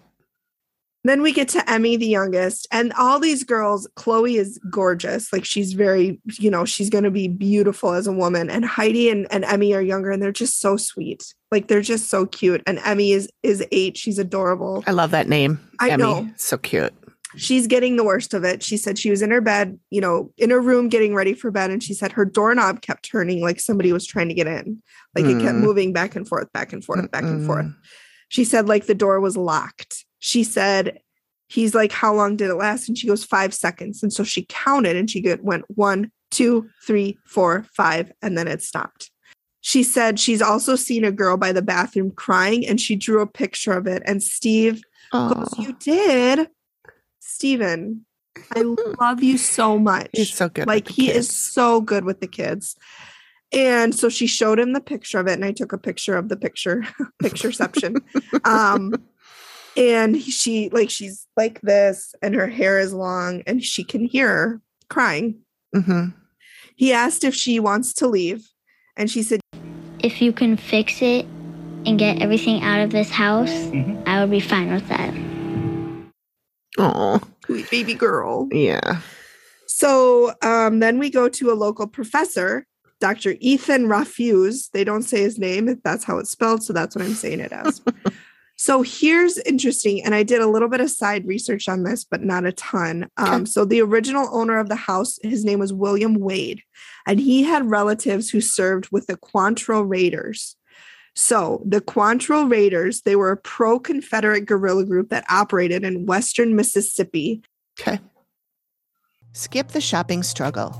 Then 1.05 1.21
we 1.21 1.31
get 1.31 1.47
to 1.49 1.69
Emmy, 1.71 1.95
the 1.95 2.05
youngest, 2.07 2.67
and 2.71 2.91
all 2.93 3.19
these 3.19 3.45
girls. 3.45 3.87
Chloe 3.95 4.35
is 4.35 4.59
gorgeous. 4.69 5.31
Like 5.31 5.45
she's 5.45 5.71
very, 5.73 6.19
you 6.37 6.51
know, 6.51 6.65
she's 6.65 6.89
going 6.89 7.05
to 7.05 7.11
be 7.11 7.29
beautiful 7.29 7.93
as 7.93 8.05
a 8.05 8.11
woman. 8.11 8.49
And 8.49 8.65
Heidi 8.65 9.09
and, 9.09 9.25
and 9.31 9.45
Emmy 9.45 9.73
are 9.73 9.81
younger 9.81 10.11
and 10.11 10.21
they're 10.21 10.33
just 10.33 10.59
so 10.59 10.75
sweet. 10.75 11.33
Like 11.51 11.67
they're 11.69 11.81
just 11.81 12.09
so 12.09 12.25
cute. 12.25 12.61
And 12.67 12.79
Emmy 12.79 13.13
is 13.13 13.29
is 13.43 13.65
eight. 13.71 13.97
She's 13.97 14.19
adorable. 14.19 14.83
I 14.87 14.91
love 14.91 15.11
that 15.11 15.29
name. 15.29 15.59
I 15.79 15.91
Emmy. 15.91 16.03
know. 16.03 16.29
So 16.35 16.57
cute. 16.57 16.93
She's 17.37 17.67
getting 17.67 17.95
the 17.95 18.03
worst 18.03 18.33
of 18.33 18.43
it. 18.43 18.61
She 18.63 18.75
said 18.75 18.97
she 18.97 19.11
was 19.11 19.21
in 19.21 19.29
her 19.31 19.39
bed, 19.39 19.79
you 19.91 20.01
know, 20.01 20.33
in 20.37 20.49
her 20.49 20.59
room 20.59 20.89
getting 20.89 21.13
ready 21.15 21.33
for 21.33 21.49
bed. 21.51 21.69
And 21.69 21.81
she 21.81 21.93
said 21.93 22.11
her 22.11 22.25
doorknob 22.25 22.81
kept 22.81 23.03
turning 23.09 23.41
like 23.41 23.59
somebody 23.59 23.93
was 23.93 24.05
trying 24.05 24.29
to 24.29 24.33
get 24.33 24.47
in. 24.47 24.81
Like 25.15 25.25
it 25.25 25.39
kept 25.39 25.55
Mm. 25.55 25.61
moving 25.61 25.93
back 25.93 26.15
and 26.15 26.27
forth, 26.27 26.51
back 26.51 26.73
and 26.73 26.83
forth, 26.83 27.09
back 27.11 27.23
and 27.23 27.45
forth. 27.45 27.67
She 28.29 28.43
said 28.43 28.67
like 28.67 28.87
the 28.87 28.95
door 28.95 29.19
was 29.21 29.37
locked. 29.37 30.05
She 30.19 30.43
said 30.43 30.99
he's 31.47 31.73
like, 31.73 31.91
How 31.91 32.13
long 32.13 32.35
did 32.35 32.49
it 32.49 32.55
last? 32.55 32.87
And 32.87 32.97
she 32.97 33.07
goes, 33.07 33.23
Five 33.23 33.53
seconds. 33.53 34.03
And 34.03 34.13
so 34.13 34.23
she 34.23 34.45
counted 34.49 34.95
and 34.95 35.09
she 35.09 35.23
went 35.41 35.65
one, 35.69 36.11
two, 36.31 36.69
three, 36.85 37.17
four, 37.25 37.65
five, 37.73 38.11
and 38.21 38.37
then 38.37 38.47
it 38.47 38.61
stopped. 38.61 39.11
She 39.61 39.83
said 39.83 40.19
she's 40.19 40.41
also 40.41 40.75
seen 40.75 41.03
a 41.03 41.11
girl 41.11 41.35
by 41.35 41.51
the 41.51 41.61
bathroom 41.61 42.11
crying 42.11 42.65
and 42.65 42.79
she 42.79 42.95
drew 42.95 43.21
a 43.21 43.27
picture 43.27 43.73
of 43.73 43.87
it. 43.87 44.01
And 44.05 44.23
Steve 44.23 44.81
goes, 45.11 45.49
Oh, 45.57 45.61
You 45.61 45.73
did? 45.73 46.49
Steven, 47.19 48.05
I 48.55 48.61
love 48.99 49.23
you 49.23 49.37
so 49.37 49.77
much. 49.77 50.09
He's 50.13 50.33
so 50.33 50.49
good. 50.49 50.67
like 50.67 50.87
he 50.87 51.11
is 51.11 51.29
so 51.29 51.81
good 51.81 52.03
with 52.05 52.21
the 52.21 52.27
kids. 52.27 52.75
And 53.51 53.95
so 53.95 54.09
she 54.09 54.27
showed 54.27 54.59
him 54.59 54.73
the 54.73 54.81
picture 54.81 55.19
of 55.19 55.27
it, 55.27 55.33
and 55.33 55.45
I 55.45 55.51
took 55.51 55.73
a 55.73 55.77
picture 55.77 56.15
of 56.15 56.29
the 56.29 56.37
picture, 56.37 56.83
pictureception. 57.23 57.97
um, 58.45 58.93
and 59.79 60.21
she 60.21 60.69
like 60.69 60.89
she's 60.89 61.25
like 61.37 61.61
this, 61.61 62.13
and 62.21 62.35
her 62.35 62.47
hair 62.47 62.79
is 62.79 62.93
long, 62.93 63.41
and 63.47 63.63
she 63.63 63.83
can 63.83 64.03
hear 64.03 64.27
her 64.27 64.61
crying. 64.89 65.39
Mhm. 65.75 66.13
He 66.75 66.93
asked 66.93 67.23
if 67.23 67.33
she 67.33 67.59
wants 67.59 67.93
to 67.95 68.07
leave, 68.07 68.47
and 68.97 69.09
she 69.09 69.23
said, 69.23 69.39
If 70.01 70.21
you 70.21 70.31
can 70.31 70.55
fix 70.57 71.01
it 71.01 71.25
and 71.85 71.97
get 71.97 72.21
everything 72.21 72.61
out 72.61 72.81
of 72.81 72.91
this 72.91 73.09
house, 73.09 73.49
Mhm. 73.51 74.03
I 74.05 74.21
would 74.21 74.31
be 74.31 74.39
fine 74.39 74.71
with 74.71 74.87
that. 74.89 75.13
Oh, 76.77 77.19
"Sweet 77.45 77.69
baby 77.69 77.93
girl." 77.93 78.47
yeah. 78.51 79.01
So 79.67 80.33
um, 80.41 80.79
then 80.79 80.99
we 80.99 81.09
go 81.09 81.29
to 81.29 81.51
a 81.51 81.53
local 81.53 81.87
professor, 81.87 82.65
Dr. 82.99 83.35
Ethan 83.39 83.87
Rafuse. 83.87 84.69
They 84.71 84.83
don't 84.83 85.03
say 85.03 85.21
his 85.21 85.37
name, 85.37 85.79
that's 85.83 86.03
how 86.03 86.17
it's 86.17 86.31
spelled. 86.31 86.63
So 86.63 86.73
that's 86.73 86.95
what 86.95 87.05
I'm 87.05 87.13
saying 87.13 87.39
it 87.39 87.51
as. 87.51 87.81
so 88.61 88.81
here's 88.81 89.37
interesting. 89.37 90.03
And 90.03 90.13
I 90.13 90.23
did 90.23 90.41
a 90.41 90.47
little 90.47 90.67
bit 90.67 90.81
of 90.81 90.91
side 90.91 91.25
research 91.25 91.69
on 91.69 91.83
this, 91.83 92.03
but 92.03 92.21
not 92.21 92.45
a 92.45 92.51
ton. 92.51 93.07
Um, 93.15 93.29
Okay. 93.29 93.45
So 93.45 93.63
the 93.63 93.81
original 93.81 94.27
owner 94.33 94.59
of 94.59 94.67
the 94.67 94.75
house, 94.75 95.17
his 95.23 95.45
name 95.45 95.59
was 95.59 95.71
William 95.71 96.15
Wade, 96.15 96.61
and 97.07 97.21
he 97.21 97.43
had 97.43 97.69
relatives 97.69 98.29
who 98.29 98.41
served 98.41 98.89
with 98.91 99.07
the 99.07 99.15
Quantrill 99.15 99.89
Raiders. 99.89 100.57
So 101.15 101.63
the 101.65 101.79
Quantrill 101.79 102.51
Raiders, 102.51 103.03
they 103.03 103.15
were 103.15 103.31
a 103.31 103.37
pro 103.37 103.79
Confederate 103.79 104.45
guerrilla 104.45 104.83
group 104.83 105.07
that 105.09 105.23
operated 105.29 105.85
in 105.85 106.05
Western 106.05 106.53
Mississippi 106.55 107.41
Okay. 107.79 107.99
Skip 109.31 109.69
the 109.69 109.79
shopping 109.79 110.21
struggle. 110.21 110.75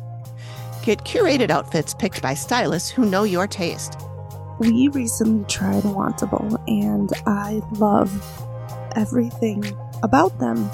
Get 0.84 1.06
curated 1.06 1.50
outfits 1.50 1.94
picked 1.94 2.22
by 2.22 2.34
stylists 2.34 2.90
who 2.90 3.06
know 3.06 3.24
your 3.24 3.48
taste. 3.48 3.96
We 4.60 4.90
recently 4.90 5.46
tried 5.46 5.84
Wantable 5.84 6.62
and 6.68 7.10
I 7.26 7.62
love 7.78 8.12
everything 8.96 9.64
about 10.04 10.38
them. 10.38 10.70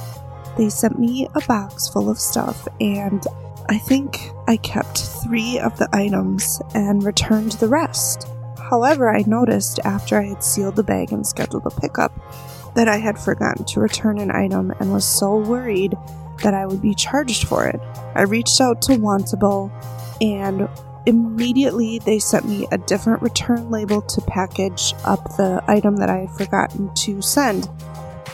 They 0.57 0.69
sent 0.69 0.97
me 0.97 1.27
a 1.35 1.41
box 1.41 1.87
full 1.87 2.09
of 2.09 2.19
stuff 2.19 2.67
and 2.81 3.23
I 3.69 3.77
think 3.77 4.19
I 4.47 4.57
kept 4.57 4.97
three 5.23 5.59
of 5.59 5.77
the 5.77 5.87
items 5.93 6.59
and 6.73 7.03
returned 7.03 7.53
the 7.53 7.67
rest. 7.67 8.27
However, 8.57 9.09
I 9.09 9.23
noticed 9.27 9.79
after 9.83 10.19
I 10.19 10.29
had 10.29 10.43
sealed 10.43 10.75
the 10.75 10.83
bag 10.83 11.11
and 11.11 11.25
scheduled 11.25 11.67
a 11.67 11.81
pickup 11.81 12.11
that 12.73 12.87
I 12.87 12.97
had 12.97 13.19
forgotten 13.19 13.65
to 13.65 13.79
return 13.79 14.17
an 14.17 14.31
item 14.31 14.71
and 14.79 14.91
was 14.91 15.05
so 15.05 15.37
worried 15.37 15.95
that 16.41 16.55
I 16.55 16.65
would 16.65 16.81
be 16.81 16.95
charged 16.95 17.47
for 17.47 17.67
it. 17.67 17.79
I 18.15 18.23
reached 18.23 18.59
out 18.59 18.81
to 18.83 18.93
Wantable 18.93 19.71
and 20.21 20.67
immediately 21.05 21.99
they 21.99 22.19
sent 22.19 22.47
me 22.47 22.67
a 22.71 22.77
different 22.77 23.21
return 23.21 23.69
label 23.69 24.01
to 24.01 24.21
package 24.21 24.93
up 25.03 25.23
the 25.37 25.63
item 25.67 25.95
that 25.97 26.09
I 26.09 26.19
had 26.19 26.31
forgotten 26.31 26.93
to 26.95 27.21
send. 27.21 27.69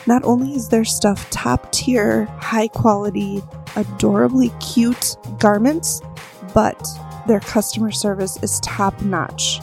Not 0.07 0.23
only 0.23 0.55
is 0.55 0.69
their 0.69 0.86
stuff 0.86 1.29
top 1.29 1.71
tier, 1.71 2.25
high 2.39 2.67
quality, 2.67 3.41
adorably 3.75 4.51
cute 4.60 5.15
garments, 5.38 6.01
but 6.53 6.88
their 7.27 7.39
customer 7.39 7.91
service 7.91 8.41
is 8.41 8.60
top 8.62 8.99
notch. 9.01 9.60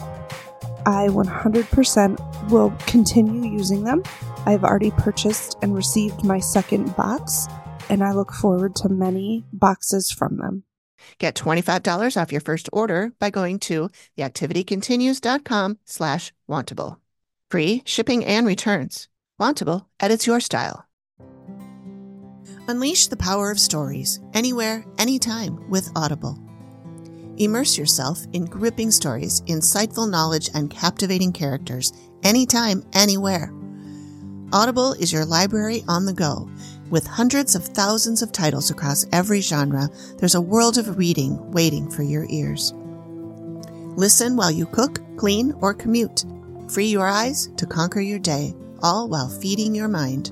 I 0.85 1.07
100% 1.09 2.49
will 2.49 2.73
continue 2.87 3.51
using 3.51 3.83
them. 3.83 4.03
I've 4.45 4.63
already 4.63 4.91
purchased 4.91 5.57
and 5.61 5.75
received 5.75 6.23
my 6.23 6.39
second 6.39 6.95
box, 6.95 7.47
and 7.89 8.03
I 8.03 8.13
look 8.13 8.31
forward 8.31 8.75
to 8.77 8.89
many 8.89 9.45
boxes 9.51 10.09
from 10.09 10.37
them. 10.37 10.63
Get 11.17 11.35
$25 11.35 12.21
off 12.21 12.31
your 12.31 12.41
first 12.41 12.69
order 12.73 13.11
by 13.19 13.29
going 13.29 13.59
to 13.59 13.89
theactivitycontinues.com 14.17 15.79
slash 15.85 16.33
wantable. 16.49 16.97
Free 17.49 17.81
shipping 17.85 18.25
and 18.25 18.45
returns. 18.45 19.07
Wantable 19.39 19.85
edits 19.99 20.27
your 20.27 20.39
style. 20.39 20.85
Unleash 22.67 23.07
the 23.07 23.17
power 23.17 23.49
of 23.49 23.59
stories 23.59 24.19
anywhere, 24.33 24.85
anytime 24.99 25.69
with 25.69 25.89
Audible. 25.95 26.37
Immerse 27.37 27.77
yourself 27.77 28.19
in 28.33 28.45
gripping 28.45 28.91
stories, 28.91 29.41
insightful 29.47 30.09
knowledge, 30.09 30.49
and 30.53 30.69
captivating 30.69 31.31
characters 31.31 31.93
anytime, 32.21 32.83
anywhere. 32.93 33.51
Audible 34.51 34.93
is 34.93 35.13
your 35.13 35.25
library 35.25 35.83
on 35.87 36.05
the 36.05 36.13
go. 36.13 36.49
With 36.89 37.05
hundreds 37.05 37.53
of 37.53 37.65
thousands 37.65 38.23
of 38.23 38.31
titles 38.31 38.71
across 38.71 39.05
every 39.11 39.41
genre, 39.41 39.89
there's 40.17 40.33
a 40.33 40.41
world 40.41 40.79
of 40.79 40.97
reading 40.97 41.51
waiting 41.51 41.87
for 41.89 42.01
your 42.01 42.25
ears. 42.29 42.73
Listen 43.95 44.35
while 44.35 44.49
you 44.49 44.65
cook, 44.65 44.99
clean, 45.15 45.53
or 45.61 45.75
commute. 45.75 46.25
Free 46.69 46.87
your 46.87 47.07
eyes 47.07 47.51
to 47.57 47.67
conquer 47.67 47.99
your 47.99 48.17
day, 48.17 48.55
all 48.81 49.07
while 49.07 49.29
feeding 49.29 49.75
your 49.75 49.87
mind. 49.87 50.31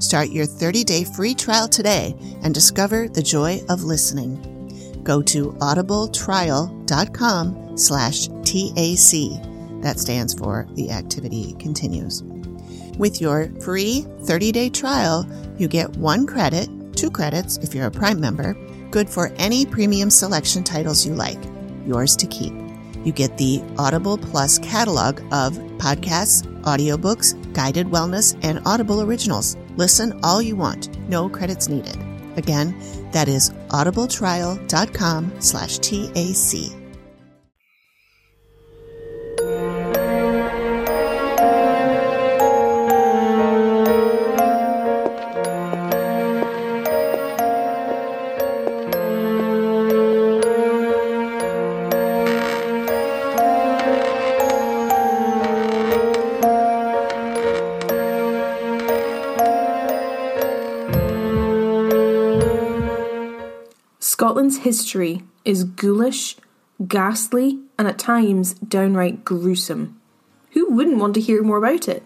Start 0.00 0.28
your 0.28 0.44
30-day 0.44 1.04
free 1.04 1.34
trial 1.34 1.68
today 1.68 2.14
and 2.42 2.52
discover 2.52 3.08
the 3.08 3.22
joy 3.22 3.62
of 3.70 3.84
listening. 3.84 5.00
Go 5.02 5.22
to 5.22 5.52
audibletrial.com 5.52 7.78
slash 7.78 8.26
TAC. 8.26 9.40
That 9.82 9.98
stands 9.98 10.34
for 10.34 10.68
The 10.74 10.90
Activity 10.90 11.54
Continues. 11.58 12.22
With 12.98 13.20
your 13.20 13.50
free 13.60 14.06
30-day 14.22 14.70
trial, 14.70 15.28
you 15.58 15.68
get 15.68 15.96
one 15.96 16.26
credit, 16.26 16.68
two 16.94 17.10
credits 17.10 17.58
if 17.58 17.74
you're 17.74 17.86
a 17.86 17.90
Prime 17.90 18.20
member, 18.20 18.54
good 18.90 19.10
for 19.10 19.32
any 19.36 19.66
premium 19.66 20.10
selection 20.10 20.62
titles 20.62 21.04
you 21.04 21.14
like, 21.14 21.42
yours 21.86 22.14
to 22.16 22.26
keep. 22.26 22.52
You 23.04 23.12
get 23.12 23.36
the 23.36 23.62
Audible 23.78 24.16
Plus 24.16 24.58
catalog 24.58 25.20
of 25.32 25.58
podcasts, 25.78 26.46
audiobooks, 26.62 27.34
guided 27.52 27.88
wellness, 27.88 28.38
and 28.42 28.60
Audible 28.64 29.02
originals. 29.02 29.56
Listen 29.76 30.18
all 30.22 30.40
you 30.40 30.56
want, 30.56 30.96
no 31.08 31.28
credits 31.28 31.68
needed. 31.68 31.96
Again, 32.36 32.74
that 33.12 33.28
is 33.28 33.50
audibletrial.com 33.70 35.40
slash 35.40 35.78
TAC. 35.78 36.83
History 64.64 65.22
is 65.44 65.62
ghoulish, 65.62 66.36
ghastly, 66.88 67.60
and 67.78 67.86
at 67.86 67.98
times 67.98 68.54
downright 68.54 69.22
gruesome. 69.22 70.00
Who 70.52 70.70
wouldn't 70.70 70.96
want 70.96 71.12
to 71.14 71.20
hear 71.20 71.42
more 71.42 71.58
about 71.58 71.86
it? 71.86 72.02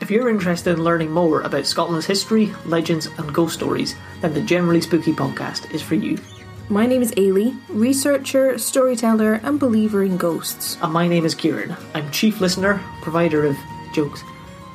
If 0.00 0.08
you're 0.08 0.30
interested 0.30 0.70
in 0.70 0.84
learning 0.84 1.10
more 1.10 1.40
about 1.40 1.66
Scotland's 1.66 2.06
history, 2.06 2.52
legends, 2.64 3.06
and 3.18 3.34
ghost 3.34 3.54
stories, 3.54 3.96
then 4.20 4.34
the 4.34 4.40
Generally 4.40 4.82
Spooky 4.82 5.12
podcast 5.12 5.74
is 5.74 5.82
for 5.82 5.96
you. 5.96 6.16
My 6.68 6.86
name 6.86 7.02
is 7.02 7.10
Ailey, 7.16 7.58
researcher, 7.68 8.56
storyteller, 8.56 9.40
and 9.42 9.58
believer 9.58 10.04
in 10.04 10.16
ghosts. 10.16 10.78
And 10.80 10.92
my 10.92 11.08
name 11.08 11.24
is 11.24 11.34
Kieran. 11.34 11.74
I'm 11.92 12.08
chief 12.12 12.40
listener, 12.40 12.80
provider 13.02 13.44
of 13.44 13.56
jokes, 13.92 14.22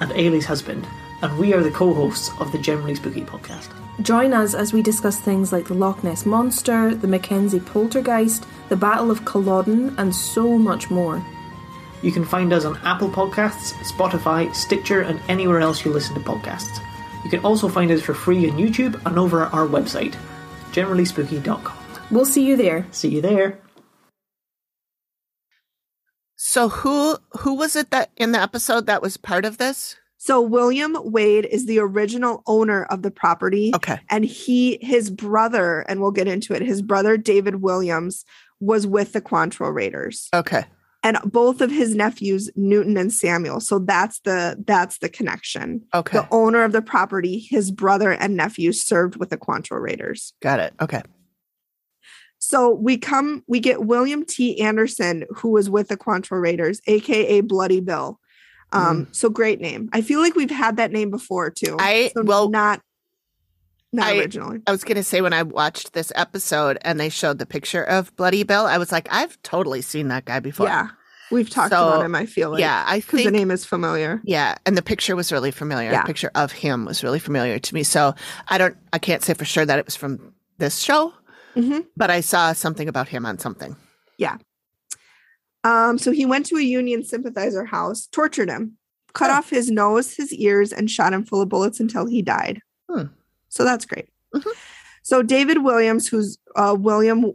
and 0.01 0.11
Ailey's 0.11 0.45
husband, 0.45 0.85
and 1.21 1.39
we 1.39 1.53
are 1.53 1.63
the 1.63 1.71
co 1.71 1.93
hosts 1.93 2.29
of 2.41 2.51
the 2.51 2.59
Generally 2.59 2.95
Spooky 2.95 3.21
podcast. 3.21 3.69
Join 4.01 4.33
us 4.33 4.53
as 4.53 4.73
we 4.73 4.81
discuss 4.81 5.19
things 5.19 5.53
like 5.53 5.67
the 5.67 5.73
Loch 5.73 6.03
Ness 6.03 6.25
Monster, 6.25 6.93
the 6.93 7.07
Mackenzie 7.07 7.61
Poltergeist, 7.61 8.45
the 8.67 8.75
Battle 8.75 9.09
of 9.09 9.23
Culloden, 9.23 9.95
and 9.97 10.13
so 10.13 10.57
much 10.57 10.89
more. 10.91 11.25
You 12.01 12.11
can 12.11 12.25
find 12.25 12.51
us 12.51 12.65
on 12.65 12.77
Apple 12.83 13.09
Podcasts, 13.09 13.71
Spotify, 13.83 14.53
Stitcher, 14.53 15.01
and 15.01 15.19
anywhere 15.29 15.61
else 15.61 15.85
you 15.85 15.91
listen 15.91 16.13
to 16.15 16.21
podcasts. 16.21 16.79
You 17.23 17.29
can 17.29 17.39
also 17.39 17.69
find 17.69 17.89
us 17.89 18.01
for 18.01 18.13
free 18.13 18.49
on 18.49 18.57
YouTube 18.57 19.03
and 19.05 19.17
over 19.17 19.45
at 19.45 19.53
our 19.53 19.65
website, 19.65 20.15
generallyspooky.com. 20.71 21.77
We'll 22.11 22.25
see 22.25 22.45
you 22.45 22.57
there. 22.57 22.85
See 22.91 23.09
you 23.09 23.21
there. 23.21 23.59
So 26.35 26.69
who 26.69 27.17
who 27.39 27.55
was 27.55 27.75
it 27.75 27.91
that 27.91 28.11
in 28.17 28.31
the 28.31 28.41
episode 28.41 28.85
that 28.85 29.01
was 29.01 29.17
part 29.17 29.45
of 29.45 29.57
this? 29.57 29.95
So 30.25 30.41
William 30.41 30.97
Wade 31.03 31.45
is 31.45 31.67
the 31.67 31.77
original 31.77 32.41
owner 32.47 32.85
of 32.85 33.03
the 33.03 33.11
property. 33.11 33.71
Okay. 33.75 33.99
And 34.09 34.25
he 34.25 34.79
his 34.81 35.11
brother, 35.11 35.81
and 35.81 36.01
we'll 36.01 36.09
get 36.09 36.27
into 36.27 36.55
it, 36.55 36.63
his 36.63 36.81
brother 36.81 37.15
David 37.15 37.61
Williams 37.61 38.25
was 38.59 38.87
with 38.87 39.13
the 39.13 39.21
Quantrill 39.21 39.71
Raiders. 39.71 40.29
Okay. 40.33 40.65
and 41.03 41.19
both 41.25 41.61
of 41.61 41.69
his 41.69 41.93
nephews, 41.93 42.49
Newton 42.55 42.97
and 42.97 43.13
Samuel. 43.13 43.59
So 43.59 43.77
that's 43.77 44.19
the 44.21 44.63
that's 44.65 44.97
the 44.97 45.09
connection. 45.09 45.83
Okay. 45.93 46.17
The 46.17 46.27
owner 46.31 46.63
of 46.63 46.71
the 46.71 46.81
property, 46.81 47.37
his 47.37 47.69
brother 47.69 48.11
and 48.11 48.35
nephew 48.35 48.71
served 48.71 49.17
with 49.17 49.29
the 49.29 49.37
Quantrill 49.37 49.79
Raiders. 49.79 50.33
Got 50.41 50.59
it. 50.59 50.73
Okay. 50.81 51.03
So 52.39 52.71
we 52.71 52.97
come, 52.97 53.43
we 53.47 53.59
get 53.59 53.85
William 53.85 54.25
T. 54.25 54.59
Anderson, 54.59 55.25
who 55.35 55.49
was 55.49 55.69
with 55.69 55.87
the 55.87 55.97
Quantrill 55.97 56.41
Raiders, 56.41 56.81
aka 56.87 57.41
Bloody 57.41 57.79
Bill. 57.79 58.19
Um, 58.75 59.07
so 59.11 59.29
great 59.29 59.59
name. 59.61 59.89
I 59.93 60.01
feel 60.01 60.19
like 60.19 60.35
we've 60.35 60.49
had 60.51 60.77
that 60.77 60.91
name 60.91 61.09
before 61.09 61.49
too. 61.51 61.77
I- 61.79 62.11
so 62.13 62.23
well, 62.23 62.49
not 62.49 62.81
not 63.93 64.07
I- 64.07 64.17
originally. 64.17 64.59
I 64.67 64.71
was 64.71 64.83
going 64.83 64.97
to 64.97 65.03
say 65.03 65.21
when 65.21 65.33
I 65.33 65.43
watched 65.43 65.93
this 65.93 66.11
episode 66.15 66.77
and 66.81 66.99
they 66.99 67.09
showed 67.09 67.39
the 67.39 67.45
picture 67.45 67.83
of 67.83 68.13
Bloody 68.17 68.43
Bill, 68.43 68.65
I 68.65 68.77
was 68.77 68.91
like, 68.91 69.07
I've 69.11 69.41
totally 69.43 69.81
seen 69.81 70.09
that 70.09 70.25
guy 70.25 70.39
before. 70.39 70.67
Yeah. 70.67 70.89
We've 71.31 71.49
talked 71.49 71.71
So, 71.71 71.87
about 71.87 72.05
him, 72.05 72.13
I 72.13 72.25
feel 72.27 72.51
like. 72.51 72.59
yeah, 72.59 72.83
I 72.85 72.99
Because 72.99 73.23
the 73.23 73.31
name 73.31 73.49
is 73.49 73.65
familiar. 73.65 74.21
Yeah, 74.25 74.55
and 74.65 74.77
the 74.77 74.83
picture 74.83 75.15
was 75.15 75.31
really 75.31 75.49
familiar. 75.49 75.89
Yeah. 75.91 76.01
The 76.03 76.07
picture 76.07 76.31
of 76.35 76.51
him 76.51 76.85
was 76.85 77.03
really 77.03 77.17
familiar 77.19 77.57
to 77.57 77.73
me. 77.73 77.81
So 77.83 78.13
I 78.47 78.57
don't, 78.59 78.77
I 78.93 78.99
can't 78.99 79.23
say 79.23 79.33
for 79.33 79.43
sure 79.45 79.65
that 79.65 79.79
it 79.79 79.85
was 79.85 79.95
from 79.95 80.33
this 80.59 80.77
show, 80.79 81.13
hmm 81.55 81.79
but 81.97 82.09
I 82.11 82.19
saw 82.21 82.53
something 82.53 82.87
about 82.89 83.07
him 83.07 83.25
on 83.25 83.39
something. 83.39 83.75
Um, 85.65 85.97
so 85.97 86.11
he 86.11 86.25
went 86.25 86.45
to 86.47 86.57
a 86.57 86.61
Union 86.61 87.03
sympathizer 87.03 87.65
house, 87.65 88.07
tortured 88.11 88.49
him, 88.49 88.77
cut 89.13 89.31
Huh. 89.31 89.37
off 89.39 89.49
his 89.49 89.71
nose, 89.71 90.13
his 90.15 90.31
ears, 90.33 90.71
and 90.71 90.89
shot 90.91 91.11
him 91.13 91.25
full 91.25 91.41
of 91.41 91.49
bullets 91.49 91.79
until 91.79 92.05
he 92.05 92.21
died. 92.21 92.59
Hmm. 92.89 93.07
So 93.49 93.63
that's 93.63 93.85
great. 93.85 94.09
Mhm. 94.35 94.43
So 95.03 95.21
David 95.23 95.63
Williams, 95.63 96.07
who's 96.07 96.37
uh, 96.55 96.75
William 96.79 97.31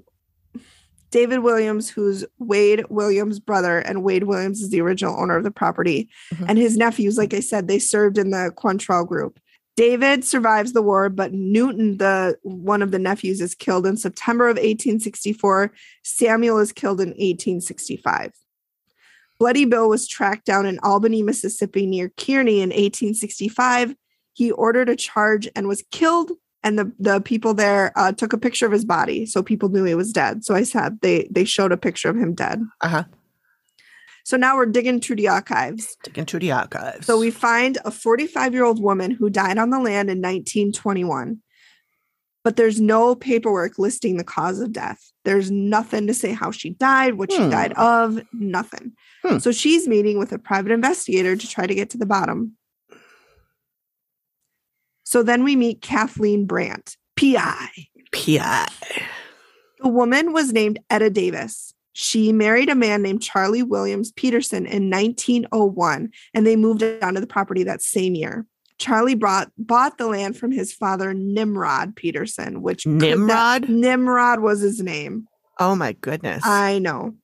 David 1.11 1.39
Williams, 1.41 1.91
who's 1.91 2.25
Wade 2.39 2.85
Williams' 2.89 3.41
brother, 3.41 3.79
and 3.81 4.05
Wade 4.05 4.25
Williams 4.25 4.61
is 4.61 4.71
the 4.71 4.81
original 4.81 5.19
owner 5.21 5.37
of 5.37 5.43
the 5.43 5.51
property, 5.51 6.09
Mhm. 6.35 6.47
and 6.51 6.59
his 6.59 6.77
nephews, 6.77 7.19
like 7.19 7.35
I 7.35 7.41
said, 7.41 7.67
they 7.67 7.81
served 7.81 8.17
in 8.17 8.31
the 8.31 8.53
Quantrill 8.57 9.07
group. 9.09 9.41
David 9.81 10.27
survives 10.27 10.75
the 10.75 10.83
war, 10.83 11.09
but 11.09 11.33
Newton, 11.33 11.97
the 11.97 12.37
one 12.43 12.83
of 12.83 12.91
the 12.91 12.99
nephews, 12.99 13.41
is 13.41 13.55
killed 13.55 13.87
in 13.87 13.97
September 13.97 14.45
of 14.45 14.59
1864. 14.59 15.73
Samuel 16.03 16.59
is 16.59 16.71
killed 16.71 17.01
in 17.01 17.09
1865. 17.09 18.35
Bloody 19.39 19.65
Bill 19.65 19.89
was 19.89 20.07
tracked 20.07 20.45
down 20.45 20.67
in 20.67 20.79
Albany, 20.81 21.23
Mississippi, 21.23 21.87
near 21.87 22.11
Kearney 22.11 22.61
in 22.61 22.69
1865. 22.69 23.95
He 24.35 24.51
ordered 24.51 24.91
a 24.91 24.97
charge 24.97 25.49
and 25.57 25.67
was 25.67 25.83
killed. 25.91 26.33
And 26.63 26.79
the, 26.79 26.93
the 26.99 27.23
people 27.23 27.55
there 27.55 27.95
uh, 27.97 28.13
took 28.13 28.35
a 28.35 28.39
picture 28.39 28.67
of 28.67 28.73
his 28.73 28.85
body, 28.85 29.25
so 29.25 29.43
people 29.43 29.71
knew 29.71 29.85
he 29.85 29.95
was 29.95 30.13
dead. 30.13 30.45
So 30.45 30.55
I 30.55 30.63
said 30.63 31.01
they 31.01 31.27
they 31.31 31.47
showed 31.47 31.73
a 31.73 31.79
picture 31.79 32.11
of 32.11 32.17
him 32.17 32.35
dead. 32.35 32.61
Uh 32.83 32.89
huh. 32.89 33.05
So 34.31 34.37
now 34.37 34.55
we're 34.57 34.67
digging 34.67 35.01
through 35.01 35.17
the 35.17 35.27
archives. 35.27 35.97
Digging 36.05 36.25
through 36.25 36.39
the 36.39 36.53
archives. 36.53 37.05
So 37.05 37.19
we 37.19 37.33
find 37.33 37.79
a 37.85 37.91
45 37.91 38.55
year 38.55 38.63
old 38.63 38.81
woman 38.81 39.11
who 39.11 39.29
died 39.29 39.59
on 39.59 39.71
the 39.71 39.81
land 39.81 40.09
in 40.09 40.19
1921, 40.19 41.41
but 42.45 42.55
there's 42.55 42.81
no 42.81 43.17
paperwork 43.17 43.77
listing 43.77 44.19
the 44.19 44.23
cause 44.23 44.61
of 44.61 44.73
death. 44.73 45.01
There's 45.25 45.51
nothing 45.51 46.07
to 46.07 46.15
say 46.15 46.33
how 46.33 46.53
she 46.53 46.71
died, 46.71 47.15
what 47.15 47.33
she 47.33 47.43
Hmm. 47.43 47.51
died 47.51 47.73
of, 47.73 48.21
nothing. 48.33 48.93
Hmm. 49.25 49.39
So 49.39 49.51
she's 49.51 49.89
meeting 49.89 50.17
with 50.17 50.31
a 50.31 50.39
private 50.39 50.71
investigator 50.71 51.35
to 51.35 51.49
try 51.49 51.67
to 51.67 51.75
get 51.75 51.91
to 51.91 51.99
the 51.99 52.07
bottom. 52.07 52.57
So 55.03 55.25
then 55.25 55.43
we 55.43 55.57
meet 55.57 55.83
Kathleen 55.83 56.47
Brandt, 56.47 56.97
PI. 57.17 57.69
PI. 58.13 58.69
The 59.81 59.89
woman 59.89 60.33
was 60.33 60.53
named 60.53 60.79
Etta 60.89 61.11
Davis. 61.11 61.75
She 61.93 62.33
married 62.33 62.69
a 62.69 62.75
man 62.75 63.03
named 63.03 63.23
Charlie 63.23 63.63
Williams 63.63 64.13
Peterson 64.13 64.65
in 64.67 64.91
1901, 64.91 66.11
and 66.35 66.47
they 66.47 66.57
moved 66.57 66.83
onto 67.03 67.21
the 67.21 67.27
property 67.27 67.65
that 67.65 67.83
same 67.83 68.15
year. 68.15 68.47
Charlie 68.79 69.15
brought 69.15 69.51
bought 69.59 69.99
the 69.99 70.07
land 70.07 70.37
from 70.39 70.53
his 70.53 70.73
father 70.73 71.13
Nimrod 71.13 71.95
Peterson, 71.97 72.63
which 72.63 72.85
could 72.85 72.93
not- 72.93 73.03
Nimrod? 73.03 73.69
Nimrod 73.69 74.41
was 74.41 74.61
his 74.61 74.81
name. 74.81 75.27
Oh 75.59 75.75
my 75.75 75.93
goodness. 75.93 76.43
I 76.47 76.79
know. 76.79 77.15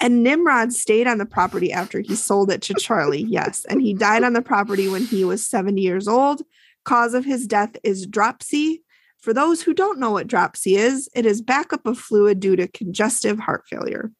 And 0.00 0.22
Nimrod 0.22 0.72
stayed 0.72 1.06
on 1.06 1.18
the 1.18 1.26
property 1.26 1.72
after 1.72 2.00
he 2.00 2.14
sold 2.14 2.50
it 2.50 2.62
to 2.62 2.74
Charlie. 2.74 3.22
Yes. 3.28 3.64
And 3.68 3.82
he 3.82 3.92
died 3.94 4.24
on 4.24 4.32
the 4.32 4.42
property 4.42 4.88
when 4.88 5.04
he 5.04 5.24
was 5.24 5.46
70 5.46 5.80
years 5.80 6.08
old. 6.08 6.42
Cause 6.84 7.14
of 7.14 7.24
his 7.24 7.46
death 7.46 7.76
is 7.84 8.06
dropsy. 8.06 8.82
For 9.22 9.32
those 9.32 9.62
who 9.62 9.72
don't 9.72 10.00
know 10.00 10.10
what 10.10 10.26
dropsy 10.26 10.76
is, 10.76 11.08
it 11.14 11.24
is 11.24 11.40
backup 11.40 11.86
of 11.86 11.96
fluid 11.96 12.40
due 12.40 12.56
to 12.56 12.66
congestive 12.66 13.38
heart 13.38 13.62
failure. 13.68 14.10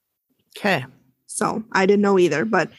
okay. 0.56 0.86
So 1.26 1.64
I 1.72 1.86
didn't 1.86 2.02
know 2.02 2.18
either, 2.18 2.44
but 2.44 2.70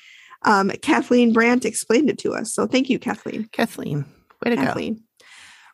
um, 0.44 0.70
Kathleen 0.82 1.34
Brandt 1.34 1.66
explained 1.66 2.10
it 2.10 2.18
to 2.20 2.34
us. 2.34 2.54
So 2.54 2.68
thank 2.68 2.90
you, 2.90 3.00
Kathleen. 3.00 3.50
Kathleen. 3.52 4.06
Way 4.44 4.52
to 4.52 4.56
go. 4.56 4.64
Kathleen. 4.64 5.04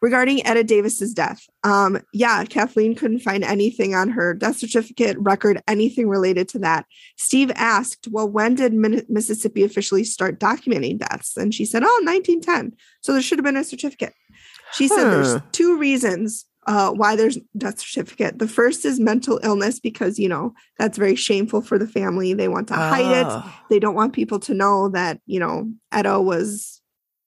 Regarding 0.02 0.45
Etta 0.47 0.64
Davis's 0.64 1.14
death, 1.14 1.45
um, 1.66 2.00
yeah, 2.14 2.45
Kathleen 2.45 2.95
couldn't 2.95 3.20
find 3.20 3.43
anything 3.43 3.93
on 3.93 4.10
her 4.12 4.34
death 4.34 4.56
certificate 4.56 5.18
record, 5.20 5.62
anything 5.68 6.08
related 6.08 6.47
to 6.50 6.60
that. 6.60 6.86
Steve 7.18 7.52
asked, 7.56 8.08
"Well, 8.10 8.30
when 8.30 8.56
did 8.56 8.74
Mississippi 8.74 9.64
officially 9.64 10.06
start 10.06 10.39
documenting 10.39 11.00
deaths?" 11.00 11.36
And 11.36 11.54
she 11.54 11.66
said, 11.66 11.84
"Oh, 11.84 12.02
1910." 12.06 12.78
So 13.02 13.12
there 13.12 13.22
should 13.22 13.39
have 13.39 13.45
been 13.45 13.58
a 13.58 13.64
certificate. 13.66 14.14
She 14.74 14.88
said 14.88 15.10
there's 15.10 15.36
two 15.52 15.78
reasons 15.78 16.46
uh, 16.68 16.92
why 16.92 17.16
there's 17.16 17.38
death 17.58 17.80
certificate. 17.80 18.38
The 18.38 18.48
first 18.48 18.86
is 18.86 19.00
mental 19.00 19.40
illness 19.44 19.80
because 19.80 20.20
you 20.20 20.30
know 20.30 20.54
that's 20.78 20.98
very 20.98 21.16
shameful 21.16 21.62
for 21.62 21.78
the 21.80 21.88
family. 21.88 22.34
They 22.34 22.48
want 22.48 22.68
to 22.68 22.76
hide 22.76 23.18
it 23.22 23.26
Oh. 23.28 23.56
they 23.70 23.80
don't 23.80 23.96
want 23.96 24.14
people 24.14 24.40
to 24.42 24.54
know 24.54 24.90
that 24.90 25.20
you 25.26 25.40
know 25.40 25.72
Etta 25.92 26.20
was 26.22 26.76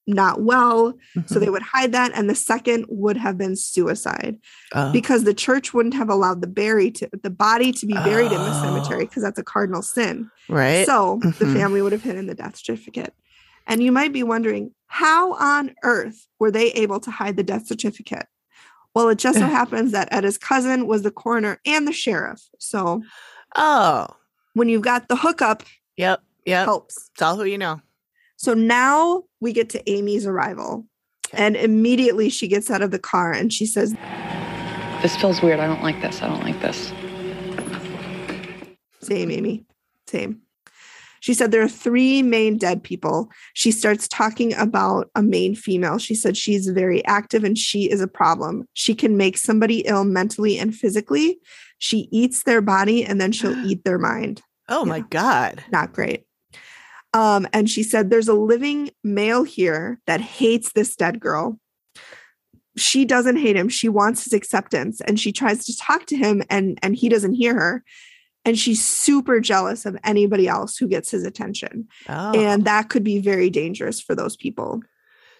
not 0.08 0.42
well 0.42 0.94
so 1.26 1.36
Mhm. 1.36 1.40
they 1.40 1.48
would 1.48 1.62
hide 1.62 1.92
that 1.92 2.10
and 2.16 2.28
the 2.28 2.34
second 2.34 2.86
would 2.88 3.16
have 3.16 3.38
been 3.38 3.54
suicide 3.54 4.36
Oh. 4.74 4.90
because 4.92 5.22
the 5.22 5.32
church 5.32 5.72
wouldn't 5.72 5.94
have 5.94 6.10
allowed 6.10 6.40
the 6.40 6.48
bury 6.48 6.90
to 6.90 7.08
the 7.22 7.30
body 7.30 7.70
to 7.70 7.86
be 7.86 7.92
buried 7.94 8.32
in 8.32 8.38
the 8.38 8.50
Oh. 8.50 8.62
cemetery 8.64 9.04
because 9.04 9.22
that's 9.22 9.38
a 9.38 9.44
cardinal 9.44 9.80
sin 9.80 10.28
right. 10.48 10.84
so 10.86 11.20
the 11.22 11.44
Mhm. 11.44 11.54
family 11.54 11.82
would 11.82 11.92
have 11.92 12.02
hidden 12.02 12.26
the 12.26 12.34
death 12.34 12.56
certificate 12.56 13.14
and 13.72 13.82
you 13.82 13.92
might 13.92 14.12
be 14.12 14.22
wondering 14.22 14.72
how 14.86 15.34
on 15.34 15.74
earth 15.82 16.26
were 16.38 16.50
they 16.50 16.70
able 16.72 17.00
to 17.00 17.10
hide 17.10 17.36
the 17.36 17.42
death 17.42 17.66
certificate 17.66 18.26
well 18.94 19.08
it 19.08 19.18
just 19.18 19.38
so 19.38 19.46
happens 19.58 19.92
that 19.92 20.10
Etta's 20.12 20.38
cousin 20.38 20.86
was 20.86 21.02
the 21.02 21.10
coroner 21.10 21.60
and 21.66 21.86
the 21.88 21.92
sheriff 21.92 22.42
so 22.58 23.02
oh. 23.56 24.06
when 24.54 24.68
you've 24.68 24.82
got 24.82 25.08
the 25.08 25.16
hookup 25.16 25.62
Yep. 25.96 26.22
Yep. 26.46 26.64
helps 26.64 27.10
It's 27.12 27.22
all 27.22 27.36
who 27.36 27.44
you 27.44 27.58
know. 27.58 27.80
So 28.36 28.54
now 28.54 29.22
we 29.40 29.52
get 29.52 29.70
to 29.70 29.90
Amy's 29.90 30.26
arrival. 30.26 30.86
And 31.32 31.56
immediately 31.56 32.28
she 32.28 32.48
gets 32.48 32.70
out 32.70 32.82
of 32.82 32.90
the 32.90 32.98
car 32.98 33.32
and 33.32 33.52
she 33.52 33.64
says, 33.64 33.94
This 35.00 35.16
feels 35.16 35.40
weird. 35.40 35.60
I 35.60 35.66
don't 35.66 35.82
like 35.82 36.00
this. 36.02 36.20
I 36.20 36.28
don't 36.28 36.42
like 36.42 36.60
this. 36.60 36.92
Same, 39.00 39.30
Amy. 39.30 39.64
Same. 40.06 40.42
She 41.22 41.34
said 41.34 41.52
there 41.52 41.62
are 41.62 41.68
three 41.68 42.20
main 42.20 42.58
dead 42.58 42.82
people. 42.82 43.30
She 43.54 43.70
starts 43.70 44.08
talking 44.08 44.54
about 44.54 45.08
a 45.14 45.22
main 45.22 45.54
female. 45.54 45.98
She 45.98 46.16
said 46.16 46.36
she's 46.36 46.66
very 46.66 47.04
active 47.04 47.44
and 47.44 47.56
she 47.56 47.88
is 47.88 48.00
a 48.00 48.08
problem. 48.08 48.66
She 48.72 48.92
can 48.92 49.16
make 49.16 49.38
somebody 49.38 49.82
ill 49.86 50.02
mentally 50.02 50.58
and 50.58 50.74
physically. 50.74 51.38
She 51.78 52.08
eats 52.10 52.42
their 52.42 52.60
body 52.60 53.04
and 53.04 53.20
then 53.20 53.30
she'll 53.30 53.56
eat 53.66 53.84
their 53.84 54.00
mind. 54.00 54.42
Oh 54.68 54.84
my 54.84 54.98
God. 54.98 55.62
Not 55.70 55.92
great. 55.92 56.24
Um, 57.14 57.46
and 57.52 57.70
she 57.70 57.84
said 57.84 58.10
there's 58.10 58.26
a 58.26 58.34
living 58.34 58.90
male 59.04 59.44
here 59.44 60.00
that 60.08 60.20
hates 60.20 60.72
this 60.72 60.96
dead 60.96 61.20
girl. 61.20 61.56
She 62.76 63.04
doesn't 63.04 63.36
hate 63.36 63.54
him. 63.54 63.68
She 63.68 63.88
wants 63.88 64.24
his 64.24 64.32
acceptance 64.32 65.00
and 65.00 65.20
she 65.20 65.30
tries 65.30 65.66
to 65.66 65.76
talk 65.76 66.06
to 66.06 66.16
him 66.16 66.42
and 66.50 66.80
and 66.82 66.96
he 66.96 67.08
doesn't 67.08 67.34
hear 67.34 67.54
her. 67.54 67.84
And 68.44 68.58
she's 68.58 68.84
super 68.84 69.38
jealous 69.40 69.86
of 69.86 69.96
anybody 70.04 70.48
else 70.48 70.76
who 70.76 70.88
gets 70.88 71.10
his 71.10 71.24
attention. 71.24 71.86
Oh. 72.08 72.32
And 72.34 72.64
that 72.64 72.88
could 72.88 73.04
be 73.04 73.20
very 73.20 73.50
dangerous 73.50 74.00
for 74.00 74.14
those 74.16 74.36
people. 74.36 74.80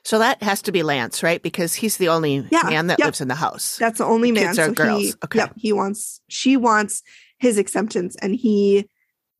so 0.04 0.18
that 0.18 0.42
has 0.42 0.62
to 0.62 0.72
be 0.72 0.82
Lance, 0.82 1.22
right? 1.22 1.42
Because 1.42 1.74
he's 1.74 1.96
the 1.96 2.08
only 2.08 2.46
Yeah, 2.50 2.62
man 2.64 2.86
that 2.88 2.98
yep. 2.98 3.06
lives 3.06 3.20
in 3.20 3.28
the 3.28 3.34
house. 3.36 3.76
That's 3.78 3.98
the 3.98 4.04
only 4.04 4.30
man. 4.32 4.46
Kids 4.48 4.58
are 4.58 4.66
so 4.66 4.72
girls. 4.74 5.02
He, 5.02 5.12
Okay. 5.24 5.38
Yep. 5.40 5.52
He 5.56 5.72
wants 5.72 6.20
she 6.28 6.56
wants 6.56 7.02
his 7.38 7.58
acceptance 7.58 8.14
and 8.22 8.34
he 8.36 8.88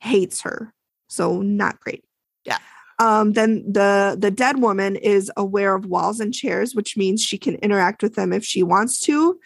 hates 0.01 0.41
her. 0.43 0.73
So 1.09 1.41
not 1.43 1.79
great. 1.81 2.05
Yeah. 2.45 2.59
Um, 2.99 3.33
then 3.35 3.65
the 3.71 4.17
the 4.19 4.31
dead 4.31 4.61
woman 4.61 4.97
is 4.97 5.31
aware 5.37 5.75
of 5.75 5.87
walls 5.87 6.19
and 6.21 6.33
chairs, 6.35 6.75
which 6.75 6.97
means 6.97 7.23
she 7.23 7.39
can 7.39 7.55
interact 7.57 8.03
with 8.03 8.15
them 8.15 8.33
if 8.33 8.45
she 8.45 8.63
wants 8.63 9.01
to. 9.03 9.39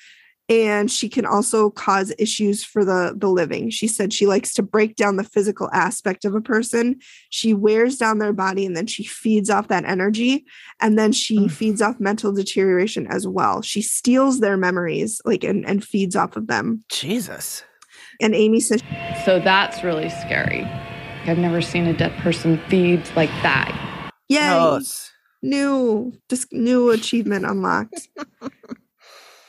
And 0.48 0.88
she 0.90 1.08
can 1.08 1.26
also 1.26 1.70
cause 1.70 2.12
issues 2.18 2.62
for 2.62 2.84
the 2.84 3.14
the 3.16 3.28
living. 3.28 3.68
She 3.70 3.88
said 3.88 4.12
she 4.12 4.26
likes 4.26 4.54
to 4.54 4.62
break 4.62 4.94
down 4.94 5.16
the 5.16 5.24
physical 5.24 5.68
aspect 5.72 6.24
of 6.24 6.36
a 6.36 6.40
person. 6.40 7.00
She 7.30 7.52
wears 7.52 7.96
down 7.96 8.18
their 8.18 8.32
body 8.32 8.64
and 8.64 8.76
then 8.76 8.86
she 8.86 9.02
feeds 9.04 9.50
off 9.50 9.66
that 9.68 9.84
energy. 9.84 10.44
And 10.80 10.96
then 10.96 11.10
she 11.10 11.38
Mm. 11.40 11.50
feeds 11.50 11.82
off 11.82 11.98
mental 11.98 12.32
deterioration 12.32 13.08
as 13.08 13.26
well. 13.26 13.60
She 13.60 13.82
steals 13.82 14.38
their 14.38 14.56
memories, 14.56 15.20
like 15.24 15.42
and, 15.42 15.66
and 15.66 15.82
feeds 15.84 16.14
off 16.14 16.36
of 16.36 16.46
them. 16.46 16.84
Jesus. 16.90 17.64
And 18.20 18.34
Amy 18.34 18.60
says 18.60 18.82
So 19.24 19.40
that's 19.40 19.82
really 19.82 20.10
scary. 20.10 20.62
I've 21.26 21.38
never 21.38 21.60
seen 21.60 21.86
a 21.86 21.92
dead 21.92 22.12
person 22.18 22.58
feed 22.68 23.02
like 23.16 23.30
that. 23.42 23.72
Yay! 24.28 24.46
Gross. 24.46 25.10
New, 25.42 26.12
this 26.28 26.46
new 26.52 26.90
achievement 26.90 27.44
unlocked. 27.44 28.08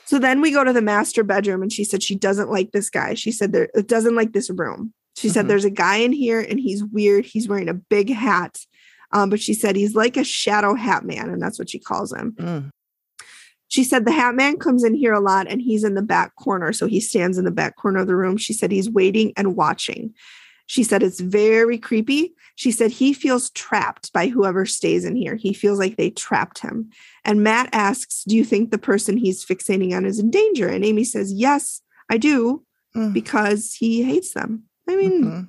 so 0.08 0.18
then 0.18 0.40
we 0.40 0.50
go 0.50 0.64
to 0.64 0.72
the 0.72 0.80
master 0.80 1.22
bedroom, 1.22 1.60
and 1.60 1.70
she 1.70 1.84
said 1.84 2.02
she 2.02 2.14
doesn't 2.14 2.50
like 2.50 2.72
this 2.72 2.88
guy. 2.88 3.12
She 3.12 3.30
said 3.30 3.52
there 3.52 3.68
it 3.74 3.88
doesn't 3.88 4.14
like 4.16 4.32
this 4.32 4.48
room. 4.48 4.94
She 5.18 5.28
said 5.28 5.44
Mhm. 5.44 5.48
there's 5.48 5.64
a 5.66 5.70
guy 5.70 5.96
in 5.96 6.12
here, 6.12 6.40
and 6.40 6.58
he's 6.58 6.82
weird. 6.82 7.26
He's 7.26 7.46
wearing 7.46 7.68
a 7.68 7.74
big 7.74 8.08
hat, 8.10 8.58
um, 9.12 9.28
but 9.28 9.40
she 9.40 9.52
said 9.52 9.76
he's 9.76 9.94
like 9.94 10.16
a 10.16 10.24
shadow 10.24 10.74
hat 10.74 11.04
man, 11.04 11.28
and 11.28 11.42
that's 11.42 11.58
what 11.58 11.68
she 11.68 11.78
calls 11.78 12.12
him. 12.12 12.32
Mm. 12.38 12.70
She 13.70 13.84
said 13.84 14.06
the 14.06 14.12
hat 14.12 14.34
man 14.34 14.56
comes 14.56 14.82
in 14.82 14.94
here 14.94 15.12
a 15.12 15.20
lot 15.20 15.46
and 15.46 15.60
he's 15.60 15.84
in 15.84 15.92
the 15.92 16.00
back 16.02 16.34
corner. 16.36 16.72
So 16.72 16.86
he 16.86 17.00
stands 17.00 17.36
in 17.36 17.44
the 17.44 17.50
back 17.50 17.76
corner 17.76 18.00
of 18.00 18.06
the 18.06 18.16
room. 18.16 18.38
She 18.38 18.54
said 18.54 18.72
he's 18.72 18.88
waiting 18.88 19.34
and 19.36 19.56
watching. 19.56 20.14
She 20.68 20.84
said 20.84 21.02
it's 21.02 21.18
very 21.18 21.78
creepy. 21.78 22.34
She 22.54 22.70
said 22.70 22.90
he 22.90 23.12
feels 23.12 23.50
trapped 23.50 24.12
by 24.12 24.28
whoever 24.28 24.66
stays 24.66 25.04
in 25.04 25.16
here. 25.16 25.34
He 25.34 25.52
feels 25.54 25.78
like 25.78 25.96
they 25.96 26.10
trapped 26.10 26.58
him. 26.60 26.90
And 27.24 27.42
Matt 27.42 27.70
asks, 27.72 28.22
Do 28.28 28.36
you 28.36 28.44
think 28.44 28.70
the 28.70 28.78
person 28.78 29.16
he's 29.16 29.44
fixating 29.44 29.96
on 29.96 30.04
is 30.04 30.18
in 30.18 30.30
danger? 30.30 30.68
And 30.68 30.84
Amy 30.84 31.04
says, 31.04 31.32
Yes, 31.32 31.80
I 32.10 32.18
do, 32.18 32.64
Mm. 32.96 33.12
because 33.12 33.74
he 33.74 34.02
hates 34.02 34.32
them. 34.32 34.62
I 34.88 34.96
mean, 34.96 35.24
Mhm. 35.24 35.48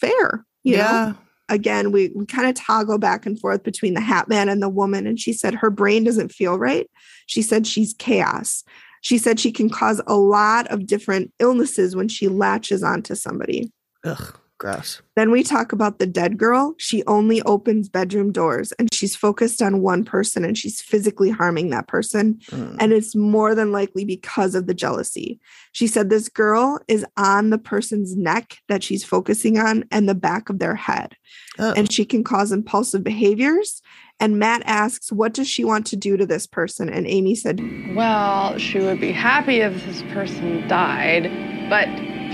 fair. 0.00 0.44
You 0.62 0.76
know? 0.76 0.82
yeah. 0.82 1.12
again, 1.50 1.92
we, 1.92 2.10
we 2.14 2.24
kind 2.24 2.48
of 2.48 2.54
toggle 2.54 2.96
back 2.96 3.26
and 3.26 3.38
forth 3.38 3.62
between 3.64 3.92
the 3.92 4.00
hat 4.00 4.28
man 4.28 4.48
and 4.48 4.62
the 4.62 4.68
woman. 4.68 5.06
And 5.06 5.20
she 5.20 5.32
said 5.34 5.54
her 5.54 5.68
brain 5.70 6.02
doesn't 6.04 6.32
feel 6.32 6.58
right. 6.58 6.88
She 7.26 7.42
said 7.42 7.66
she's 7.66 7.92
chaos. 7.98 8.64
She 9.02 9.18
said 9.18 9.38
she 9.38 9.52
can 9.52 9.68
cause 9.68 10.00
a 10.06 10.16
lot 10.16 10.66
of 10.68 10.86
different 10.86 11.32
illnesses 11.38 11.94
when 11.94 12.08
she 12.08 12.28
latches 12.28 12.82
onto 12.82 13.14
somebody. 13.14 13.70
Ugh. 14.04 14.38
Gross. 14.58 15.02
Then 15.16 15.32
we 15.32 15.42
talk 15.42 15.72
about 15.72 15.98
the 15.98 16.06
dead 16.06 16.38
girl. 16.38 16.74
She 16.78 17.04
only 17.06 17.42
opens 17.42 17.88
bedroom 17.88 18.30
doors 18.30 18.72
and 18.78 18.92
she's 18.94 19.16
focused 19.16 19.60
on 19.60 19.82
one 19.82 20.04
person 20.04 20.44
and 20.44 20.56
she's 20.56 20.80
physically 20.80 21.28
harming 21.28 21.70
that 21.70 21.88
person. 21.88 22.38
Mm. 22.50 22.76
And 22.78 22.92
it's 22.92 23.16
more 23.16 23.56
than 23.56 23.72
likely 23.72 24.04
because 24.04 24.54
of 24.54 24.68
the 24.68 24.74
jealousy. 24.74 25.40
She 25.72 25.88
said 25.88 26.08
this 26.08 26.28
girl 26.28 26.78
is 26.86 27.04
on 27.16 27.50
the 27.50 27.58
person's 27.58 28.16
neck 28.16 28.58
that 28.68 28.84
she's 28.84 29.04
focusing 29.04 29.58
on 29.58 29.84
and 29.90 30.08
the 30.08 30.14
back 30.14 30.48
of 30.48 30.60
their 30.60 30.76
head 30.76 31.16
Ugh. 31.58 31.74
and 31.76 31.90
she 31.90 32.04
can 32.04 32.22
cause 32.22 32.52
impulsive 32.52 33.02
behaviors. 33.02 33.82
And 34.20 34.38
Matt 34.38 34.62
asks, 34.66 35.10
What 35.10 35.34
does 35.34 35.48
she 35.48 35.64
want 35.64 35.84
to 35.86 35.96
do 35.96 36.16
to 36.16 36.26
this 36.26 36.46
person? 36.46 36.88
And 36.88 37.08
Amy 37.08 37.34
said, 37.34 37.60
Well, 37.96 38.56
she 38.58 38.78
would 38.78 39.00
be 39.00 39.10
happy 39.10 39.56
if 39.60 39.84
this 39.84 40.02
person 40.14 40.68
died, 40.68 41.24
but 41.68 41.88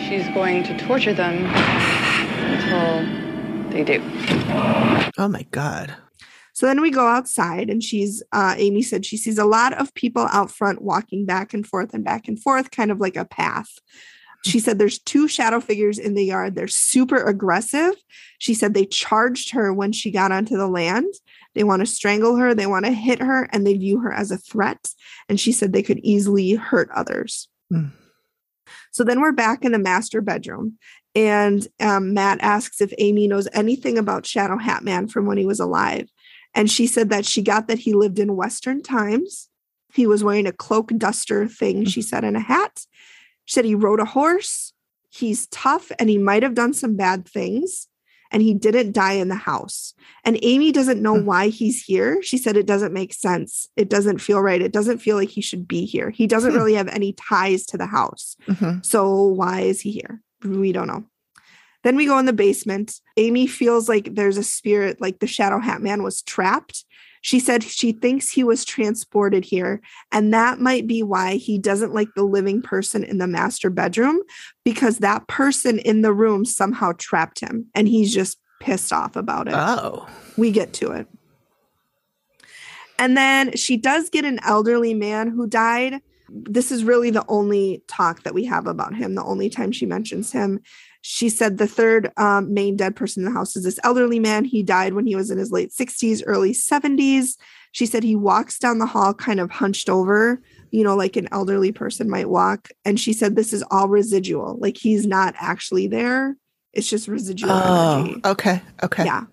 she's 0.09 0.29
going 0.29 0.63
to 0.65 0.77
torture 0.79 1.15
them 1.15 1.45
until 2.53 3.71
they 3.71 3.85
do. 3.85 4.03
oh 5.19 5.29
my 5.29 5.43
god. 5.51 5.95
So 6.53 6.67
then 6.67 6.83
we 6.83 6.91
go 6.91 7.07
outside, 7.07 7.71
and 7.71 7.83
she's, 7.83 8.23
uh, 8.33 8.55
Amy 8.59 8.83
said 8.83 9.07
she 9.07 9.17
sees 9.17 9.39
a 9.39 9.47
lot 9.47 9.73
of 9.73 9.95
people 9.95 10.29
out 10.31 10.51
front 10.51 10.83
walking 10.83 11.25
back 11.25 11.55
and 11.55 11.67
forth 11.67 11.95
and 11.95 12.05
back 12.05 12.29
and 12.29 12.39
forth, 12.39 12.71
kind 12.71 12.91
of 12.91 13.01
like 13.01 13.17
a 13.17 13.25
path. 13.25 13.79
She 14.45 14.59
said 14.59 14.79
there's 14.79 14.99
two 14.99 15.29
shadow 15.29 15.61
figures 15.61 15.99
in 15.99 16.15
the 16.15 16.25
yard. 16.25 16.55
They're 16.55 16.69
super 16.69 17.17
aggressive. 17.17 17.95
She 18.39 18.55
said 18.55 18.75
they 18.75 18.87
charged 18.87 19.53
her 19.53 19.73
when 19.73 19.93
she 19.93 20.11
got 20.11 20.33
onto 20.33 20.57
the 20.57 20.69
land. 20.69 21.13
They 21.55 21.65
want 21.65 21.81
to 21.81 21.87
strangle 21.87 22.37
her, 22.37 22.55
they 22.55 22.67
want 22.67 22.85
to 22.87 22.93
hit 22.93 23.21
her, 23.21 23.49
and 23.53 23.67
they 23.67 23.75
view 23.75 24.01
her 24.01 24.13
as 24.13 24.31
a 24.31 24.39
threat. 24.39 24.89
And 25.29 25.39
she 25.39 25.53
said 25.53 25.73
they 25.73 25.83
could 25.83 26.01
easily 26.01 26.53
hurt 26.53 26.91
others. 26.95 27.49
Mm. 27.73 27.91
So 28.91 29.05
then 29.05 29.21
we're 29.21 29.33
back 29.33 29.65
in 29.65 29.73
the 29.73 29.79
master 29.79 30.21
bedroom. 30.21 30.79
And 31.15 31.67
um, 31.81 32.15
Matt 32.15 32.41
asks 32.41 32.81
if 32.81 32.93
Amy 32.99 33.27
knows 33.27 33.49
anything 33.53 33.99
about 33.99 34.27
Shadow 34.27 34.59
Hat 34.59 34.85
Man 34.85 35.09
from 35.09 35.27
when 35.27 35.39
he 35.39 35.47
was 35.47 35.61
alive. 35.61 36.09
And 36.55 36.71
she 36.71 36.87
said 36.87 37.11
that 37.11 37.27
she 37.27 37.43
got 37.43 37.69
that 37.69 37.81
he 37.81 37.95
lived 37.95 38.19
in 38.19 38.37
Western 38.37 38.83
times. 38.83 39.49
He 39.93 40.07
was 40.07 40.23
wearing 40.23 40.47
a 40.47 40.53
cloak 40.53 40.93
duster 40.97 41.49
thing, 41.49 41.85
she 41.85 42.03
said, 42.03 42.25
and 42.25 42.37
a 42.37 42.41
hat. 42.41 42.85
She 43.45 43.55
said 43.55 43.65
he 43.65 43.75
rode 43.75 44.01
a 44.01 44.05
horse. 44.05 44.73
He's 45.11 45.49
tough 45.49 45.91
and 45.99 46.09
he 46.09 46.19
might 46.19 46.45
have 46.45 46.55
done 46.55 46.73
some 46.73 46.97
bad 46.97 47.29
things. 47.29 47.89
And 48.31 48.43
he 48.43 48.55
didn't 48.55 48.93
die 48.93 49.15
in 49.15 49.29
the 49.29 49.35
house. 49.35 49.93
And 50.25 50.39
Amy 50.43 50.71
doesn't 50.73 51.03
know 51.03 51.19
Hmm. 51.19 51.27
why 51.27 51.49
he's 51.49 51.83
here. 51.83 52.23
She 52.23 52.39
said 52.39 52.57
it 52.57 52.67
doesn't 52.67 52.93
make 52.93 53.13
sense. 53.13 53.69
It 53.77 53.91
doesn't 53.91 54.19
feel 54.19 54.41
right. 54.41 54.63
It 54.63 54.73
doesn't 54.73 54.99
feel 54.99 55.17
like 55.17 55.31
he 55.31 55.41
should 55.41 55.67
be 55.67 55.85
here. 55.85 56.11
He 56.11 56.27
doesn't 56.27 56.53
Hmm. 56.53 56.57
really 56.57 56.75
have 56.75 56.89
any 56.89 57.13
ties 57.15 57.67
to 57.67 57.77
the 57.79 57.87
house. 57.87 58.37
Mhm. 58.49 58.85
So 58.87 59.23
why 59.25 59.61
is 59.63 59.81
he 59.81 59.91
here? 59.91 60.23
We 60.45 60.73
don't 60.73 60.87
know. 60.87 61.05
Then 61.83 61.97
we 61.97 62.05
go 62.07 62.19
in 62.19 62.27
the 62.27 62.33
basement. 62.35 63.01
Amy 63.17 63.47
feels 63.47 63.89
like 63.89 64.15
there's 64.15 64.37
a 64.37 64.43
spirit, 64.43 65.01
like 65.01 65.19
the 65.21 65.27
Shadow 65.27 65.59
Hat 65.59 65.81
Man 65.83 66.03
was 66.03 66.21
trapped. 66.23 66.85
She 67.23 67.39
said 67.39 67.63
she 67.63 67.93
thinks 67.93 68.31
he 68.31 68.43
was 68.43 68.65
transported 68.65 69.45
here, 69.45 69.81
and 70.11 70.33
that 70.33 70.59
might 70.59 70.87
be 70.87 71.03
why 71.03 71.37
he 71.37 71.59
doesn't 71.59 71.93
like 71.93 72.09
the 72.15 72.23
living 72.23 72.63
person 72.63 73.05
in 73.05 73.19
the 73.19 73.27
master 73.27 73.69
bedroom 73.69 74.21
because 74.65 74.99
that 74.99 75.29
person 75.29 75.79
in 75.79 76.01
the 76.03 76.15
room 76.15 76.45
somehow 76.45 76.93
trapped 76.97 77.41
him, 77.41 77.67
and 77.75 77.89
he's 77.89 78.15
just 78.15 78.39
pissed 78.61 78.93
off 78.93 79.17
about 79.17 79.49
it 79.49 79.55
Oh. 79.55 80.07
we 80.37 80.51
get 80.51 80.73
to 80.75 80.93
it. 80.93 81.07
And 82.99 83.17
then 83.17 83.57
she 83.57 83.79
does 83.79 84.11
get 84.11 84.27
an 84.27 84.39
elderly 84.45 84.93
man 84.93 85.29
who 85.29 85.47
died. 85.47 86.03
This 86.29 86.71
is 86.71 86.85
really 86.85 87.11
the 87.11 87.25
only 87.29 87.83
talk 87.89 88.23
that 88.23 88.35
we 88.35 88.45
have 88.45 88.67
about 88.67 88.95
him, 88.95 89.15
the 89.15 89.25
only 89.25 89.49
time 89.49 89.73
she 89.73 89.87
mentions 89.87 90.31
him. 90.31 90.61
She 91.03 91.29
said 91.29 91.57
the 91.59 91.67
third 91.67 92.13
um, 92.17 92.53
main 92.53 92.77
dead 92.77 92.95
person 92.95 93.23
in 93.23 93.25
the 93.33 93.39
house 93.39 93.57
is 93.57 93.65
this 93.65 93.79
elderly 93.85 94.19
man. 94.19 94.45
He 94.45 94.63
died 94.63 94.93
when 94.95 95.07
he 95.07 95.17
was 95.17 95.31
in 95.31 95.39
his 95.39 95.51
late 95.51 95.71
60s, 95.71 96.23
early 96.27 96.53
70s. 96.53 97.37
She 97.73 97.87
said 97.87 98.03
he 98.03 98.17
walks 98.17 98.59
down 98.59 98.79
the 98.79 98.87
hall 98.87 99.15
kind 99.15 99.41
of 99.41 99.51
hunched 99.51 99.89
over, 99.89 100.43
you 100.71 100.85
know, 100.85 100.97
like 100.97 101.17
an 101.17 101.29
elderly 101.33 101.73
person 101.73 102.11
might 102.11 102.29
walk. 102.29 102.69
And 102.85 102.99
she 103.01 103.13
said 103.13 103.35
this 103.37 103.53
is 103.53 103.65
all 103.71 103.89
residual, 103.89 104.59
like 104.61 104.77
he's 104.77 105.07
not 105.07 105.35
actually 105.39 105.87
there. 105.87 106.37
It's 106.73 106.89
just 106.89 107.09
residual 107.09 107.53
Oh. 107.53 107.97
energy. 108.05 108.21
Okay. 108.25 108.63
Okay. 108.83 109.05
Yeah. 109.05 109.25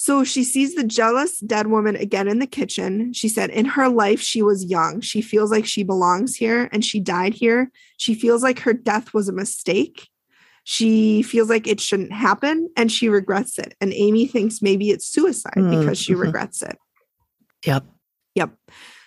So 0.00 0.22
she 0.22 0.44
sees 0.44 0.76
the 0.76 0.84
jealous 0.84 1.40
dead 1.40 1.66
woman 1.66 1.96
again 1.96 2.28
in 2.28 2.38
the 2.38 2.46
kitchen. 2.46 3.12
She 3.12 3.28
said, 3.28 3.50
In 3.50 3.64
her 3.66 3.88
life, 3.88 4.20
she 4.20 4.42
was 4.42 4.64
young. 4.64 5.00
She 5.00 5.20
feels 5.20 5.50
like 5.50 5.66
she 5.66 5.82
belongs 5.82 6.36
here 6.36 6.68
and 6.70 6.84
she 6.84 7.00
died 7.00 7.34
here. 7.34 7.72
She 7.96 8.14
feels 8.14 8.42
like 8.42 8.60
her 8.60 8.72
death 8.72 9.12
was 9.12 9.28
a 9.28 9.32
mistake. 9.32 10.08
She 10.70 11.22
feels 11.22 11.48
like 11.48 11.66
it 11.66 11.80
shouldn't 11.80 12.12
happen 12.12 12.68
and 12.76 12.92
she 12.92 13.08
regrets 13.08 13.58
it. 13.58 13.74
And 13.80 13.90
Amy 13.94 14.26
thinks 14.26 14.60
maybe 14.60 14.90
it's 14.90 15.06
suicide 15.06 15.54
Mm, 15.56 15.80
because 15.80 15.96
she 15.98 16.12
mhm. 16.12 16.20
regrets 16.20 16.60
it. 16.60 16.76
Yep. 17.64 17.86
Yep. 18.34 18.50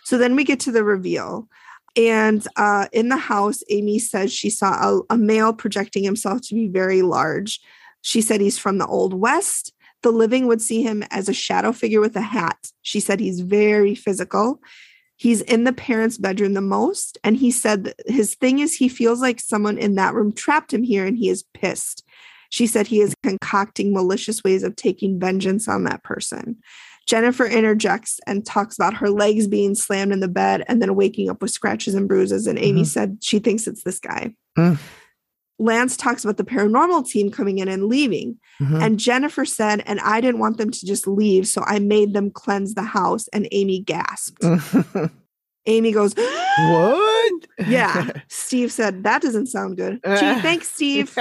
So 0.03 0.17
then 0.17 0.35
we 0.35 0.43
get 0.43 0.59
to 0.61 0.71
the 0.71 0.83
reveal. 0.83 1.47
And 1.95 2.43
uh, 2.55 2.87
in 2.91 3.09
the 3.09 3.17
house, 3.17 3.61
Amy 3.69 3.99
says 3.99 4.33
she 4.33 4.49
saw 4.49 4.71
a, 4.73 5.01
a 5.11 5.17
male 5.17 5.53
projecting 5.53 6.03
himself 6.03 6.41
to 6.47 6.55
be 6.55 6.67
very 6.67 7.03
large. 7.03 7.59
She 8.01 8.21
said 8.21 8.41
he's 8.41 8.57
from 8.57 8.79
the 8.79 8.87
Old 8.87 9.13
West. 9.13 9.71
The 10.01 10.09
living 10.09 10.47
would 10.47 10.63
see 10.63 10.81
him 10.81 11.03
as 11.11 11.29
a 11.29 11.33
shadow 11.33 11.73
figure 11.73 12.01
with 12.01 12.15
a 12.15 12.21
hat. 12.21 12.57
She 12.81 12.99
said 12.99 13.19
he's 13.19 13.41
very 13.41 13.93
physical. 13.93 14.61
He's 15.21 15.41
in 15.41 15.65
the 15.65 15.71
parents' 15.71 16.17
bedroom 16.17 16.55
the 16.55 16.61
most. 16.61 17.19
And 17.23 17.37
he 17.37 17.51
said 17.51 17.83
that 17.83 18.01
his 18.07 18.33
thing 18.33 18.57
is 18.57 18.73
he 18.73 18.89
feels 18.89 19.21
like 19.21 19.39
someone 19.39 19.77
in 19.77 19.93
that 19.93 20.15
room 20.15 20.33
trapped 20.33 20.73
him 20.73 20.81
here 20.81 21.05
and 21.05 21.15
he 21.15 21.29
is 21.29 21.43
pissed. 21.53 22.03
She 22.49 22.65
said 22.65 22.87
he 22.87 23.01
is 23.01 23.13
concocting 23.21 23.93
malicious 23.93 24.43
ways 24.43 24.63
of 24.63 24.75
taking 24.75 25.19
vengeance 25.19 25.67
on 25.67 25.83
that 25.83 26.03
person. 26.03 26.55
Jennifer 27.05 27.45
interjects 27.45 28.19
and 28.25 28.43
talks 28.43 28.75
about 28.75 28.95
her 28.95 29.11
legs 29.11 29.45
being 29.45 29.75
slammed 29.75 30.11
in 30.11 30.21
the 30.21 30.27
bed 30.27 30.63
and 30.67 30.81
then 30.81 30.95
waking 30.95 31.29
up 31.29 31.39
with 31.39 31.51
scratches 31.51 31.93
and 31.93 32.07
bruises. 32.07 32.47
And 32.47 32.57
Amy 32.57 32.81
Mhm. 32.81 32.87
said 32.87 33.17
she 33.21 33.37
thinks 33.37 33.67
it's 33.67 33.83
this 33.83 33.99
guy. 33.99 34.33
Mm. 34.57 34.79
Lance 35.61 35.95
talks 35.95 36.23
about 36.25 36.37
the 36.37 36.43
paranormal 36.43 37.07
team 37.07 37.29
coming 37.29 37.59
in 37.59 37.67
and 37.67 37.85
leaving. 37.85 38.37
Mhm. 38.59 38.81
And 38.81 38.99
Jennifer 38.99 39.45
said, 39.45 39.83
and 39.85 39.99
I 39.99 40.19
didn't 40.19 40.39
want 40.39 40.57
them 40.57 40.71
to 40.71 40.85
just 40.85 41.05
leave. 41.07 41.47
So 41.47 41.63
I 41.67 41.77
made 41.79 42.13
them 42.13 42.31
cleanse 42.31 42.73
the 42.73 42.81
house. 42.83 43.27
And 43.31 43.47
Amy 43.51 43.79
gasped. 43.81 44.43
Amy 45.67 45.91
goes, 45.91 46.15
what? 46.15 47.33
Yeah. 47.67 48.09
Steve 48.27 48.71
said, 48.71 49.03
that 49.03 49.21
doesn't 49.21 49.45
sound 49.47 49.77
good. 49.77 49.99
Gee, 50.03 50.09
thanks, 50.41 50.67
Steve. 50.71 51.15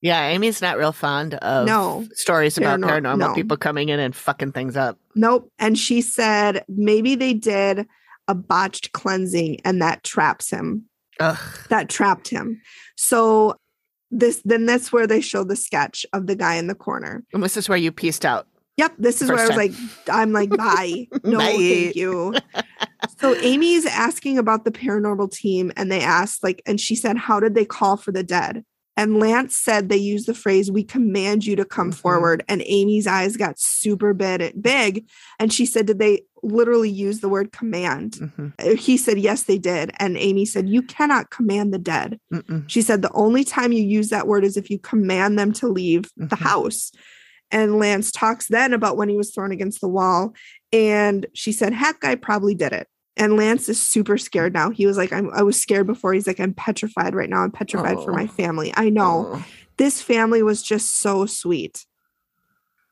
yeah, 0.00 0.26
Amy's 0.28 0.62
not 0.62 0.78
real 0.78 0.92
fond 0.92 1.34
of 1.34 1.66
No. 1.66 2.06
stories 2.12 2.56
about 2.56 2.78
Paranor- 2.80 3.00
paranormal 3.02 3.18
no. 3.18 3.34
people 3.34 3.56
coming 3.56 3.88
in 3.88 3.98
and 3.98 4.14
fucking 4.14 4.52
things 4.52 4.76
up. 4.76 4.98
Nope. 5.16 5.50
And 5.58 5.76
she 5.76 6.00
said, 6.00 6.64
maybe 6.68 7.16
they 7.16 7.34
did 7.34 7.86
a 8.28 8.34
botched 8.36 8.92
cleansing 8.92 9.60
and 9.64 9.82
that 9.82 10.04
traps 10.04 10.48
him. 10.50 10.84
Ugh. 11.20 11.38
That 11.70 11.88
trapped 11.88 12.28
him. 12.28 12.60
So 12.96 13.56
this 14.10 14.42
then 14.44 14.66
that's 14.66 14.92
where 14.92 15.06
they 15.06 15.20
show 15.20 15.44
the 15.44 15.56
sketch 15.56 16.06
of 16.12 16.26
the 16.26 16.36
guy 16.36 16.54
in 16.54 16.66
the 16.66 16.74
corner. 16.74 17.24
And 17.32 17.42
this 17.42 17.56
is 17.56 17.68
where 17.68 17.78
you 17.78 17.92
pieced 17.92 18.24
out. 18.24 18.46
Yep, 18.76 18.94
this 18.98 19.22
is 19.22 19.28
where 19.28 19.38
I 19.38 19.42
was 19.42 19.50
time. 19.50 19.58
like, 19.58 19.72
I'm 20.08 20.32
like, 20.32 20.50
bye. 20.50 21.06
No, 21.24 21.38
Bye. 21.38 21.52
thank 21.52 21.94
you. 21.94 22.34
so 23.20 23.36
Amy's 23.36 23.86
asking 23.86 24.36
about 24.36 24.64
the 24.64 24.72
paranormal 24.72 25.30
team, 25.30 25.70
and 25.76 25.92
they 25.92 26.00
asked, 26.00 26.42
like, 26.42 26.60
and 26.66 26.80
she 26.80 26.96
said, 26.96 27.16
How 27.16 27.38
did 27.38 27.54
they 27.54 27.64
call 27.64 27.96
for 27.96 28.10
the 28.10 28.24
dead? 28.24 28.64
And 28.96 29.18
Lance 29.18 29.56
said 29.56 29.88
they 29.88 29.96
used 29.96 30.26
the 30.26 30.34
phrase, 30.34 30.70
we 30.70 30.84
command 30.84 31.44
you 31.44 31.56
to 31.56 31.64
come 31.64 31.90
Mhm. 31.90 31.94
forward. 31.96 32.44
And 32.48 32.62
Amy's 32.64 33.06
eyes 33.08 33.36
got 33.36 33.58
super 33.58 34.14
big, 34.14 34.52
big. 34.62 35.06
And 35.40 35.52
she 35.52 35.66
said, 35.66 35.86
did 35.86 35.98
they 35.98 36.22
literally 36.44 36.90
use 36.90 37.20
the 37.20 37.28
word 37.28 37.50
command? 37.50 38.12
Mhm. 38.20 38.52
Uh, 38.58 38.76
He 38.76 38.96
said, 38.96 39.18
yes, 39.18 39.42
they 39.44 39.58
did. 39.58 39.90
And 39.98 40.16
Amy 40.16 40.44
said, 40.46 40.68
you 40.68 40.80
cannot 40.82 41.30
command 41.30 41.74
the 41.74 41.78
dead. 41.78 42.20
Mm-mm. 42.32 42.64
She 42.68 42.82
said, 42.82 43.02
the 43.02 43.10
only 43.12 43.42
time 43.42 43.72
you 43.72 43.82
use 43.82 44.10
that 44.10 44.28
word 44.28 44.44
is 44.44 44.56
if 44.56 44.70
you 44.70 44.78
command 44.78 45.38
them 45.38 45.52
to 45.54 45.66
leave 45.68 46.04
the 46.16 46.36
Mhm. 46.36 46.38
house. 46.38 46.92
And 47.50 47.78
Lance 47.78 48.10
talks 48.12 48.46
then 48.48 48.72
about 48.72 48.96
when 48.96 49.08
he 49.08 49.16
was 49.16 49.30
thrown 49.32 49.52
against 49.52 49.80
the 49.80 49.88
wall. 49.88 50.34
And 50.72 51.26
she 51.34 51.52
said, 51.52 51.72
Hack 51.72 52.00
guy 52.00 52.14
probably 52.14 52.54
did 52.54 52.72
it. 52.72 52.88
And 53.16 53.36
Lance 53.36 53.68
is 53.68 53.80
super 53.80 54.18
scared 54.18 54.52
now. 54.52 54.70
He 54.70 54.86
was 54.86 54.96
like, 54.96 55.12
I'm, 55.12 55.30
I 55.32 55.42
was 55.42 55.60
scared 55.60 55.86
before. 55.86 56.12
He's 56.12 56.26
like, 56.26 56.40
I'm 56.40 56.52
petrified 56.52 57.14
right 57.14 57.30
now. 57.30 57.42
I'm 57.42 57.52
petrified 57.52 57.98
for 58.02 58.12
my 58.12 58.26
family. 58.26 58.72
I 58.76 58.90
know 58.90 59.42
this 59.76 60.02
family 60.02 60.42
was 60.42 60.62
just 60.62 61.00
so 61.00 61.26
sweet. 61.26 61.86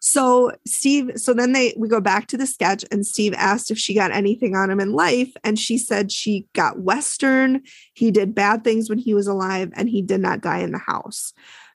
So 0.05 0.51
Steve, 0.67 1.13
so 1.15 1.33
then 1.33 1.53
they 1.53 1.75
we 1.79 1.87
go 1.87 2.01
back 2.01 2.27
to 2.29 2.37
the 2.37 2.47
sketch 2.47 2.85
and 2.91 3.07
Steve 3.07 3.35
asked 3.37 3.71
if 3.71 3.79
she 3.79 3.95
got 3.95 4.11
anything 4.11 4.57
on 4.57 4.69
him 4.69 4.81
in 4.81 4.93
life 4.93 5.33
and 5.45 5.57
she 5.57 5.79
said 5.79 6.11
she 6.11 6.45
got 6.55 6.81
western, 6.81 7.63
he 7.95 8.11
did 8.11 8.35
bad 8.35 8.65
things 8.65 8.89
when 8.89 8.99
he 8.99 9.15
was 9.15 9.29
alive 9.29 9.71
and 9.75 9.89
he 9.89 10.03
did 10.03 10.21
not 10.21 10.41
die 10.41 10.59
in 10.59 10.73
the 10.73 10.79
house. 10.79 11.33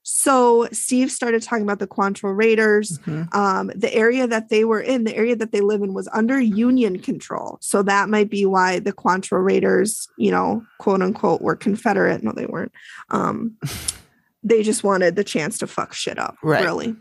So 0.09 0.69
Steve 0.71 1.11
started 1.11 1.41
talking 1.41 1.63
about 1.63 1.79
the 1.79 1.87
Quantrill 1.87 2.33
Raiders. 2.35 2.97
Mhm. 2.99 3.35
Um, 3.35 3.71
the 3.75 3.93
area 3.93 4.25
that 4.25 4.47
they 4.47 4.63
were 4.63 4.79
in, 4.79 5.03
the 5.03 5.13
area 5.13 5.35
that 5.35 5.51
they 5.51 5.59
live 5.59 5.81
in 5.81 5.93
was 5.93 6.07
under 6.13 6.39
Union 6.39 6.99
control. 6.99 7.57
So 7.59 7.83
that 7.83 8.07
might 8.07 8.29
be 8.29 8.45
why 8.45 8.79
the 8.79 8.93
Quantrill 8.93 9.43
Raiders, 9.43 10.07
you 10.17 10.31
know, 10.31 10.63
quote 10.79 11.01
unquote, 11.01 11.41
were 11.41 11.57
Confederate. 11.57 12.23
No, 12.23 12.31
they 12.31 12.45
weren't. 12.45 12.71
Um, 13.09 13.57
they 14.43 14.63
just 14.63 14.81
wanted 14.81 15.17
the 15.17 15.25
chance 15.25 15.57
to 15.57 15.67
fuck 15.67 15.93
shit 15.93 16.17
up, 16.17 16.37
Right. 16.41 16.63
really. 16.63 16.95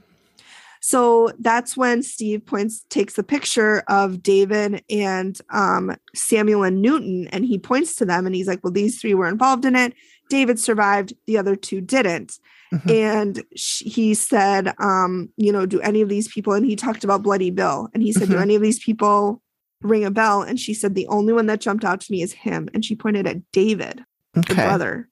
So 0.81 1.31
that's 1.39 1.77
when 1.77 2.03
Steve 2.03 2.45
points, 2.45 2.85
takes 2.91 3.15
the 3.15 3.23
picture 3.23 3.85
of 3.89 4.21
David 4.21 4.83
and 4.91 5.41
um, 5.51 5.97
Samuel 6.13 6.65
and 6.65 6.83
Newton, 6.83 7.29
and 7.29 7.45
he 7.45 7.57
points 7.57 7.95
to 7.97 8.05
them 8.05 8.27
and 8.27 8.35
he's 8.35 8.49
like, 8.49 8.65
Well, 8.65 8.73
these 8.73 9.01
three 9.01 9.15
were 9.15 9.29
involved 9.29 9.65
in 9.65 9.77
it. 9.77 9.95
David 10.29 10.59
survived, 10.59 11.15
the 11.27 11.39
other 11.39 11.55
two 11.55 11.81
didn't. 11.81 12.41
Mhm. 12.73 12.91
And 12.91 13.45
sh- 13.55 13.83
he 13.87 14.15
said, 14.15 14.75
um, 14.79 15.29
You 15.37 15.53
know, 15.53 15.67
do 15.67 15.81
any 15.81 16.01
of 16.03 16.09
these 16.09 16.29
people, 16.29 16.53
and 16.53 16.67
he 16.67 16.77
talked 16.77 17.05
about 17.05 17.23
Bloody 17.23 17.51
Bill, 17.51 17.89
and 17.95 18.03
he 18.03 18.13
said, 18.13 18.29
Do 18.29 18.37
Mhm. 18.37 18.43
any 18.43 18.55
of 18.57 18.63
these 18.63 18.79
people 18.83 19.43
ring 19.83 20.05
a 20.05 20.11
bell? 20.11 20.43
And 20.43 20.59
she 20.59 20.75
said, 20.75 20.95
The 20.95 21.07
only 21.09 21.33
one 21.33 21.47
that 21.47 21.61
jumped 21.61 21.85
out 21.85 22.01
to 22.03 22.13
me 22.13 22.23
is 22.23 22.33
him. 22.33 22.69
And 22.75 22.85
she 22.85 22.97
pointed 22.97 23.27
at 23.27 23.43
David 23.53 24.05
the 24.35 24.55
brother. 24.67 25.09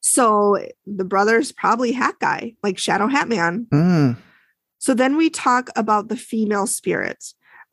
So 0.00 0.58
the 0.86 1.04
brother's 1.04 1.52
probably 1.52 1.92
Hat 1.92 2.14
Guy, 2.20 2.54
like 2.62 2.78
Shadow 2.78 3.08
Hat 3.08 3.28
Man. 3.28 3.66
Mm. 3.72 4.16
So 4.78 4.94
then 4.94 5.16
we 5.16 5.28
talk 5.28 5.70
about 5.76 6.08
the 6.08 6.16
female 6.16 6.66
spirit. 6.66 7.24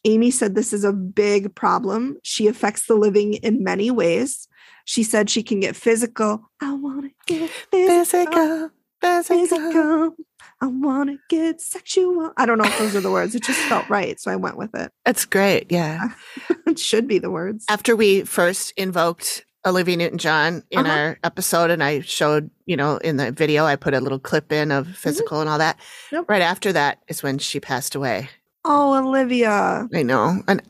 Amy 0.05 0.31
said 0.31 0.53
this 0.55 0.73
is 0.73 0.83
a 0.83 0.93
big 0.93 1.53
problem. 1.55 2.17
She 2.23 2.47
affects 2.47 2.87
the 2.87 2.95
living 2.95 3.35
in 3.35 3.63
many 3.63 3.89
ways. 3.91 4.47
She 4.85 5.03
said 5.03 5.29
she 5.29 5.43
can 5.43 5.59
get 5.59 5.75
physical. 5.75 6.41
I 6.61 6.73
want 6.73 7.05
to 7.05 7.11
get 7.27 7.49
physical. 7.49 8.69
Physical. 9.01 9.47
Physical. 9.47 10.15
I 10.61 10.67
want 10.67 11.09
to 11.09 11.17
get 11.29 11.59
sexual. 11.61 12.31
I 12.37 12.45
don't 12.45 12.57
know 12.57 12.63
if 12.65 12.77
those 12.79 12.95
are 12.95 13.01
the 13.01 13.11
words. 13.11 13.35
It 13.35 13.43
just 13.43 13.59
felt 13.67 13.89
right. 13.89 14.19
So 14.19 14.31
I 14.31 14.35
went 14.35 14.57
with 14.57 14.73
it. 14.73 14.91
That's 15.03 15.25
great. 15.25 15.71
Yeah. 15.71 16.09
It 16.67 16.79
should 16.79 17.07
be 17.07 17.19
the 17.19 17.29
words. 17.29 17.63
After 17.69 17.95
we 17.95 18.23
first 18.23 18.73
invoked 18.75 19.45
Olivia 19.67 19.95
Newton 19.97 20.17
John 20.17 20.63
in 20.71 20.79
Uh-huh. 20.79 20.91
our 20.91 21.19
episode, 21.23 21.69
and 21.69 21.83
I 21.83 22.01
showed, 22.01 22.49
you 22.65 22.75
know, 22.75 22.97
in 22.97 23.17
the 23.17 23.31
video, 23.31 23.65
I 23.65 23.75
put 23.75 23.93
a 23.93 23.99
little 24.01 24.17
clip 24.19 24.51
in 24.51 24.71
of 24.71 24.87
physical 24.87 25.39
and 25.41 25.49
all 25.49 25.59
that. 25.59 25.77
Mm-hmm. 26.11 26.23
Right 26.27 26.41
after 26.41 26.73
that 26.73 26.99
is 27.07 27.21
when 27.21 27.37
she 27.37 27.59
passed 27.59 27.93
away. 27.93 28.29
Oh, 28.65 28.95
Olivia. 29.07 29.87
I 29.93 30.01
know. 30.03 30.41
And 30.47 30.63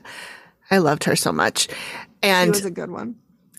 I 0.70 0.80
loved 0.80 1.06
her 1.06 1.16
so 1.16 1.32
much. 1.32 1.70
She 1.70 1.76
And 2.24 2.52
was 2.52 2.66
a 2.66 2.72
good 2.72 2.92
one. 2.92 3.16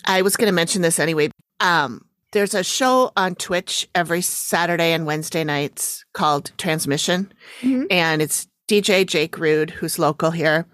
I 0.07 0.23
was 0.23 0.37
going 0.37 0.49
to 0.49 0.55
mention 0.55 0.83
this 0.83 0.99
anyway. 0.99 1.31
Um, 1.61 2.03
there's 2.33 2.55
a 2.55 2.63
show 2.65 3.13
on 3.17 3.35
Twitch 3.35 3.89
every 3.95 4.21
Saturday 4.23 4.93
and 4.93 5.07
Wednesday 5.07 5.45
nights 5.45 6.05
called 6.13 6.53
Transmission, 6.59 7.33
Mhm. 7.63 7.87
and 7.91 8.21
it's 8.21 8.47
DJ 8.69 9.05
Jake 9.05 9.39
Rudh, 9.39 9.71
who's 9.71 9.99
local 9.99 10.31
here, 10.33 10.67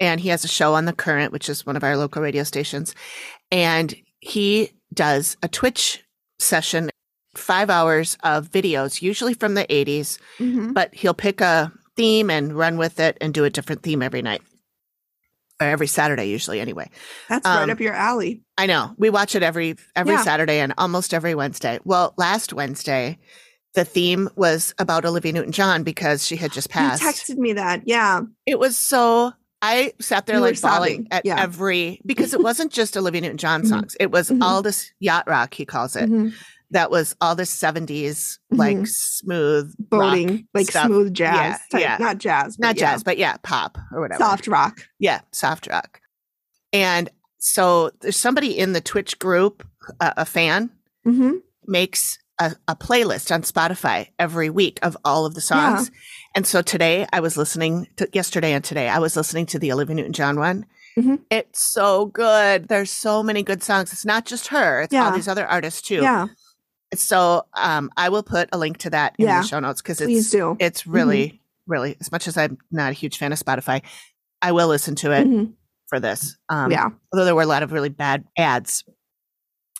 and 0.00 0.20
he 0.20 0.28
has 0.30 0.44
a 0.44 0.48
show 0.48 0.74
on 0.74 0.84
the 0.84 0.92
Current, 0.92 1.32
which 1.32 1.48
is 1.48 1.66
one 1.66 1.76
of 1.76 1.84
our 1.84 1.96
local 1.96 2.22
radio 2.22 2.44
stations, 2.44 2.94
and 3.50 3.94
he 4.20 4.72
does 4.94 5.36
a 5.42 5.48
Twitch 5.48 6.02
session, 6.38 6.88
five 7.36 7.68
hours 7.68 8.16
of 8.22 8.50
videos, 8.50 9.02
usually 9.02 9.34
from 9.34 9.54
the 9.54 9.70
80s, 9.74 10.18
Mhm. 10.38 10.72
but 10.72 10.94
he'll 10.94 11.14
pick 11.14 11.40
a 11.40 11.72
theme 11.96 12.30
and 12.30 12.56
run 12.56 12.78
with 12.78 12.98
it 13.00 13.18
and 13.20 13.34
do 13.34 13.44
a 13.44 13.50
different 13.50 13.82
theme 13.82 14.02
every 14.02 14.22
night. 14.22 14.40
Every 15.68 15.86
Saturday, 15.86 16.26
usually, 16.26 16.60
anyway. 16.60 16.90
That's 17.28 17.46
right 17.46 17.62
Um, 17.62 17.70
up 17.70 17.80
your 17.80 17.94
alley. 17.94 18.42
I 18.58 18.66
know. 18.66 18.94
We 18.98 19.10
watch 19.10 19.34
it 19.34 19.42
every 19.42 19.76
every 19.96 20.14
Yeah. 20.14 20.22
Saturday 20.22 20.60
and 20.60 20.74
almost 20.78 21.14
every 21.14 21.34
Wednesday. 21.34 21.78
Well, 21.84 22.14
last 22.16 22.52
Wednesday, 22.52 23.18
the 23.74 23.84
theme 23.84 24.28
was 24.36 24.74
about 24.78 25.04
Olivia 25.04 25.32
Newton 25.32 25.52
John 25.52 25.82
because 25.82 26.26
she 26.26 26.36
had 26.36 26.52
just 26.52 26.68
passed. 26.70 27.02
You 27.02 27.08
texted 27.08 27.38
me 27.38 27.54
that. 27.54 27.82
Yeah. 27.86 28.20
it 28.46 28.58
was 28.58 28.76
so 28.76 29.32
I 29.64 29.92
sat 30.00 30.26
there 30.26 30.36
You 30.36 30.42
like 30.42 30.60
bawling 30.60 30.78
sobbing. 30.80 31.08
at 31.12 31.24
Yeah. 31.24 31.40
every 31.40 32.00
because 32.04 32.34
it 32.34 32.40
wasn't 32.42 32.72
just 32.72 32.96
Olivia 32.96 33.20
Newton 33.20 33.36
John 33.38 33.62
Mhm. 33.62 33.68
songs. 33.68 33.96
It 34.00 34.10
was 34.10 34.28
Mhm. 34.28 34.42
all 34.42 34.60
this 34.60 34.90
yacht 34.98 35.28
rock, 35.28 35.54
he 35.54 35.64
calls 35.64 35.94
it. 35.94 36.10
Mhm. 36.10 36.32
That 36.72 36.90
was 36.90 37.14
all 37.20 37.34
the 37.36 37.44
70s, 37.44 38.38
like 38.50 38.76
Mhm. 38.78 38.88
smooth 38.88 39.74
Boating, 39.78 40.48
like 40.54 40.68
stuff. 40.70 40.86
smooth 40.86 41.14
jazz. 41.14 41.34
Yeah, 41.36 41.58
type. 41.70 41.80
yeah. 41.80 41.96
Not 42.00 42.18
jazz. 42.18 42.58
Not 42.58 42.76
yeah. 42.76 42.92
jazz, 42.92 43.02
but 43.04 43.18
yeah, 43.18 43.36
pop 43.42 43.78
or 43.92 44.00
whatever. 44.00 44.18
Soft 44.22 44.46
rock. 44.48 44.80
Yeah, 44.98 45.20
soft 45.32 45.66
rock. 45.68 46.00
And 46.72 47.08
so 47.38 47.90
there's 48.00 48.16
somebody 48.16 48.56
in 48.58 48.72
the 48.72 48.80
Twitch 48.80 49.18
group, 49.18 49.66
a, 50.00 50.14
a 50.18 50.24
fan, 50.24 50.70
hmm 51.04 51.36
makes 51.66 52.18
a, 52.40 52.56
a 52.66 52.74
playlist 52.74 53.32
on 53.32 53.42
Spotify 53.42 54.08
every 54.18 54.50
week 54.50 54.80
of 54.82 54.96
all 55.04 55.24
of 55.26 55.34
the 55.34 55.40
songs. 55.40 55.92
And 56.34 56.44
so 56.44 56.60
today 56.60 57.06
I 57.12 57.20
was 57.20 57.36
listening 57.36 57.86
to 57.98 58.08
yesterday 58.12 58.52
and 58.52 58.64
today 58.64 58.88
I 58.88 58.98
was 58.98 59.14
listening 59.16 59.46
to 59.46 59.60
the 59.60 59.70
Olivia 59.70 59.94
Newton 59.94 60.12
John 60.12 60.40
one. 60.40 60.66
Mhm. 60.98 61.20
It's 61.30 61.62
so 61.62 62.06
good. 62.06 62.66
There's 62.68 62.90
so 62.90 63.22
many 63.22 63.42
good 63.44 63.62
songs. 63.62 63.92
It's 63.92 64.04
not 64.04 64.24
just 64.26 64.48
her, 64.48 64.82
it's 64.82 64.94
all 64.94 65.12
these 65.12 65.28
other 65.28 65.46
artists 65.46 65.82
too. 65.82 66.00
Yeah. 66.02 66.26
So 66.94 67.44
um, 67.54 67.90
I 67.96 68.08
will 68.08 68.22
put 68.22 68.48
a 68.52 68.58
link 68.58 68.78
to 68.78 68.90
that 68.90 69.16
in 69.18 69.26
Yeah. 69.26 69.40
the 69.42 69.46
show 69.46 69.60
notes 69.60 69.80
because 69.82 70.00
it's 70.00 70.30
do. 70.30 70.38
Mm-hmm. 70.38 70.56
it's 70.60 70.86
really, 70.86 71.40
really, 71.66 71.96
as 72.00 72.12
much 72.12 72.28
as 72.28 72.36
I'm 72.36 72.58
not 72.70 72.90
a 72.90 72.94
huge 72.94 73.16
fan 73.18 73.32
of 73.32 73.38
Spotify, 73.38 73.82
I 74.42 74.52
will 74.52 74.68
listen 74.68 74.94
to 74.96 75.12
it 75.12 75.26
Mhm. 75.26 75.52
for 75.88 76.00
this. 76.00 76.36
Um, 76.48 76.70
yeah. 76.70 76.88
although 77.12 77.24
there 77.24 77.34
were 77.34 77.42
a 77.42 77.46
lot 77.46 77.62
of 77.62 77.72
really 77.72 77.88
bad 77.88 78.24
ads. 78.36 78.84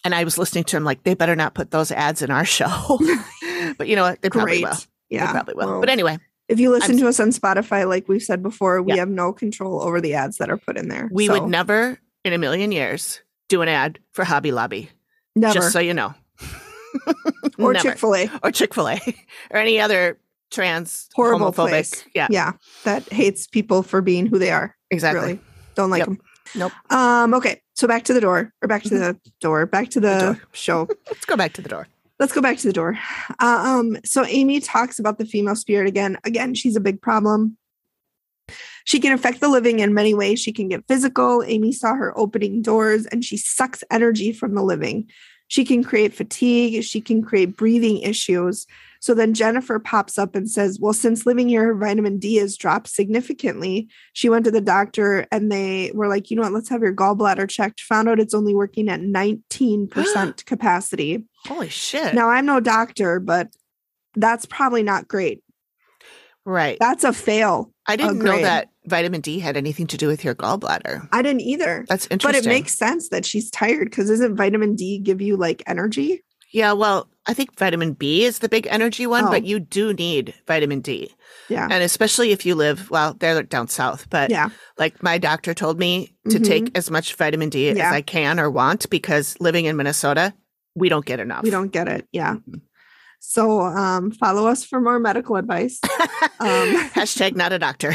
And 0.05 0.15
I 0.15 0.25
was 0.25 0.37
listening 0.39 0.65
to 0.65 0.77
them 0.77 0.85
like, 0.85 1.05
they 1.05 1.15
better 1.15 1.37
not 1.37 1.55
put 1.55 1.71
those 1.71 1.93
ads 1.93 2.23
in 2.23 2.31
our 2.31 2.45
show. 2.59 2.99
but 3.79 3.89
you 3.89 3.97
know 3.97 4.03
what? 4.03 4.23
They 4.23 4.31
probably 4.31 4.63
Great. 4.63 4.65
will. 4.73 4.79
Yeah. 5.11 5.27
They 5.27 5.33
probably 5.33 5.55
will. 5.55 5.67
Well, 5.73 5.81
but 5.81 5.91
anyway, 5.91 6.19
if 6.49 6.59
you 6.59 6.71
listen 6.71 6.93
I'm- 6.93 7.01
to 7.01 7.09
us 7.09 7.21
on 7.21 7.29
Spotify, 7.31 7.87
like 7.89 8.09
we've 8.09 8.23
said 8.23 8.43
before, 8.43 8.81
we 8.83 8.93
Yeah. 8.95 9.01
have 9.01 9.09
no 9.11 9.33
control 9.33 9.83
over 9.83 10.01
the 10.01 10.15
ads 10.15 10.39
that 10.39 10.51
are 10.51 10.57
put 10.57 10.77
in 10.79 10.89
there. 10.89 11.09
we 11.13 11.27
So, 11.27 11.35
would 11.41 11.51
never 11.51 11.99
in 12.25 12.33
a 12.33 12.39
million 12.39 12.73
years 12.73 13.21
do 13.49 13.61
an 13.63 13.69
ad 13.69 13.99
for 14.13 14.25
Hobby 14.25 14.51
Lobby. 14.53 14.91
never 15.37 15.55
Just 15.55 15.73
so 15.73 15.79
you 15.79 15.95
know. 15.95 16.15
Or 17.59 17.75
Chick 17.75 17.99
Fil 17.99 18.15
A. 18.15 18.31
Or 18.43 18.51
Chick 18.51 18.75
fil 18.75 18.89
A 18.89 19.01
or 19.51 19.59
any 19.59 19.81
other 19.81 20.19
trans 20.51 21.09
Horrible 21.15 21.53
homophobic. 21.53 21.69
place. 21.69 22.05
Yeah, 22.15 22.27
Yeah, 22.31 22.53
that 22.85 23.11
hates 23.13 23.47
people 23.47 23.83
for 23.83 24.01
being 24.03 24.27
who 24.27 24.39
they 24.39 24.51
are. 24.51 24.77
exactly. 24.91 25.21
Really, 25.23 25.41
don't 25.75 25.91
like 25.91 26.01
Yep. 26.01 26.07
them. 26.09 26.19
Nope. 26.55 26.73
Um. 26.91 27.35
Okay. 27.35 27.61
So 27.75 27.87
back 27.89 28.03
to 28.05 28.13
the 28.13 28.21
door, 28.21 28.53
or 28.61 28.69
back 28.69 28.83
to 28.83 28.91
the 28.91 29.19
door, 29.41 29.65
back 29.65 29.89
to 29.91 30.01
the, 30.01 30.19
door. 30.19 30.41
show. 30.53 30.89
Let's 31.09 31.25
go 31.25 31.37
back 31.37 31.55
to 31.55 31.63
the 31.63 31.69
door. 31.69 31.87
Let's 32.19 32.33
go 32.35 32.41
back 32.43 32.59
to 32.59 32.67
the 32.67 32.73
door. 32.75 32.99
Uh, 33.41 33.63
um. 33.81 33.97
So 34.05 34.25
Amy 34.27 34.61
talks 34.61 34.99
about 34.99 35.19
the 35.19 35.25
female 35.25 35.57
spirit 35.57 35.89
again. 35.89 36.19
Again, 36.25 36.55
she's 36.55 36.77
a 36.77 36.81
big 36.81 37.01
problem. 37.01 37.57
She 38.85 38.99
can 39.01 39.13
affect 39.13 39.41
the 39.41 39.49
living 39.49 39.79
in 39.79 39.95
many 39.95 40.13
ways. 40.13 40.41
She 40.41 40.53
can 40.53 40.69
get 40.69 40.85
physical. 40.89 41.43
Amy 41.47 41.73
saw 41.73 41.95
her 41.95 42.17
opening 42.19 42.61
doors 42.61 43.07
and 43.07 43.25
she 43.25 43.37
sucks 43.37 43.85
energy 43.91 44.33
from 44.33 44.55
the 44.55 44.63
living. 44.63 45.09
She 45.53 45.67
can 45.67 45.85
create 45.85 46.15
fatigue. 46.15 46.83
She 46.83 47.03
can 47.03 47.21
create 47.21 47.59
breathing 47.59 47.99
issues. 47.99 48.67
So 49.01 49.13
then 49.13 49.35
Jennifer 49.35 49.79
pops 49.79 50.17
up 50.17 50.35
and 50.35 50.51
says, 50.51 50.81
Well, 50.81 50.95
since 50.95 51.27
living 51.27 51.47
here, 51.47 51.63
her 51.67 51.75
vitamin 51.75 52.17
D 52.17 52.37
has 52.37 52.57
dropped 52.57 52.89
significantly. 52.89 53.87
She 54.15 54.31
went 54.31 54.47
to 54.47 54.51
the 54.51 54.63
doctor 54.63 55.27
and 55.31 55.53
they 55.53 55.93
were 55.93 56.09
like, 56.09 56.31
You 56.31 56.37
know 56.37 56.43
what? 56.45 56.53
Let's 56.53 56.71
have 56.71 56.81
your 56.81 56.95
gallbladder 56.95 57.51
checked. 57.51 57.83
Found 57.83 58.09
out 58.09 58.19
it's 58.19 58.33
only 58.33 58.55
working 58.55 58.89
at 58.89 59.03
19% 59.03 60.47
capacity. 60.47 61.27
Holy 61.45 61.69
shit. 61.69 62.15
Now, 62.15 62.31
I'm 62.31 62.47
no 62.47 62.59
doctor, 62.59 63.21
but 63.21 63.49
that's 64.15 64.47
probably 64.47 64.83
not 64.83 65.07
great. 65.07 65.45
right. 66.47 66.79
That's 66.81 67.05
a 67.05 67.13
fail. 67.13 67.75
I 67.87 67.97
didn't 67.97 68.21
know 68.21 68.41
that 68.41 68.71
vitamin 68.87 69.21
D 69.21 69.39
had 69.39 69.57
anything 69.57 69.87
to 69.89 69.97
do 69.97 70.09
with 70.09 70.25
your 70.25 70.35
gallbladder. 70.35 71.09
I 71.13 71.23
didn't 71.23 71.43
either. 71.43 71.85
That's 71.89 72.07
interesting. 72.11 72.41
But 72.43 72.47
it 72.47 72.49
makes 72.49 72.75
sense 72.75 73.09
that 73.11 73.25
she's 73.25 73.51
tired 73.51 73.91
because 73.91 74.09
doesn't 74.09 74.37
vitamin 74.37 74.75
D 74.77 74.99
give 74.99 75.21
you 75.21 75.37
like 75.37 75.63
energy? 75.67 76.23
Yeah, 76.53 76.73
well, 76.73 77.09
I 77.25 77.33
think 77.35 77.57
vitamin 77.59 77.95
B 77.95 78.25
is 78.25 78.41
the 78.41 78.49
big 78.49 78.67
energy 78.69 79.07
one, 79.07 79.25
Oh. 79.25 79.31
but 79.31 79.45
you 79.45 79.59
do 79.61 79.95
need 79.95 80.35
vitamin 80.47 80.81
D. 80.81 81.11
Yeah. 81.49 81.65
And 81.71 81.83
especially 81.83 82.33
if 82.33 82.45
you 82.45 82.55
live, 82.55 82.91
well, 82.91 83.15
they're 83.15 83.43
down 83.43 83.69
south, 83.69 84.11
but 84.11 84.31
Yeah. 84.31 84.51
like 84.79 85.03
my 85.03 85.17
doctor 85.19 85.55
told 85.55 85.79
me 85.79 86.15
to 86.29 86.39
Mhm. 86.41 86.45
take 86.45 86.77
as 86.77 86.91
much 86.91 87.15
vitamin 87.15 87.49
D 87.49 87.71
Yeah. 87.71 87.87
as 87.89 87.93
I 87.93 88.03
can 88.03 88.39
or 88.39 88.51
want 88.51 88.91
because 88.91 89.37
living 89.41 89.65
in 89.65 89.77
Minnesota, 89.77 90.35
we 90.75 90.89
don't 90.89 91.07
get 91.07 91.21
enough. 91.21 91.43
We 91.45 91.51
don't 91.51 91.73
get 91.73 91.89
it. 91.89 92.07
Yeah. 92.13 92.37
So 93.25 93.61
um, 93.61 94.11
follow 94.11 94.49
us 94.49 94.65
for 94.65 94.81
more 94.81 94.99
medical 94.99 95.37
advice. 95.37 95.79
Um, 95.85 95.89
Hashtag 96.93 97.37
not 97.37 97.53
a 97.53 97.59
doctor. 97.59 97.93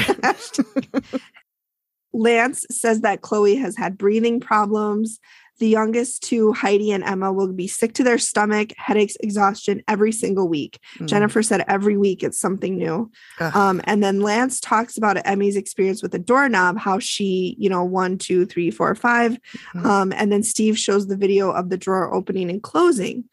Lance 2.14 2.66
says 2.72 3.02
that 3.02 3.22
Chloe 3.22 3.58
has 3.58 3.76
had 3.76 3.98
breathing 3.98 4.40
problems. 4.40 5.20
The 5.60 5.68
youngest 5.68 6.24
two, 6.24 6.54
Heidi 6.54 6.92
and 6.92 7.04
Emma, 7.04 7.34
will 7.34 7.52
be 7.52 7.68
sick 7.68 7.94
to 7.96 8.04
their 8.04 8.18
stomach, 8.18 8.72
headaches, 8.78 9.18
exhaustion 9.20 9.84
every 9.88 10.14
single 10.14 10.48
week. 10.48 10.80
Mm. 10.98 11.08
Jennifer 11.08 11.44
said 11.44 11.66
every 11.68 11.98
week 11.98 12.24
it's 12.24 12.40
something 12.40 12.78
new. 12.78 13.12
Um, 13.40 13.82
and 13.84 14.02
then 14.02 14.22
Lance 14.22 14.62
talks 14.62 14.98
about 14.98 15.18
Emmy's 15.26 15.58
experience 15.58 16.02
with 16.02 16.14
the 16.14 16.20
doorknob, 16.20 16.78
how 16.78 17.00
she, 17.00 17.58
you 17.60 17.70
know, 17.70 17.84
one, 17.84 18.18
two, 18.18 18.46
three, 18.46 18.72
four, 18.72 18.96
five. 18.96 19.38
Mhm. 19.76 19.86
Um, 19.86 20.14
and 20.16 20.32
then 20.32 20.42
Steve 20.42 20.80
shows 20.80 21.08
the 21.08 21.18
video 21.18 21.52
of 21.52 21.70
the 21.70 21.78
drawer 21.78 22.14
opening 22.14 22.50
and 22.50 22.64
closing. 22.64 23.26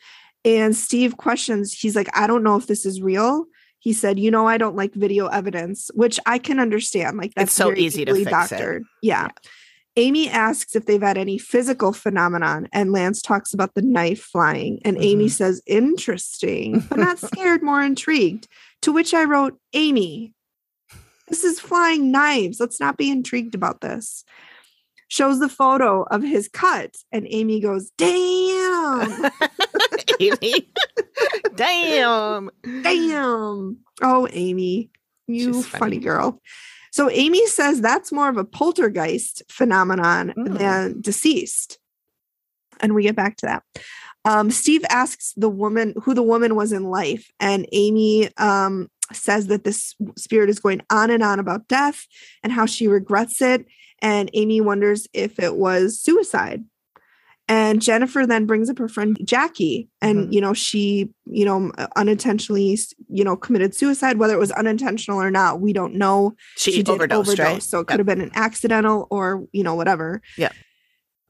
And 0.45 0.77
Steve 0.77 1.17
questions, 1.17 1.73
he's 1.73 1.97
like, 1.97 2.09
I 2.17 2.27
don't 2.27 2.43
know 2.43 2.57
if 2.57 2.67
this 2.67 2.85
is 2.85 3.01
real. 3.01 3.47
He 3.79 3.93
said, 3.93 4.19
you 4.19 4.31
know, 4.31 4.47
I 4.47 4.57
don't 4.59 4.77
like 4.77 4.95
video 4.95 5.27
evidence, 5.27 5.91
which 5.95 6.19
I 6.27 6.39
can 6.39 6.59
understand. 6.59 7.17
Like 7.19 7.35
that's 7.35 7.49
It's 7.49 7.55
so 7.55 7.73
easy 7.75 8.05
to 8.05 8.15
fix 8.15 8.27
it. 8.27 8.31
doctored. 8.31 8.85
Yeah. 9.03 9.29
Amy 9.97 10.29
asks 10.29 10.75
if 10.75 10.87
they've 10.87 11.01
had 11.03 11.17
any 11.19 11.39
physical 11.39 11.93
phenomenon, 11.93 12.67
and 12.73 12.91
Lance 12.91 13.23
talks 13.23 13.55
about 13.55 13.75
the 13.75 13.83
knife 13.83 14.21
flying. 14.23 14.81
And 14.85 14.97
Amy 14.99 15.27
Mhm. 15.27 15.31
says, 15.31 15.63
interesting, 15.67 16.81
but 16.89 16.99
not 16.99 17.19
scared, 17.21 17.63
more 17.63 17.81
intrigued. 17.83 18.49
To 18.83 18.93
which 18.93 19.15
I 19.15 19.23
wrote, 19.25 19.57
Amy, 19.73 20.33
this 21.29 21.45
is 21.45 21.61
flying 21.61 22.11
knives. 22.11 22.59
Let's 22.59 22.81
not 22.81 22.97
be 22.97 23.09
intrigued 23.11 23.55
about 23.55 23.81
this. 23.83 24.25
Shows 25.15 25.39
the 25.39 25.49
photo 25.49 26.03
of 26.11 26.23
his 26.25 26.49
cut, 26.49 26.97
and 27.13 27.25
Amy 27.31 27.61
goes, 27.61 27.91
Damn, 27.97 29.31
Amy. 30.21 30.69
Damn. 31.55 32.51
damn. 32.83 33.79
Oh, 34.03 34.27
Amy, 34.33 34.91
you 35.29 35.63
funny. 35.63 35.79
funny. 35.81 35.99
girl. 35.99 36.41
So 36.91 37.09
Amy 37.11 37.47
says 37.47 37.81
that's 37.81 38.11
more 38.11 38.29
of 38.29 38.37
a 38.39 38.45
poltergeist 38.45 39.43
phenomenon 39.49 40.33
Mm. 40.37 40.59
than 40.59 41.01
deceased. 41.01 41.79
And 42.81 42.93
we 42.95 43.05
get 43.05 43.15
back 43.15 43.37
to 43.37 43.47
that. 43.47 43.63
Um, 44.25 44.51
Steve 44.51 44.85
asks 44.91 45.33
the 45.37 45.49
woman 45.49 45.95
who 46.03 46.15
the 46.15 46.23
woman 46.25 46.57
was 46.57 46.73
in 46.73 46.85
life, 46.85 47.31
and 47.39 47.69
Amy 47.71 48.31
um, 48.37 48.89
says 49.13 49.47
that 49.47 49.63
this 49.63 49.95
spirit 50.17 50.51
is 50.51 50.59
going 50.59 50.83
on 50.91 51.11
and 51.11 51.23
on 51.23 51.39
about 51.39 51.69
death 51.69 52.05
and 52.43 52.53
how 52.53 52.67
she 52.67 52.89
regrets 52.89 53.41
it. 53.41 53.67
And 54.05 54.31
Amy 54.35 54.61
wonders 54.61 55.09
if 55.15 55.41
it 55.41 55.57
was 55.57 55.99
suicide. 55.99 56.63
And 57.49 57.83
Jennifer 57.83 58.27
then 58.27 58.47
brings 58.47 58.71
up 58.71 58.79
her 58.79 58.89
friend 58.89 59.19
Jackie, 59.25 59.89
and 60.01 60.29
Mhm. 60.29 60.33
you 60.33 60.41
know 60.41 60.55
she, 60.55 61.11
you 61.27 61.45
know, 61.45 61.73
unintentionally, 61.97 62.79
you 63.09 63.23
know, 63.25 63.37
committed 63.37 63.75
suicide. 63.75 64.19
Whether 64.19 64.35
it 64.35 64.39
was 64.39 64.51
unintentional 64.53 65.21
or 65.21 65.31
not, 65.31 65.61
we 65.61 65.73
don't 65.75 65.95
know 65.95 66.35
She, 66.57 66.83
did 66.83 66.89
overdosed, 66.89 67.39
right? 67.39 67.63
So 67.63 67.81
it 67.81 67.87
could 67.87 67.99
have 67.99 68.07
been 68.07 68.23
an 68.23 68.31
accidental 68.35 69.07
or, 69.11 69.45
you 69.53 69.63
know, 69.63 69.75
whatever. 69.75 70.23
Yeah. 70.39 70.53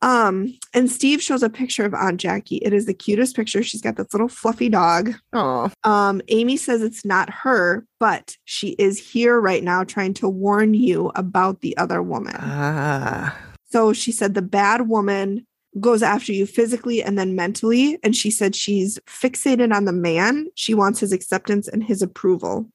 Um, 0.05 0.59
and 0.75 0.91
Steve 0.91 1.23
shows 1.23 1.43
a 1.43 1.49
picture 1.49 1.85
of 1.87 1.95
Aunt 1.95 2.21
Jackie. 2.21 2.59
It 2.59 2.75
is 2.75 2.85
the 2.85 2.93
cutest 2.93 3.35
picture. 3.35 3.63
She's 3.63 3.81
got 3.81 3.97
this 3.97 4.13
little 4.13 4.29
fluffy 4.29 4.69
dog. 4.69 5.15
Oh, 5.33 5.71
Um, 5.83 6.21
Amy 6.29 6.59
says 6.59 6.83
it's 6.83 7.07
not 7.07 7.31
her, 7.31 7.87
but 7.99 8.37
she 8.45 8.71
is 8.79 8.99
here 8.99 9.41
right 9.41 9.65
now 9.65 9.83
trying 9.83 10.13
to 10.15 10.29
warn 10.29 10.75
you 10.75 11.11
about 11.15 11.63
the 11.63 11.75
other 11.79 12.03
woman. 12.03 12.37
ah, 12.39 13.35
So 13.71 13.95
she 13.95 14.13
said 14.13 14.35
the 14.35 14.43
bad 14.43 14.89
woman 14.89 15.47
goes 15.81 16.03
after 16.03 16.33
you 16.33 16.45
physically 16.47 17.03
and 17.03 17.19
then 17.19 17.35
mentally. 17.35 17.99
And 18.05 18.15
she 18.15 18.31
said 18.31 18.55
she's 18.55 18.99
fixated 19.07 19.75
on 19.75 19.87
the 19.87 19.93
man. 19.93 20.49
She 20.55 20.75
wants 20.75 21.01
his 21.01 21.13
acceptance 21.13 21.67
and 21.67 21.83
his 21.83 22.03
approval. 22.03 22.69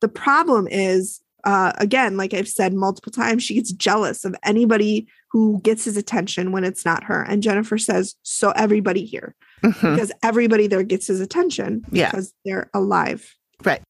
The 0.00 0.08
problem 0.08 0.68
is, 0.70 1.20
uh, 1.44 1.72
again, 1.78 2.16
like 2.16 2.32
I've 2.32 2.48
said 2.48 2.72
multiple 2.74 3.10
times, 3.12 3.42
she 3.42 3.54
gets 3.54 3.72
jealous 3.72 4.24
of 4.24 4.34
anybody 4.44 5.08
who 5.30 5.60
gets 5.62 5.84
his 5.84 5.96
attention 5.96 6.52
when 6.52 6.64
it's 6.64 6.84
not 6.84 7.04
her. 7.04 7.22
And 7.22 7.42
Jennifer 7.42 7.78
says, 7.78 8.14
So 8.22 8.50
everybody 8.52 9.04
here, 9.04 9.34
Mhm. 9.62 9.94
because 9.94 10.12
everybody 10.22 10.66
there 10.66 10.82
gets 10.82 11.06
his 11.06 11.20
attention 11.20 11.82
Yeah. 11.90 12.10
because 12.10 12.32
they're 12.44 12.70
alive. 12.74 13.34
Right. 13.64 13.82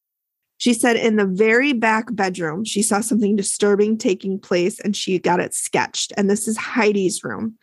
She 0.57 0.74
said 0.74 0.97
in 0.97 1.16
the 1.16 1.26
very 1.26 1.72
back 1.72 2.07
bedroom, 2.14 2.64
she 2.64 2.82
saw 2.82 3.01
something 3.01 3.36
disturbing 3.36 3.97
taking 3.97 4.41
place 4.41 4.80
and 4.80 4.97
she 4.97 5.18
got 5.20 5.39
it 5.39 5.55
sketched. 5.55 6.12
And 6.16 6.28
this 6.28 6.49
is 6.49 6.57
Heidi's 6.57 7.22
room. 7.22 7.55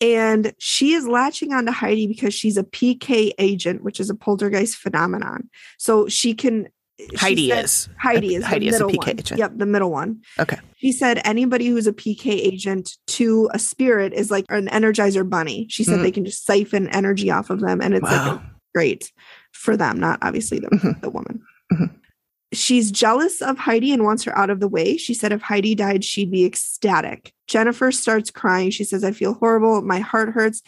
And 0.00 0.52
she 0.58 0.92
is 0.92 1.08
latching 1.08 1.52
onto 1.54 1.72
Heidi 1.72 2.06
because 2.06 2.34
she's 2.34 2.56
a 2.56 2.62
PK 2.62 3.32
agent, 3.38 3.82
which 3.82 3.98
is 3.98 4.10
a 4.10 4.14
poltergeist 4.14 4.76
phenomenon. 4.76 5.48
So 5.78 6.06
she 6.08 6.34
can. 6.34 6.68
Heidi 7.16 7.48
said- 7.50 7.64
is. 7.64 7.88
Heidi 7.98 8.34
is 8.34 8.44
Heidi 8.44 8.70
the 8.70 8.74
is 8.76 8.80
a 8.80 8.84
PK 8.84 8.96
one. 8.96 9.08
agent. 9.20 9.38
Yep, 9.38 9.52
the 9.56 9.66
middle 9.66 9.90
one. 9.90 10.20
Okay. 10.38 10.58
She 10.78 10.92
said 10.92 11.20
anybody 11.24 11.66
who's 11.66 11.86
a 11.86 11.92
PK 11.92 12.26
agent 12.32 12.96
to 13.08 13.48
a 13.54 13.58
spirit 13.58 14.12
is 14.12 14.30
like 14.30 14.44
an 14.48 14.66
energizer 14.68 15.28
bunny. 15.28 15.66
She 15.70 15.84
said 15.84 15.98
Mm. 16.00 16.02
they 16.02 16.10
can 16.10 16.24
just 16.24 16.44
siphon 16.44 16.88
energy 16.88 17.30
off 17.30 17.50
of 17.50 17.60
them, 17.60 17.80
and 17.80 17.94
it's 17.94 18.02
like 18.04 18.40
great 18.74 19.12
for 19.52 19.76
them, 19.76 19.98
not 20.00 20.18
obviously 20.22 20.58
the, 20.58 20.68
Mhm. 20.68 21.00
the 21.00 21.10
woman. 21.10 21.40
Mhm. 21.72 21.90
She's 22.52 22.90
jealous 22.90 23.42
of 23.42 23.58
Heidi 23.58 23.92
and 23.92 24.04
wants 24.04 24.24
her 24.24 24.36
out 24.36 24.50
of 24.50 24.58
the 24.60 24.68
way. 24.68 24.96
She 24.96 25.12
said 25.14 25.32
if 25.32 25.42
Heidi 25.42 25.74
died, 25.74 26.02
she'd 26.04 26.30
be 26.30 26.44
ecstatic. 26.46 27.32
Jennifer 27.46 27.92
starts 27.92 28.30
crying. 28.30 28.70
She 28.70 28.84
says, 28.84 29.04
I 29.04 29.12
feel 29.12 29.34
horrible. 29.34 29.82
My 29.82 29.98
heart 30.00 30.30
hurts. 30.30 30.62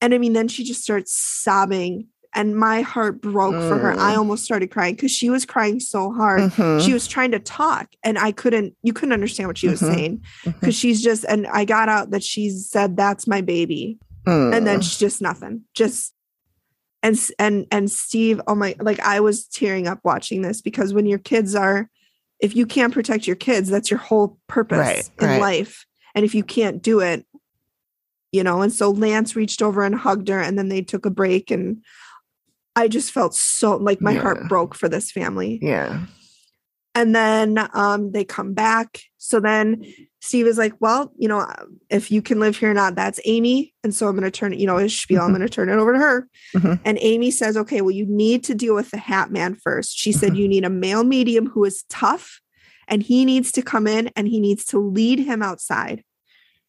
And 0.00 0.12
I 0.12 0.18
mean, 0.18 0.32
then 0.32 0.48
she 0.48 0.64
just 0.64 0.82
starts 0.82 1.16
sobbing. 1.16 2.08
And 2.36 2.56
my 2.56 2.80
heart 2.80 3.20
broke 3.20 3.54
for 3.54 3.78
her. 3.78 3.92
Mm. 3.94 3.98
I 3.98 4.16
almost 4.16 4.44
started 4.44 4.70
crying 4.70 4.96
because 4.96 5.12
she 5.12 5.30
was 5.30 5.46
crying 5.46 5.78
so 5.78 6.12
hard. 6.12 6.50
Mhm. 6.50 6.84
She 6.84 6.92
was 6.92 7.06
trying 7.06 7.30
to 7.30 7.38
talk, 7.38 7.88
and 8.02 8.18
I 8.18 8.32
couldn't, 8.32 8.74
you 8.82 8.92
couldn't 8.92 9.12
understand 9.12 9.48
what 9.48 9.56
she 9.58 9.68
was 9.68 9.80
Mhm. 9.80 9.94
saying 9.94 10.22
because 10.44 10.74
she's 10.74 11.00
just, 11.02 11.24
and 11.24 11.46
I 11.46 11.64
got 11.64 11.88
out 11.88 12.10
that 12.10 12.24
she 12.24 12.50
said, 12.50 12.96
That's 12.96 13.26
my 13.26 13.40
baby 13.40 13.98
and 14.26 14.66
then 14.66 14.80
Mm. 14.80 14.82
sh- 14.82 14.96
just 14.96 15.20
nothing 15.20 15.64
just 15.74 16.14
and 17.02 17.14
and 17.38 17.66
and 17.70 17.90
steve 17.90 18.40
oh 18.46 18.54
my 18.54 18.74
like 18.80 18.98
i 19.00 19.20
was 19.20 19.44
tearing 19.46 19.86
up 19.86 20.00
watching 20.02 20.40
this 20.40 20.62
because 20.62 20.94
when 20.94 21.04
your 21.04 21.18
kids 21.18 21.54
are 21.54 21.90
if 22.40 22.56
you 22.56 22.64
can't 22.64 22.94
protect 22.94 23.26
your 23.26 23.36
kids 23.36 23.68
that's 23.68 23.90
your 23.90 23.98
whole 24.00 24.38
purpose 24.48 24.78
Right, 24.78 25.10
in 25.20 25.26
right. 25.28 25.40
life 25.42 25.84
and 26.14 26.24
if 26.24 26.34
you 26.34 26.42
can't 26.42 26.80
do 26.82 27.00
it 27.00 27.26
you 28.32 28.42
know 28.42 28.62
and 28.62 28.72
so 28.72 28.90
lance 28.90 29.36
reached 29.36 29.60
over 29.60 29.84
and 29.84 29.94
hugged 29.94 30.28
her 30.28 30.40
and 30.40 30.58
then 30.58 30.70
they 30.70 30.80
took 30.80 31.04
a 31.04 31.10
break 31.10 31.50
and 31.50 31.82
i 32.76 32.88
just 32.88 33.12
felt 33.12 33.34
so 33.34 33.76
like 33.76 34.00
my 34.00 34.12
Yeah. 34.12 34.22
heart 34.22 34.48
broke 34.48 34.74
for 34.74 34.88
this 34.88 35.10
family 35.12 35.58
yeah. 35.62 36.06
and 36.94 37.14
then 37.14 37.68
um, 37.74 38.12
they 38.12 38.24
come 38.24 38.54
back. 38.54 39.00
So 39.18 39.40
then 39.40 39.84
Steve 40.20 40.46
is 40.46 40.56
like, 40.58 40.72
well, 40.80 41.12
you 41.18 41.28
know, 41.28 41.44
if 41.90 42.10
you 42.10 42.22
can 42.22 42.38
live 42.40 42.56
here 42.56 42.70
or 42.70 42.74
not, 42.74 42.94
that's 42.94 43.20
Amy. 43.24 43.74
And 43.82 43.94
so 43.94 44.06
I'm 44.06 44.14
going 44.16 44.24
to 44.24 44.30
turn 44.30 44.52
it, 44.52 44.58
you 44.58 44.66
know, 44.66 44.76
his 44.78 44.98
spiel, 44.98 45.20
I'm 45.22 45.30
Mhm. 45.30 45.36
going 45.36 45.48
to 45.48 45.54
turn 45.54 45.68
it 45.68 45.74
over 45.76 45.92
to 45.92 45.98
her. 45.98 46.28
Mhm. 46.54 46.80
And 46.84 46.98
Amy 47.00 47.30
says, 47.30 47.56
okay, 47.56 47.80
well, 47.80 47.90
you 47.90 48.06
need 48.06 48.44
to 48.44 48.54
deal 48.54 48.74
with 48.74 48.90
the 48.90 48.98
Hat 48.98 49.30
Man 49.30 49.54
first. 49.54 49.98
She 49.98 50.12
said, 50.12 50.32
Mhm. 50.32 50.36
you 50.38 50.48
need 50.48 50.64
a 50.64 50.70
male 50.70 51.04
medium 51.04 51.46
who 51.48 51.64
is 51.64 51.84
tough 51.90 52.40
and 52.88 53.02
he 53.02 53.24
needs 53.24 53.50
to 53.52 53.62
come 53.62 53.86
in 53.86 54.10
and 54.16 54.28
he 54.28 54.40
needs 54.40 54.64
to 54.66 54.78
lead 54.78 55.18
him 55.18 55.42
outside. 55.42 56.04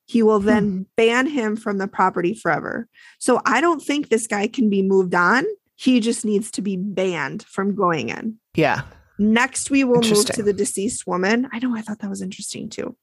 He 0.06 0.22
will 0.24 0.40
then 0.40 0.86
ban 0.98 1.28
him 1.28 1.56
from 1.56 1.78
the 1.78 1.88
property 1.88 2.34
forever. 2.34 2.88
So 3.20 3.42
I 3.46 3.62
don't 3.62 3.82
think 3.82 4.10
this 4.10 4.28
guy 4.28 4.48
can 4.48 4.70
be 4.70 4.82
moved 4.82 5.14
on. 5.16 5.46
He 5.76 6.00
just 6.00 6.26
needs 6.26 6.52
to 6.52 6.62
be 6.62 6.78
banned 6.78 7.44
from 7.44 7.76
going 7.76 8.10
in. 8.10 8.38
Yeah. 8.56 8.82
Next, 9.18 9.70
we 9.70 9.84
will 9.84 10.02
move 10.02 10.26
to 10.26 10.44
the 10.44 10.54
deceased 10.54 11.08
woman. 11.08 11.48
I 11.54 11.60
know, 11.60 11.76
I 11.76 11.82
thought 11.82 12.00
that 12.00 12.10
was 12.10 12.22
interesting 12.22 12.70
too. 12.70 12.98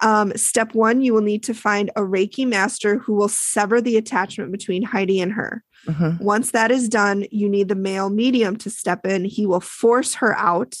Um, 0.00 0.32
step 0.36 0.74
one, 0.74 1.00
you 1.00 1.14
will 1.14 1.20
need 1.22 1.44
to 1.44 1.54
find 1.54 1.90
a 1.94 2.00
Reiki 2.00 2.46
master 2.46 2.98
who 2.98 3.14
will 3.14 3.28
sever 3.28 3.80
the 3.80 3.96
attachment 3.96 4.50
between 4.50 4.82
Heidi 4.82 5.20
and 5.20 5.32
her. 5.32 5.62
Mhm. 5.86 6.20
Once 6.20 6.50
that 6.50 6.70
is 6.72 6.88
done, 6.88 7.26
you 7.30 7.48
need 7.48 7.68
the 7.68 7.76
male 7.76 8.10
medium 8.10 8.56
to 8.56 8.70
step 8.70 9.06
in. 9.06 9.24
He 9.24 9.46
will 9.46 9.60
force 9.60 10.14
her 10.14 10.36
out. 10.36 10.74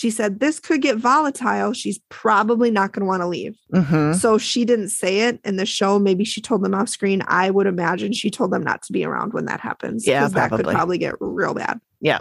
She 0.00 0.08
said, 0.08 0.40
This 0.40 0.58
could 0.58 0.80
get 0.80 0.96
volatile. 0.96 1.74
She's 1.74 2.00
probably 2.08 2.70
not 2.70 2.92
going 2.92 3.02
to 3.02 3.06
want 3.06 3.20
to 3.20 3.26
leave. 3.26 3.54
Mhm. 3.74 4.14
So 4.16 4.38
she 4.38 4.64
didn't 4.64 4.88
say 4.88 5.20
it 5.28 5.38
in 5.44 5.56
the 5.56 5.66
show. 5.66 5.98
Maybe 5.98 6.24
she 6.24 6.40
told 6.40 6.64
them 6.64 6.74
off 6.74 6.88
screen. 6.88 7.22
I 7.28 7.50
would 7.50 7.66
imagine 7.66 8.14
she 8.14 8.30
told 8.30 8.50
them 8.50 8.62
not 8.64 8.80
to 8.84 8.94
be 8.94 9.04
around 9.04 9.34
when 9.34 9.44
that 9.44 9.60
happens. 9.60 10.06
Yeah, 10.06 10.22
'cause 10.22 10.32
that 10.32 10.52
could 10.52 10.64
probably 10.74 10.96
get 10.96 11.16
real 11.20 11.52
bad. 11.52 11.82
Yeah. 12.00 12.20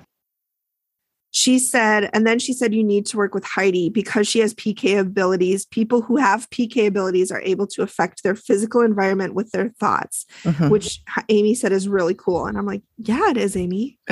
She 1.32 1.60
said, 1.60 2.10
and 2.14 2.26
then 2.26 2.40
she 2.40 2.54
said, 2.54 2.74
you 2.74 2.84
need 2.84 3.06
to 3.08 3.18
work 3.18 3.34
with 3.36 3.44
Heidi 3.44 3.90
because 3.90 4.28
she 4.28 4.40
has 4.40 4.54
PK 4.56 5.00
abilities. 5.00 5.66
People 5.68 6.02
who 6.02 6.18
have 6.18 6.50
PK 6.50 6.88
abilities 6.88 7.32
are 7.32 7.42
able 7.42 7.68
to 7.68 7.82
affect 7.84 8.24
their 8.24 8.36
physical 8.36 8.82
environment 8.82 9.36
with 9.36 9.52
their 9.52 9.70
thoughts, 9.80 10.26
Mhm. 10.44 10.70
which 10.70 11.02
Amy 11.30 11.54
said 11.54 11.72
is 11.72 11.88
really 11.88 12.16
cool. 12.16 12.46
And 12.48 12.58
I'm 12.58 12.66
like, 12.66 12.82
yeah, 12.98 13.30
it 13.30 13.38
is, 13.38 13.56
Amy. 13.56 13.98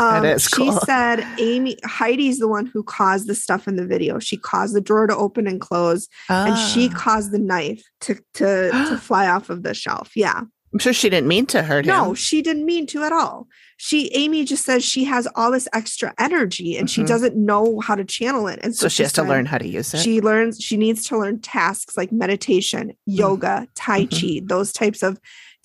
Um, 0.00 0.24
is 0.24 0.46
cool. 0.46 0.72
She 0.72 0.78
said 0.86 1.26
Amy 1.40 1.76
Heidi's 1.84 2.38
the 2.38 2.46
one 2.46 2.66
who 2.66 2.84
caused 2.84 3.26
the 3.26 3.34
stuff 3.34 3.66
in 3.66 3.74
the 3.74 3.84
video. 3.86 4.20
She 4.20 4.36
caused 4.36 4.74
the 4.74 4.80
drawer 4.80 5.08
to 5.08 5.16
open 5.16 5.48
and 5.48 5.60
close, 5.60 6.06
and 6.28 6.56
she 6.56 6.88
Ah. 6.92 6.96
caused 6.96 7.32
the 7.32 7.38
knife 7.40 7.82
to 8.02 8.14
to 8.34 8.70
to 8.70 8.96
fly 9.02 9.26
off 9.26 9.50
of 9.50 9.64
the 9.64 9.74
shelf. 9.74 10.12
Yeah. 10.14 10.42
I'm 10.72 10.78
sure 10.78 10.92
she 10.92 11.08
didn't 11.08 11.28
mean 11.28 11.46
to 11.46 11.62
hurt 11.62 11.86
him. 11.86 11.88
No, 11.94 12.14
she 12.14 12.42
didn't 12.42 12.64
mean 12.66 12.86
to 12.88 13.02
at 13.02 13.12
all. 13.12 13.48
She 13.78 14.10
Amy 14.14 14.44
just 14.44 14.64
says 14.64 14.84
she 14.84 15.04
has 15.04 15.26
all 15.34 15.50
this 15.52 15.68
extra 15.72 16.12
energy 16.18 16.76
and 16.76 16.90
she 16.90 17.02
Mhm. 17.02 17.06
doesn't 17.06 17.36
know 17.36 17.80
how 17.80 17.94
to 17.94 18.04
channel 18.04 18.48
it. 18.48 18.58
And 18.62 18.74
so 18.74 18.88
she 18.88 19.02
has 19.02 19.12
to 19.14 19.22
learn 19.22 19.46
how 19.46 19.56
to 19.58 19.66
use 19.66 19.94
it. 19.94 19.98
She 19.98 20.20
learns 20.20 20.58
she 20.60 20.76
needs 20.76 21.04
to 21.06 21.18
learn 21.18 21.40
tasks 21.40 21.96
like 21.96 22.10
meditation, 22.12 22.92
yoga, 23.06 23.68
tai 23.74 24.04
Mhm. 24.06 24.40
chi, 24.40 24.46
those 24.46 24.72
types 24.72 25.02
of 25.02 25.18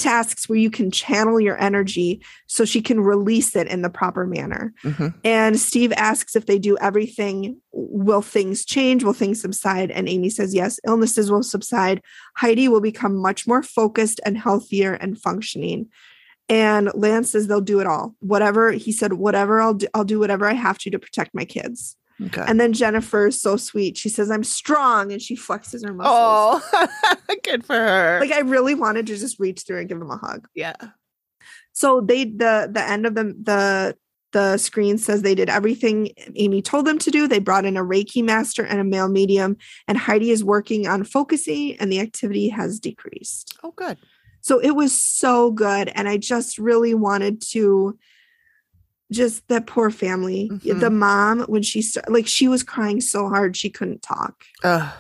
tasks 0.04 0.48
where 0.48 0.60
you 0.60 0.70
can 0.70 0.92
channel 0.92 1.40
your 1.40 1.60
energy 1.62 2.22
so 2.48 2.66
she 2.66 2.82
can 2.82 3.00
release 3.00 3.56
it 3.56 3.68
in 3.68 3.82
the 3.82 3.90
proper 3.90 4.28
manner. 4.28 4.74
Mhm. 4.84 5.14
And 5.24 5.60
Steve 5.60 5.94
asks 5.94 6.36
if 6.36 6.46
they 6.46 6.60
do 6.60 6.78
everything, 6.78 7.58
will 7.72 8.22
things 8.22 8.66
change? 8.66 9.04
Will 9.04 9.14
things 9.14 9.42
subside? 9.42 9.90
And 9.90 10.08
Amy 10.08 10.30
says, 10.30 10.54
yes, 10.54 10.80
illnesses 10.86 11.32
will 11.32 11.44
subside. 11.44 12.02
Heidi 12.38 12.68
will 12.68 12.82
become 12.82 13.16
much 13.16 13.48
more 13.48 13.64
focused 13.64 14.20
and 14.26 14.38
healthier 14.38 14.94
and 14.94 15.20
functioning. 15.20 15.88
And 16.50 16.92
Lance 16.94 17.32
says 17.32 17.48
they'll 17.48 17.62
do 17.62 17.80
it 17.80 17.88
all. 17.88 18.16
Whatever 18.20 18.72
he 18.72 18.92
said, 18.92 19.14
whatever 19.14 19.62
I'll 19.62 19.76
do, 19.76 19.88
I'll 19.94 20.04
do 20.04 20.20
whatever 20.20 20.46
I 20.46 20.54
have 20.54 20.78
to 20.80 20.90
to 20.92 21.00
protect 21.00 21.34
my 21.34 21.46
kids. 21.46 21.96
Okay. 22.22 22.44
And 22.48 22.60
then 22.60 22.74
Jennifer 22.74 23.28
is 23.28 23.42
so 23.42 23.58
sweet. 23.58 23.98
She 23.98 24.10
says, 24.10 24.30
I'm 24.30 24.44
strong. 24.44 25.12
And 25.12 25.22
she 25.22 25.36
flexes 25.36 25.86
her 25.86 25.94
muscles. 25.94 26.64
oh, 26.74 27.18
good 27.44 27.66
for 27.66 27.76
her. 27.76 28.20
Like 28.20 28.32
I 28.32 28.40
really 28.42 28.76
wanted 28.76 29.08
to 29.08 29.18
just 29.18 29.40
reach 29.40 29.64
through 29.66 29.80
and 29.80 29.90
give 29.90 30.00
him 30.00 30.12
a 30.12 30.18
hug. 30.18 30.48
yeah. 30.56 30.76
So 31.74 32.02
they 32.02 32.26
the 32.26 32.70
the 32.72 32.84
end 32.88 33.06
of 33.08 33.16
the 33.16 33.24
the 33.42 33.98
the 34.32 34.58
screen 34.58 34.98
says 34.98 35.22
they 35.22 35.36
did 35.36 35.50
everything 35.50 36.10
Amy 36.36 36.62
told 36.62 36.86
them 36.86 37.00
to 37.00 37.12
do. 37.12 37.28
They 37.28 37.40
brought 37.40 37.66
in 37.66 37.78
a 37.78 37.84
Reiki 37.84 38.24
master 38.24 38.64
and 38.64 38.80
a 38.80 38.84
male 38.84 39.08
medium, 39.10 39.58
and 39.88 39.98
Heidi 39.98 40.32
is 40.32 40.44
working 40.44 40.88
on 40.88 41.04
focusing, 41.04 41.76
and 41.78 41.92
the 41.92 42.00
activity 42.00 42.50
has 42.50 42.80
decreased. 42.80 43.58
Oh, 43.64 43.72
good. 43.76 43.98
So 44.42 44.60
it 44.60 44.72
was 44.72 44.92
so 44.92 45.52
good. 45.52 45.90
And 45.96 46.10
I 46.10 46.18
just 46.18 46.58
really 46.58 46.94
wanted 46.94 47.42
to 47.52 47.98
just 49.12 49.48
that 49.48 49.68
poor 49.68 49.90
family. 49.92 50.50
Mhm. 50.52 50.80
The 50.80 50.90
mom, 50.90 51.42
when 51.42 51.62
she 51.64 51.82
started, 51.82 52.12
like 52.12 52.28
she 52.28 52.48
was 52.48 52.64
crying 52.64 53.02
so 53.02 53.28
hard 53.30 53.56
she 53.56 53.70
couldn't 53.70 54.02
talk. 54.02 54.44
Uh, 54.64 54.92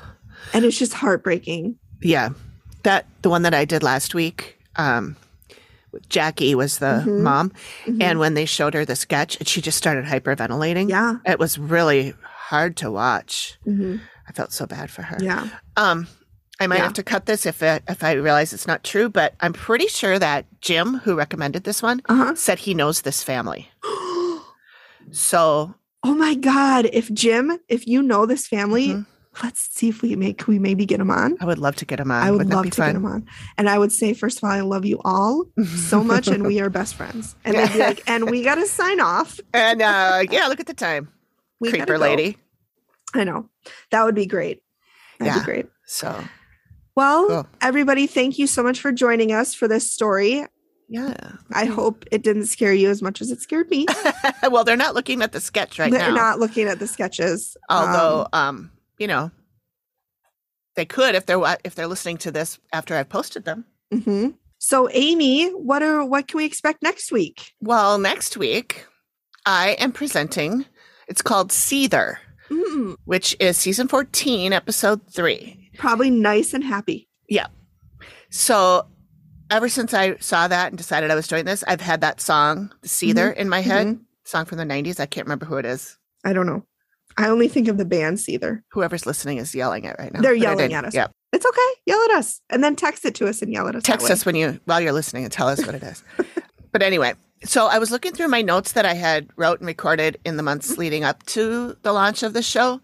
And 0.54 0.66
it's 0.66 0.78
just 0.78 0.94
heartbreaking. 0.94 1.78
yeah. 2.02 2.30
That 2.84 3.06
the 3.22 3.30
one 3.30 3.44
that 3.44 3.54
I 3.54 3.64
did 3.66 3.82
last 3.82 4.14
week. 4.14 4.58
Um, 4.76 5.16
Jackie 6.10 6.56
was 6.56 6.80
the 6.80 7.04
Mhm. 7.06 7.22
mom, 7.22 7.52
Mhm. 7.86 8.02
and 8.02 8.20
when 8.20 8.34
they 8.34 8.46
showed 8.46 8.74
her 8.74 8.84
the 8.84 8.96
sketch, 8.96 9.38
and 9.38 9.48
she 9.48 9.62
just 9.62 9.78
started 9.78 10.06
hyperventilating. 10.06 10.90
yeah. 10.90 11.18
It 11.26 11.38
was 11.40 11.58
really 11.60 12.14
hard 12.50 12.76
to 12.78 12.92
watch. 12.92 13.58
Mhm. 13.68 14.02
I 14.28 14.32
felt 14.34 14.52
so 14.52 14.66
bad 14.66 14.90
for 14.90 15.04
her. 15.04 15.18
Yeah. 15.22 15.48
Um, 15.78 16.08
I 16.60 16.68
might 16.68 16.78
Yeah. 16.78 16.84
have 16.84 16.94
to 16.94 17.04
cut 17.04 17.26
this 17.26 17.46
if 17.46 17.62
it, 17.64 17.84
if 17.88 18.04
I 18.04 18.14
realize 18.14 18.54
it's 18.54 18.68
not 18.68 18.84
true, 18.84 19.10
but 19.10 19.34
I'm 19.42 19.54
pretty 19.54 19.88
sure 19.88 20.18
that 20.20 20.46
Jim, 20.62 21.00
who 21.00 21.16
recommended 21.16 21.64
this 21.64 21.82
one, 21.82 22.02
Uh-huh. 22.08 22.36
said 22.36 22.60
he 22.60 22.74
knows 22.74 23.02
this 23.02 23.24
family. 23.24 23.70
So 25.12 25.76
Oh 26.06 26.14
my 26.16 26.36
God. 26.36 26.90
If 26.92 27.12
Jim, 27.14 27.60
if 27.70 27.88
you 27.88 28.02
know 28.04 28.26
this 28.26 28.46
family, 28.46 28.90
Mhm. 28.90 29.06
let's 29.42 29.70
see 29.74 29.88
if 29.88 30.02
we 30.02 30.18
make, 30.18 30.46
we 30.50 30.60
maybe 30.60 30.86
get 30.86 31.00
him 31.00 31.10
on? 31.10 31.38
I 31.40 31.46
would 31.46 31.60
love 31.60 31.78
to 31.78 31.86
get 31.86 31.98
him 32.00 32.12
on. 32.12 32.22
I 32.22 32.30
would 32.30 32.40
Wouldn't 32.40 32.54
love 32.56 32.70
to 32.72 32.82
get 32.82 32.96
him 32.96 33.06
on. 33.06 33.26
And 33.58 33.70
I 33.70 33.78
would 33.80 33.92
say, 33.94 34.14
first 34.14 34.40
of 34.40 34.44
all, 34.44 34.50
I 34.52 34.60
love 34.62 34.86
you 34.86 35.00
all 35.06 35.46
so 35.88 36.04
much 36.04 36.28
and 36.28 36.46
we 36.46 36.60
are 36.60 36.70
best 36.70 36.96
friends. 36.96 37.36
And 37.46 37.58
they'd 37.58 37.72
be 37.72 37.80
like, 37.80 38.04
and 38.06 38.30
we 38.30 38.44
got 38.44 38.56
to 38.56 38.66
sign 38.68 39.00
off. 39.00 39.40
and 39.54 39.82
uh, 39.82 40.24
yeah, 40.30 40.48
look 40.48 40.60
at 40.60 40.68
the 40.68 40.74
time, 40.74 41.08
We 41.62 41.70
creeper 41.70 41.94
go. 41.98 42.00
lady. 42.00 42.38
I 43.14 43.24
know. 43.24 43.50
That 43.92 44.04
would 44.04 44.16
be 44.16 44.26
great. 44.26 44.62
That'd 45.20 45.34
Yeah. 45.36 45.40
be 45.40 45.46
great. 45.46 45.68
So 45.86 46.22
Well, 46.96 47.28
Cool. 47.28 47.48
everybody, 47.62 48.08
thank 48.08 48.38
you 48.38 48.48
so 48.48 48.62
much 48.64 48.80
for 48.80 48.92
joining 48.92 49.32
us 49.32 49.54
for 49.54 49.68
this 49.68 49.92
story. 49.92 50.46
yeah. 50.90 51.32
I 51.52 51.66
hope 51.66 52.06
it 52.12 52.22
didn't 52.24 52.46
scare 52.48 52.74
you 52.74 52.90
as 52.90 53.02
much 53.02 53.20
as 53.22 53.32
it 53.32 53.42
scared 53.42 53.70
me. 53.70 53.86
well, 54.52 54.64
they're 54.64 54.78
not 54.78 54.94
looking 54.94 55.22
at 55.22 55.32
the 55.32 55.42
sketch 55.42 55.80
right 55.80 55.92
now. 55.92 55.98
They're 55.98 56.12
not 56.14 56.40
looking 56.40 56.68
at 56.68 56.78
the 56.80 56.88
sketches. 56.88 57.58
Although, 57.70 58.28
Um, 58.34 58.48
um, 58.58 58.72
you 59.00 59.08
know, 59.08 59.32
they 60.76 60.86
could 60.86 61.16
if 61.16 61.26
they're 61.26 61.42
if 61.64 61.76
they're 61.76 61.88
listening 61.88 62.18
to 62.20 62.32
this 62.32 62.60
after 62.72 62.96
I've 62.96 63.10
posted 63.10 63.46
them. 63.46 63.66
mhm. 63.94 64.36
So, 64.60 64.88
Amy, 64.92 65.50
what 65.50 65.84
are 65.84 66.06
what 66.06 66.28
can 66.28 66.38
we 66.38 66.46
expect 66.46 66.82
next 66.84 67.12
week? 67.12 67.52
Well, 67.60 67.98
next 67.98 68.38
week 68.38 68.86
I 69.46 69.72
am 69.80 69.92
presenting. 69.92 70.66
It's 71.08 71.22
called 71.22 71.50
Seether, 71.52 72.18
Mm, 72.50 72.96
which 73.06 73.36
is 73.40 73.58
season 73.58 73.88
fourteen, 73.88 74.54
episode 74.54 75.02
three. 75.12 75.63
Probably 75.78 76.10
nice 76.10 76.54
and 76.54 76.64
happy. 76.64 77.08
Yeah. 77.30 77.48
So, 78.30 78.88
ever 79.50 79.70
since 79.70 79.94
I 79.94 80.18
saw 80.18 80.48
that 80.48 80.70
and 80.70 80.78
decided 80.78 81.12
I 81.12 81.16
was 81.16 81.28
doing 81.28 81.46
this, 81.46 81.64
I've 81.68 81.82
had 81.82 82.02
that 82.02 82.20
song, 82.20 82.72
the 82.82 82.88
Seether, 82.88 83.36
in 83.36 83.50
my 83.50 83.62
head. 83.62 83.88
mhm. 83.88 84.00
Song 84.26 84.46
from 84.46 84.58
the 84.58 84.64
'90s. 84.66 85.00
I 85.00 85.06
can't 85.06 85.28
remember 85.28 85.46
who 85.46 85.58
it 85.58 85.66
is. 85.66 85.98
I 86.24 86.32
don't 86.34 86.46
know. 86.48 86.66
I 87.18 87.28
only 87.28 87.48
think 87.48 87.68
of 87.68 87.78
the 87.78 87.86
band 87.86 88.18
Seether. 88.18 88.62
Whoever's 88.72 89.06
listening 89.06 89.38
is 89.38 89.54
yelling 89.54 89.84
it 89.84 89.96
right 90.00 90.14
now. 90.14 90.22
They're 90.22 90.34
yelling 90.34 90.74
at 90.74 90.86
us. 90.86 90.94
Yep. 90.96 91.12
It's 91.34 91.46
okay. 91.46 91.82
Yell 91.86 92.02
at 92.06 92.12
us, 92.12 92.42
and 92.50 92.64
then 92.64 92.76
text 92.76 93.06
it 93.06 93.16
to 93.16 93.28
us 93.28 93.42
and 93.42 93.52
yell 93.52 93.68
at 93.68 93.76
us. 93.76 93.84
text 93.84 94.10
us 94.10 94.26
when 94.26 94.36
you 94.36 94.60
while 94.66 94.80
you're 94.80 94.94
listening 94.94 95.24
and 95.24 95.32
tell 95.32 95.48
us 95.48 95.64
what 95.66 95.76
it 95.76 95.84
is. 95.84 96.04
but 96.72 96.82
anyway, 96.82 97.14
so 97.44 97.68
I 97.68 97.80
was 97.80 97.92
looking 97.92 98.14
through 98.14 98.30
my 98.30 98.42
notes 98.42 98.72
that 98.74 98.86
I 98.86 98.94
had 98.94 99.28
wrote 99.36 99.60
and 99.60 99.68
recorded 99.68 100.20
in 100.26 100.38
the 100.38 100.44
months 100.44 100.78
leading 100.78 101.04
up 101.04 101.24
to 101.28 101.76
the 101.82 101.92
launch 101.92 102.24
of 102.24 102.34
the 102.34 102.42
show, 102.44 102.82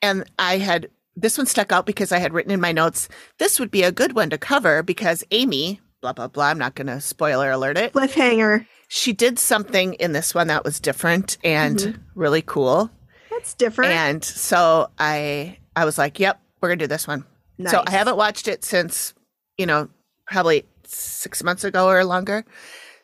and 0.00 0.24
I 0.38 0.58
had 0.58 0.88
this 1.20 1.36
one 1.36 1.46
stuck 1.46 1.72
out 1.72 1.86
because 1.86 2.12
I 2.12 2.18
had 2.18 2.32
written 2.32 2.52
in 2.52 2.60
my 2.60 2.72
notes 2.72 3.08
this 3.38 3.58
would 3.58 3.70
be 3.70 3.82
a 3.82 3.92
good 3.92 4.14
one 4.14 4.30
to 4.30 4.38
cover 4.38 4.82
because 4.82 5.24
Amy, 5.30 5.80
blah 6.00 6.12
blah 6.12 6.28
blah. 6.28 6.46
I'm 6.46 6.58
not 6.58 6.74
going 6.74 6.86
to 6.86 7.00
spoiler 7.00 7.50
alert 7.50 7.78
it. 7.78 7.92
Cliffhanger. 7.92 8.66
She 8.88 9.12
did 9.12 9.38
something 9.38 9.94
in 9.94 10.12
this 10.12 10.34
one 10.34 10.46
that 10.46 10.64
was 10.64 10.80
different 10.80 11.36
and 11.44 11.78
mm-hmm. 11.78 12.02
really 12.14 12.42
cool, 12.42 12.90
That's 13.30 13.52
different. 13.54 13.92
and 13.92 14.24
so 14.24 14.90
I 14.98 15.58
I 15.76 15.84
was 15.84 15.98
like, 15.98 16.18
yep, 16.18 16.40
we're 16.60 16.70
gonna 16.70 16.78
do 16.78 16.86
this 16.86 17.06
one. 17.06 17.24
So 17.66 17.82
I 17.86 17.90
haven't 17.90 18.16
watched 18.16 18.46
it 18.46 18.64
since, 18.64 19.14
you 19.56 19.66
know, 19.66 19.88
probably 20.28 20.64
six 20.84 21.42
months 21.42 21.64
ago 21.64 21.88
or 21.88 22.04
longer. 22.04 22.44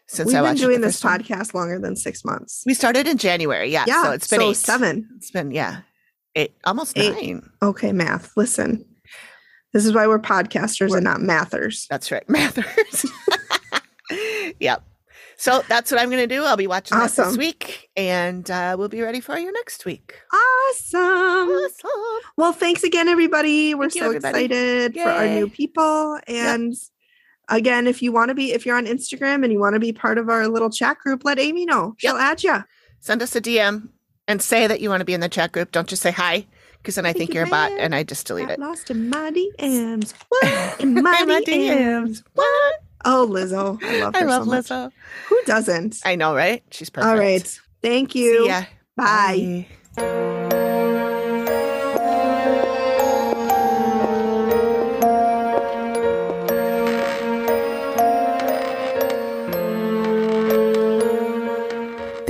Since 0.06 0.28
We've 0.28 0.36
I 0.36 0.42
been 0.42 0.56
doing 0.56 0.80
this 0.80 1.02
podcast 1.02 1.54
longer 1.54 1.78
than 1.78 1.96
six 1.96 2.24
months. 2.24 2.62
We 2.66 2.74
started 2.74 3.08
in 3.08 3.16
January, 3.16 3.72
yeah. 3.72 3.84
yeah, 3.88 4.04
so 4.04 4.10
it's 4.12 4.28
been 4.28 4.40
so 4.40 4.50
eight. 4.50 4.56
seven. 4.56 5.08
It's 5.16 5.30
been 5.30 5.50
yeah, 5.50 5.80
eight, 6.36 6.54
almost 6.64 6.96
Eight. 6.98 7.12
nine. 7.12 7.50
Okay, 7.62 7.92
math. 7.92 8.36
Listen, 8.36 8.84
this 9.72 9.84
is 9.84 9.92
why 9.92 10.06
we're 10.06 10.18
podcasters 10.18 10.94
and 10.94 11.04
not 11.04 11.20
mathers. 11.20 11.86
That's 11.90 12.10
right, 12.12 12.28
Mathers. 12.28 13.06
yep. 14.60 14.82
So 15.36 15.62
that's 15.68 15.90
what 15.90 16.00
I'm 16.00 16.10
going 16.10 16.26
to 16.26 16.32
do. 16.32 16.44
I'll 16.44 16.56
be 16.56 16.68
watching 16.68 16.96
that 16.96 17.10
this 17.10 17.18
Awesome. 17.18 17.38
week, 17.38 17.90
and 17.96 18.48
uh, 18.50 18.76
we'll 18.78 18.88
be 18.88 19.02
ready 19.02 19.20
for 19.20 19.36
you 19.36 19.52
next 19.52 19.84
week. 19.84 20.14
Awesome. 20.32 21.00
Awesome. 21.00 21.90
Well, 22.36 22.52
thanks 22.52 22.84
again, 22.84 23.08
everybody. 23.08 23.74
We're 23.74 23.84
Thank 23.90 23.94
you, 23.96 24.00
so 24.02 24.06
everybody. 24.06 24.44
excited 24.44 24.94
for 24.94 25.08
our 25.08 25.26
new 25.26 25.48
people. 25.48 26.20
And 26.28 26.72
again, 27.48 27.88
if 27.88 28.00
you 28.00 28.12
want 28.12 28.28
to 28.28 28.34
be, 28.34 28.52
if 28.52 28.64
you're 28.64 28.76
on 28.76 28.86
Instagram 28.86 29.42
and 29.42 29.52
you 29.52 29.58
want 29.58 29.74
to 29.74 29.80
be 29.80 29.92
part 29.92 30.18
of 30.18 30.28
our 30.28 30.46
little 30.46 30.70
chat 30.70 30.98
group, 30.98 31.24
let 31.24 31.40
Amy 31.40 31.64
know. 31.66 31.94
She'll 31.98 32.14
Yep. 32.14 32.22
add 32.22 32.44
you. 32.44 32.64
Send 33.00 33.20
us 33.20 33.34
a 33.34 33.40
DM 33.40 33.88
and 34.28 34.40
say 34.42 34.66
that 34.66 34.80
you 34.80 34.88
want 34.88 35.00
to 35.00 35.04
be 35.04 35.14
in 35.14 35.20
the 35.20 35.28
chat 35.28 35.52
group. 35.52 35.72
Don't 35.72 35.88
just 35.88 36.02
say 36.02 36.10
hi, 36.10 36.46
because 36.78 36.94
then 36.94 37.06
I 37.06 37.12
think 37.12 37.30
you, 37.30 37.40
you're 37.40 37.46
a 37.46 37.50
bot, 37.50 37.70
and 37.72 37.94
I 37.94 38.02
just 38.02 38.26
delete 38.26 38.50
it. 38.50 38.58
lost 38.58 38.90
in 38.90 39.08
my 39.08 39.30
DMs. 39.30 40.14
What? 40.28 40.80
In 40.80 41.02
my, 41.02 41.24
my 41.24 41.40
DMs. 41.40 42.22
What? 42.34 42.74
Oh, 43.04 43.28
Lizzo. 43.30 43.78
I 43.82 43.92
love 44.00 44.14
her 44.14 44.20
I 44.20 44.24
love 44.24 44.44
so 44.44 44.50
much. 44.50 44.66
Lizzo. 44.66 44.92
Who 45.28 45.40
doesn't? 45.44 46.00
I 46.04 46.16
know, 46.16 46.34
right? 46.34 46.62
She's 46.70 46.90
perfect. 46.90 47.08
All 47.10 47.16
right. 47.18 47.60
Thank 47.82 48.14
you. 48.14 48.44
See 48.44 48.48
ya. 48.48 48.62
Bye. 48.96 50.40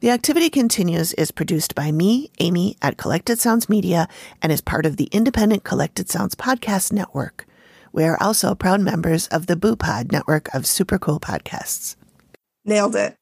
The 0.00 0.10
Activity 0.10 0.48
Continues 0.48 1.12
is 1.14 1.32
produced 1.32 1.74
by 1.74 1.90
me, 1.90 2.30
Amy, 2.38 2.76
at 2.80 2.96
Collected 2.96 3.40
Sounds 3.40 3.68
Media 3.68 4.06
and 4.40 4.52
is 4.52 4.60
part 4.60 4.86
of 4.86 4.96
the 4.96 5.06
independent 5.06 5.64
Collected 5.64 6.08
Sounds 6.08 6.36
Podcast 6.36 6.92
Network. 6.92 7.46
We 7.92 8.04
are 8.04 8.16
also 8.22 8.54
proud 8.54 8.80
members 8.80 9.26
of 9.26 9.48
the 9.48 9.56
Boo 9.56 9.74
Pod 9.74 10.12
network 10.12 10.54
of 10.54 10.66
super 10.66 11.00
cool 11.00 11.18
podcasts. 11.18 11.96
Nailed 12.64 12.94
it. 12.94 13.16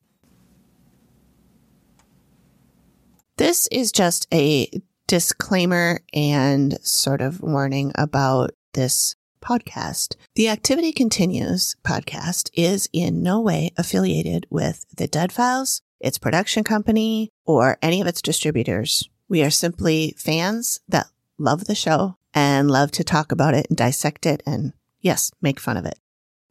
This 3.39 3.69
is 3.73 3.91
just 3.91 4.27
a 4.31 4.69
disclaimer 5.07 6.01
and 6.13 6.79
sort 6.83 7.23
of 7.23 7.41
warning 7.41 7.93
about 7.95 8.51
this 8.75 9.17
podcast. 9.43 10.15
The 10.35 10.51
Activity 10.51 10.93
Continues 10.93 11.75
podcast 11.83 12.51
is 12.53 12.87
in 12.93 13.23
no 13.23 13.41
way 13.41 13.73
affiliated 13.79 14.47
with 14.51 14.85
the 14.95 15.07
Dead 15.07 15.33
Files, 15.33 15.81
its 16.01 16.19
production 16.19 16.65
company, 16.65 17.31
or 17.45 17.79
any 17.83 18.01
of 18.01 18.07
its 18.07 18.23
distributors. 18.23 19.09
We 19.29 19.43
are 19.43 19.51
simply 19.51 20.15
fans 20.17 20.81
that 20.89 21.07
love 21.39 21.65
the 21.65 21.75
show 21.75 22.17
and 22.35 22.71
love 22.71 22.91
to 22.93 23.05
talk 23.05 23.33
about 23.33 23.55
it 23.55 23.67
and 23.69 23.77
dissect 23.77 24.27
it 24.27 24.43
and, 24.47 24.73
yes, 25.01 25.31
make 25.41 25.59
fun 25.59 25.77
of 25.77 25.87
it. 25.87 25.99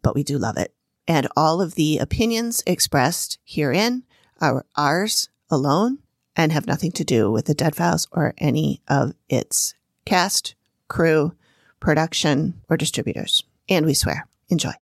But 0.02 0.16
we 0.16 0.24
do 0.24 0.38
love 0.38 0.58
it. 0.58 0.74
And 1.08 1.28
all 1.38 1.62
of 1.62 1.76
the 1.76 2.00
opinions 2.00 2.64
expressed 2.66 3.38
herein 3.46 4.04
are 4.42 4.66
ours 4.76 5.30
alone 5.50 6.00
and 6.36 6.52
have 6.52 6.68
nothing 6.68 6.92
to 6.94 7.04
do 7.04 7.32
with 7.32 7.46
the 7.46 7.54
Dead 7.54 7.76
Files 7.76 8.08
or 8.12 8.34
any 8.38 8.82
of 8.88 9.14
its 9.30 9.74
cast, 10.06 10.56
crew, 10.88 11.34
production, 11.80 12.62
or 12.70 12.78
distributors. 12.78 13.44
And 13.70 13.86
we 13.86 13.94
swear. 13.94 14.28
Enjoy. 14.50 14.74